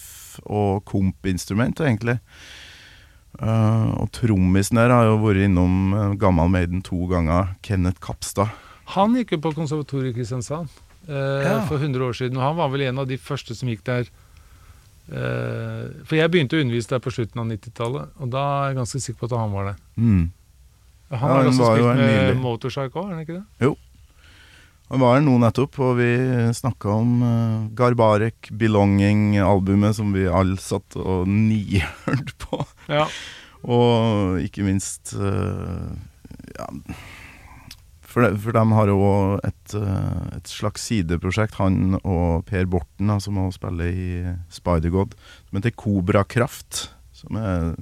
[0.45, 2.19] og kompinstrument, egentlig.
[3.35, 8.53] Uh, og trommisen der har jo vært innom uh, Gammal Maiden to ganger, Kenneth Kapstad.
[8.95, 10.69] Han gikk jo på konservatoriet i Kristiansand
[11.09, 11.57] uh, Ja.
[11.67, 12.37] for 100 år siden.
[12.39, 14.07] Og han var vel en av de første som gikk der.
[15.05, 18.77] Uh, for jeg begynte å undervise der på slutten av 90-tallet, og da er jeg
[18.79, 19.81] ganske sikker på at han var der.
[20.01, 20.23] Mm.
[21.11, 21.99] Han Ja, har også jo spilt her
[22.31, 22.39] med.
[22.41, 23.67] Motorpsycho, har han ikke det?
[24.91, 26.11] Han var her nå nettopp, og vi
[26.53, 32.59] snakka om uh, Garbarek Belonging-albumet som vi alle satt og nihørte på.
[32.93, 33.07] Ja.
[33.65, 35.89] Og ikke minst uh,
[36.53, 36.67] ja,
[38.05, 38.99] for, de, for de har jo
[39.41, 44.09] et, uh, et slags sideprosjekt, han og Per Borten, da, som også spiller i
[44.53, 45.17] Spider-God,
[45.49, 46.91] som heter Kobra Kraft.
[47.15, 47.73] Som er,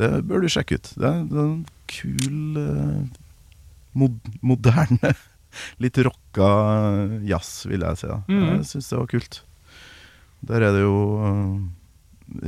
[0.00, 0.94] det bør du sjekke ut.
[0.96, 2.56] Det er, det er en kul,
[3.92, 5.12] mod, moderne,
[5.82, 6.50] litt rocka
[7.26, 8.10] jazz, vil jeg si.
[8.10, 8.20] Da.
[8.28, 8.44] mm.
[8.54, 9.40] Jeg syns det var kult.
[10.50, 11.56] Der er det jo uh,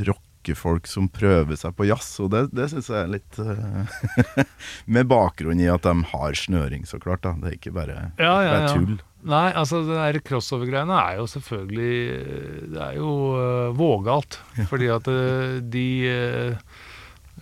[0.09, 3.85] rockefolk som prøver seg på jazz, og det, det syns jeg er litt uh,
[4.97, 7.25] Med bakgrunn i at de har snøring, så klart.
[7.27, 8.71] da Det er ikke bare, Ja, ja, ja.
[8.73, 9.01] tull.
[9.23, 14.41] Nei, altså det der crossover-greiene er jo selvfølgelig Det er jo uh, vågalt.
[14.71, 16.57] Fordi at eh, de eh,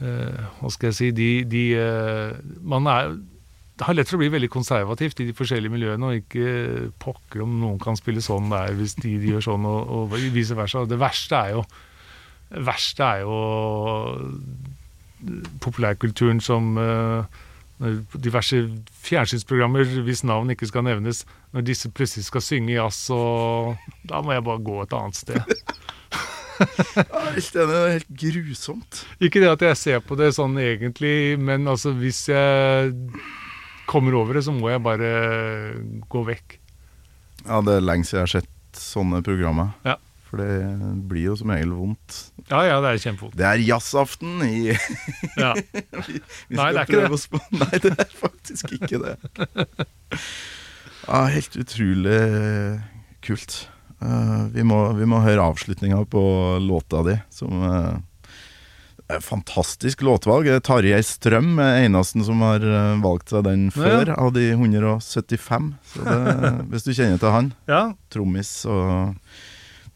[0.03, 3.15] eh, Hva skal jeg si De, de eh, Man er
[3.81, 7.41] det har lett for å bli veldig konservativt i de forskjellige miljøene, og ikke pokker
[7.47, 10.83] om noen kan spille sånn der hvis de, de gjør sånn, og, og vice versa.
[10.85, 11.63] Det verste er jo
[12.51, 13.39] det verste er jo
[15.65, 17.41] populærkulturen som eh,
[18.21, 18.61] diverse
[19.07, 21.25] fjernsynsprogrammer, hvis navn ikke skal nevnes,
[21.57, 25.41] når disse plutselig skal synge jazz, og da må jeg bare gå et annet sted.
[26.61, 29.07] Det er helt grusomt.
[29.17, 32.91] Ikke det at jeg ser på det sånn egentlig, men altså hvis jeg
[33.91, 35.11] kommer over det, så må jeg bare
[36.11, 36.61] gå vekk.
[37.47, 39.75] Ja, det er lenge siden jeg har sett sånne programmer.
[39.87, 39.97] Ja.
[40.31, 40.61] For det
[41.11, 42.21] blir jo som regel vondt.
[42.47, 43.35] Ja, ja, det er kjempevondt.
[43.39, 44.61] Det er jazzaften i
[45.41, 45.57] Ja.
[46.51, 47.43] Vi Nei, det er ikke det.
[47.65, 49.17] Nei, det er faktisk ikke det.
[51.03, 52.21] Ja, helt utrolig
[53.27, 53.59] kult.
[54.01, 56.23] Uh, vi, må, vi må høre avslutninga på
[56.63, 58.07] låta di, som et
[59.25, 60.49] fantastisk låtvalg.
[60.49, 65.71] Er Tarjei Strøm er eneste som har eh, valgt seg den før, av de 175.
[65.95, 66.19] Så det,
[66.73, 67.85] hvis du kjenner til han, ja.
[68.13, 69.17] trommis og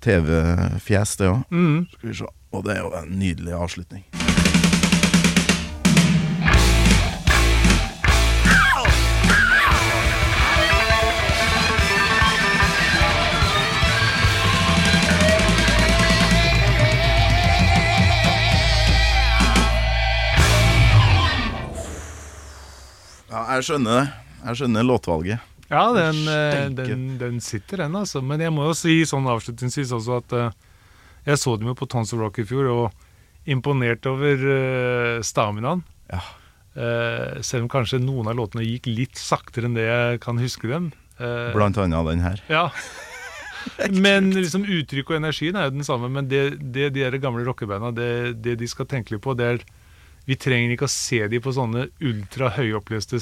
[0.04, 1.44] TV-fjes, det òg.
[1.54, 1.84] Mm.
[2.54, 4.33] Og det er jo en nydelig avslutning.
[23.58, 24.06] Jeg skjønner det.
[24.44, 25.50] Jeg skjønner låtvalget.
[25.70, 28.20] Ja, den, eh, den, den sitter, den, altså.
[28.22, 30.74] Men jeg må jo si sånn avslutningsvis også at uh,
[31.24, 35.84] jeg så dem jo på Tons of Rock i fjor, og imponert over uh, staminaen.
[36.12, 36.20] Ja.
[36.74, 40.68] Uh, selv om kanskje noen av låtene gikk litt saktere enn det jeg kan huske
[40.70, 40.92] dem.
[41.20, 42.44] Uh, Blant annet den her.
[42.50, 42.68] Ja.
[43.94, 46.10] Men liksom uttrykk og energien er jo den samme.
[46.12, 49.64] Men det, det de gamle rockebanda, det, det de skal tenke litt på, det er
[50.28, 53.18] Vi trenger ikke å se de på sånne ultra høyoppløste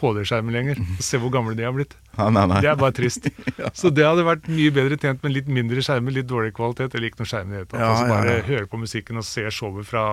[0.00, 0.80] HD-skjermer lenger.
[1.00, 1.94] Se hvor gamle de har blitt.
[2.18, 2.58] Ja, nei, nei.
[2.64, 3.28] Det er bare trist.
[3.78, 7.08] Så det hadde vært mye bedre tjent med litt mindre skjermer, litt dårlig kvalitet, eller
[7.08, 7.80] ikke noe skjerm i det hele tatt.
[7.80, 8.46] Ja, Altså bare ja.
[8.50, 10.04] høre på musikken og se showet fra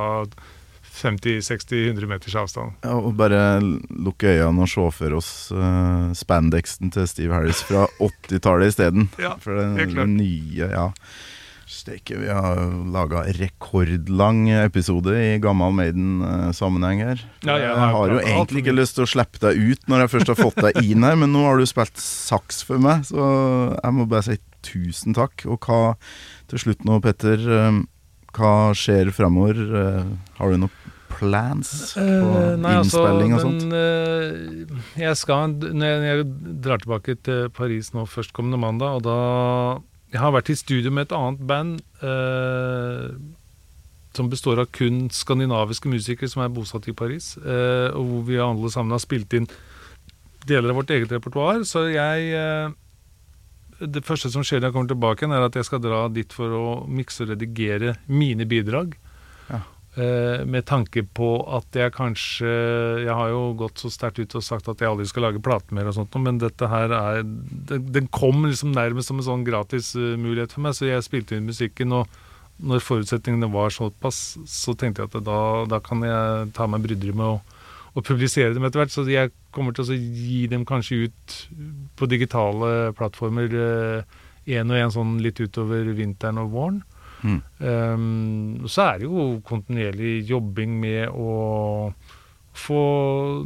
[0.91, 2.77] 50-60-100 meters avstand.
[2.85, 7.87] Ja, og bare lukke øynene og se for oss uh, spandexen til Steve Harris fra
[8.07, 9.09] 80-tallet isteden.
[9.21, 10.09] Ja, For den, helt klart.
[10.11, 10.87] den nye, ja.
[11.71, 12.57] Steike, vi har
[12.91, 17.21] laga rekordlang episode i Gammal Maiden-sammenheng her.
[17.47, 20.11] Ja, jeg jeg har jo egentlig ikke lyst til å slippe deg ut når jeg
[20.11, 23.23] først har fått deg inn her, men nå har du spilt saks for meg, så
[23.77, 24.37] jeg må bare si
[24.67, 25.45] tusen takk.
[25.47, 25.95] Og hva
[26.51, 27.79] til slutt nå, Petter, eh,
[28.35, 29.61] hva skjer fremover?
[29.81, 30.11] Eh,
[30.41, 33.65] Har du noen plans på uh, nei, altså, innspilling og sånt?
[33.67, 36.27] den, eh, jeg skal, når jeg, når jeg
[36.65, 39.17] drar tilbake til Paris nå førstkommende mandag, og da
[40.11, 43.13] Jeg har vært i studio med et annet band eh,
[44.11, 48.41] som består av kun skandinaviske musikere som er bosatt i Paris, eh, og hvor vi
[48.43, 49.47] alle sammen har spilt inn
[50.47, 51.63] deler av vårt eget repertoar.
[51.69, 52.73] Så jeg eh,
[53.81, 56.35] Det første som skjer når jeg kommer tilbake, igjen er at jeg skal dra dit
[56.35, 58.97] for å mikse og redigere mine bidrag.
[59.91, 62.47] Eh, med tanke på at jeg kanskje
[63.03, 65.75] Jeg har jo gått så sterkt ut og sagt at jeg aldri skal lage plate
[65.75, 69.91] mer og sånt, men dette her er Den, kom liksom nærmest som en sånn gratis
[69.99, 72.07] eh, mulighet for meg, så jeg spilte inn musikken, og
[72.63, 77.17] når forutsetningene var såpass, så tenkte jeg at da, da kan jeg ta meg bryderiet
[77.17, 78.93] med å, publisere dem etter hvert.
[78.93, 81.37] Så jeg kommer til å gi dem kanskje ut
[81.99, 83.57] på digitale plattformer
[84.47, 86.79] én og én sånn litt utover vinteren og våren.
[87.21, 87.41] Mm.
[87.59, 91.91] Um, så er det jo kontinuerlig jobbing med å
[92.51, 92.81] få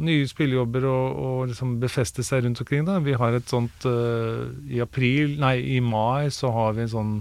[0.02, 2.86] nye spillejobber og, og liksom befeste seg rundt omkring.
[2.88, 2.98] Da.
[3.04, 7.14] Vi har et sånt uh, I april, nei, i mai så har vi en sånn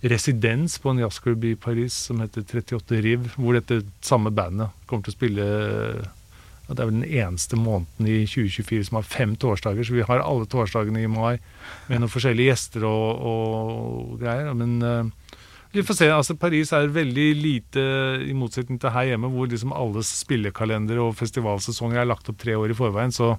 [0.00, 5.04] residens på en jazzklubb i Paris som heter 38 Riv, hvor dette samme bandet kommer
[5.04, 9.34] til å spille ja, Det er vel den eneste måneden i 2024 som har fem
[9.36, 11.36] torsdager, så vi har alle torsdagene i mai
[11.90, 14.54] med noen forskjellige gjester og, og greier.
[14.56, 15.36] Men eh,
[15.72, 16.08] vi får se.
[16.10, 17.82] altså Paris er veldig lite,
[18.26, 22.56] i motsetning til her hjemme, hvor liksom alle spillekalender og festivalsesonger er lagt opp tre
[22.58, 23.14] år i forveien.
[23.14, 23.36] Så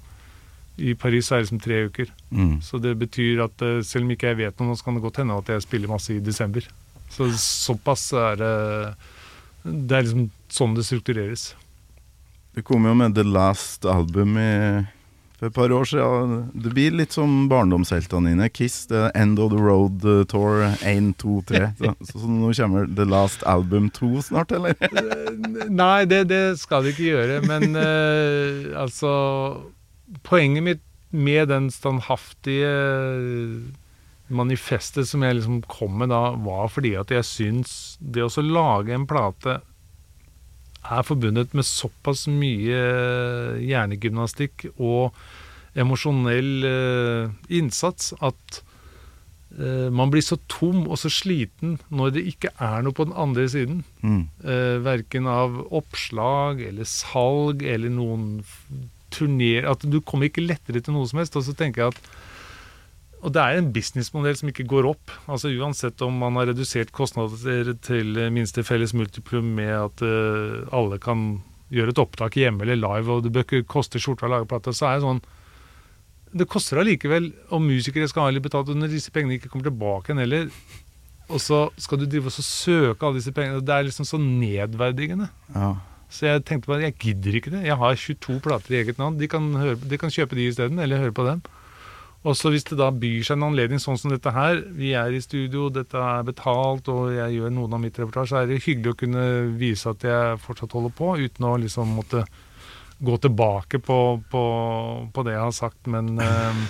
[0.80, 2.12] i Paris er det liksom tre uker.
[2.30, 2.54] Mm.
[2.64, 5.04] Så det betyr at eh, selv om ikke jeg vet noe, nå så kan det
[5.04, 6.64] godt hende at jeg spiller masse i desember.
[7.12, 8.54] Så såpass er det
[9.62, 11.52] Det er liksom sånn det struktureres.
[12.56, 14.82] Du kom jo med The Last Album i,
[15.42, 16.34] for et par år siden.
[16.54, 18.46] Det blir litt som barndomsheltene dine.
[18.54, 21.62] Kiss, The End of the Road eh, Tour 1, 2, 3.
[21.80, 24.78] Så, så, nå kommer The Last Album 2 snart, eller?
[25.66, 27.40] Nei, det, det skal det ikke gjøre.
[27.48, 29.12] Men uh, altså
[30.22, 32.68] Poenget mitt med den standhaftige
[34.32, 38.94] manifestet som jeg liksom kom med da, var fordi at jeg syns det å lage
[38.94, 39.58] en plate
[40.82, 42.82] er forbundet med såpass mye
[43.62, 45.14] hjernegymnastikk og
[45.78, 48.58] emosjonell eh, innsats at
[49.56, 53.16] eh, man blir så tom og så sliten når det ikke er noe på den
[53.16, 53.84] andre siden.
[54.02, 54.26] Mm.
[54.44, 58.42] Eh, verken av oppslag eller salg eller noen
[59.12, 61.36] turner At du kommer ikke lettere til noe som helst.
[61.36, 62.12] Og så tenker jeg at
[63.22, 65.12] og det er en businessmodell som ikke går opp.
[65.30, 70.98] Altså Uansett om man har redusert kostnader til minste felles multiplum med at uh, alle
[71.02, 71.38] kan
[71.72, 74.74] gjøre et opptak hjemme eller live, og det bør ikke koste skjorta å lage plate,
[74.76, 75.22] så er det sånn
[76.32, 79.70] Det koster allikevel, og musikere skal ha litt betalt, og når disse pengene ikke kommer
[79.70, 80.50] tilbake igjen heller,
[81.32, 85.30] og så skal du drive og søke alle disse pengene Det er liksom så nedverdigende.
[85.54, 85.70] Ja.
[86.12, 87.62] Så jeg tenkte bare, jeg gidder ikke det.
[87.64, 89.16] Jeg har 22 plater i eget navn.
[89.16, 91.40] De kan, høre, de kan kjøpe de isteden, eller høre på dem.
[92.22, 95.10] Og så hvis det da byr seg en anledning sånn som dette her, vi er
[95.10, 98.60] i studio, dette er betalt, og jeg gjør noen av mitt reportasje, så er det
[98.62, 99.24] hyggelig å kunne
[99.58, 102.22] vise at jeg fortsatt holder på, uten å liksom måtte
[103.02, 103.98] gå tilbake på,
[104.30, 104.44] på,
[105.10, 105.90] på det jeg har sagt.
[105.90, 106.62] Men eh,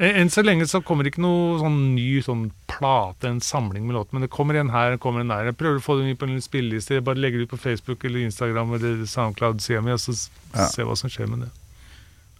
[0.00, 3.98] enn så lenge så kommer det ikke noe sånn ny sånn plate, en samling med
[3.98, 4.16] låter.
[4.16, 5.50] Men det kommer en her, det kommer en der.
[5.50, 7.02] Jeg prøver å få dem inn på en spilleliste.
[7.04, 10.16] Bare legger det ut på Facebook eller Instagram eller SoundCloud-sida mi, og så
[10.56, 10.64] Ja.
[10.72, 11.50] se hva som skjer med det.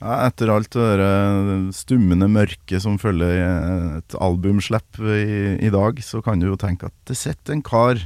[0.00, 6.22] Ja, etter alt det eh, stummende mørket som følger et albumslipp i, i dag, så
[6.24, 8.00] kan du jo tenke at det sitter en kar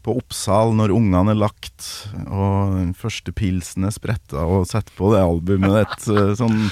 [0.00, 1.88] på Oppsal når ungene er lagt,
[2.24, 6.62] og den første pilsen er spretta, og setter på det albumet ditt eh, sånn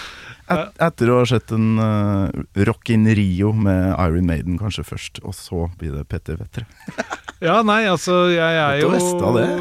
[0.49, 2.31] et, Etter å ha sett en uh,
[2.65, 6.65] Rock in Rio med Iron Maiden kanskje først, og så blir det Petter Vettre.
[7.39, 8.89] Ja, nei, altså jeg er jo.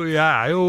[0.10, 0.64] Jeg er jo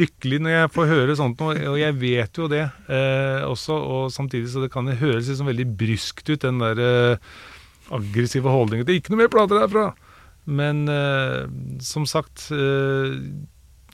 [0.00, 3.76] lykkelig når jeg får høre sånt noe, og jeg vet jo det eh, også.
[3.76, 7.32] Og samtidig så det kan det høres liksom veldig bryskt ut, den der eh,
[7.94, 9.92] aggressive holdningen til 'ikke noe mer plater herfra'.
[10.44, 11.44] Men eh,
[11.80, 13.18] som sagt eh,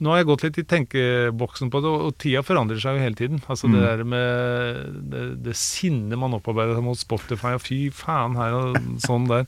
[0.01, 3.03] nå har jeg gått litt i tenkeboksen på det, og, og tida forandrer seg jo
[3.05, 3.43] hele tiden.
[3.45, 8.39] Altså Det der med det, det sinnet man opparbeider seg mot Spotify, og fy faen
[8.39, 9.45] her og sånn der.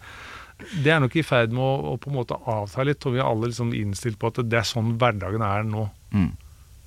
[0.85, 3.21] Det er nok i ferd med å, å på en måte avta litt, og vi
[3.23, 5.87] er alle liksom innstilt på at det er sånn hverdagen er nå.
[6.13, 6.29] Mm.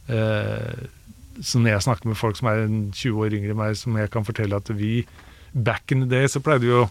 [0.09, 0.85] Eh,
[1.43, 4.13] så når jeg snakker med folk som er 20 år yngre enn meg, som jeg
[4.13, 5.01] kan fortelle at vi
[5.57, 6.87] Back in the day så pleide vi å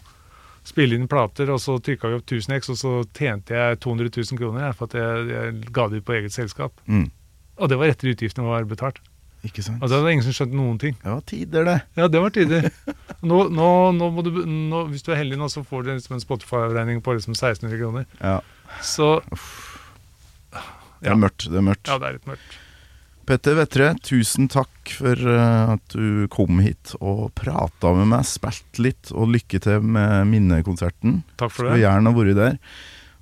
[0.66, 4.10] spille inn plater, og så trykka vi opp 1000 X, og så tjente jeg 200
[4.10, 6.74] 000 kroner for at jeg, jeg ga det ut på eget selskap.
[6.90, 7.04] Mm.
[7.62, 8.98] Og det var etter utgiftene var betalt.
[9.46, 9.78] Ikke sant?
[9.78, 10.96] Og det var ingen som skjønte noen ting.
[11.04, 11.76] Det var tider, det.
[11.94, 12.66] Ja, det var tider.
[13.22, 16.18] Nå, nå, nå må du, nå, hvis du er heldig nå, så får du liksom
[16.18, 18.10] en Spotify-regning på liksom 1600 kroner.
[18.18, 18.40] Ja.
[18.84, 19.20] Så
[21.00, 21.46] Det er mørkt.
[21.46, 21.86] Det er mørkt.
[21.86, 22.58] ja, det er litt mørkt.
[23.26, 28.84] Petter Vettre, tusen takk for eh, at du kom hit og prata med meg, spilte
[28.84, 31.24] litt, og lykke til med minnekonserten.
[31.34, 31.72] Takk for det.
[31.72, 31.82] Skulle det.
[31.82, 32.60] gjerne vært der.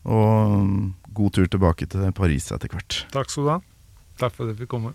[0.04, 0.82] Og mm,
[1.16, 3.00] god tur tilbake til Paris etter hvert.
[3.16, 3.58] Takk skal du ha.
[4.20, 4.92] Takk for at jeg fikk komme.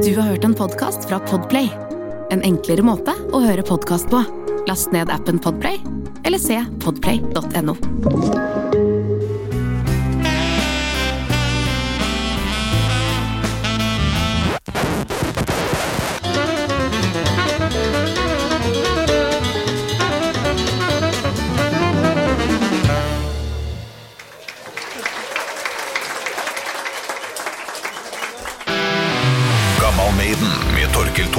[0.00, 1.68] Du har hørt en podkast fra Podplay.
[2.32, 4.24] En enklere måte å høre podkast på.
[4.70, 5.82] Last ned appen Podplay,
[6.24, 7.76] eller se podplay.no.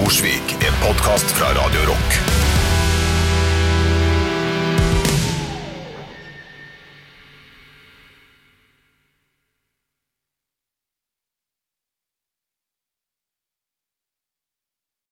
[0.04, 0.56] Thorsvik.
[0.60, 2.43] En podkast fra Radio Rock.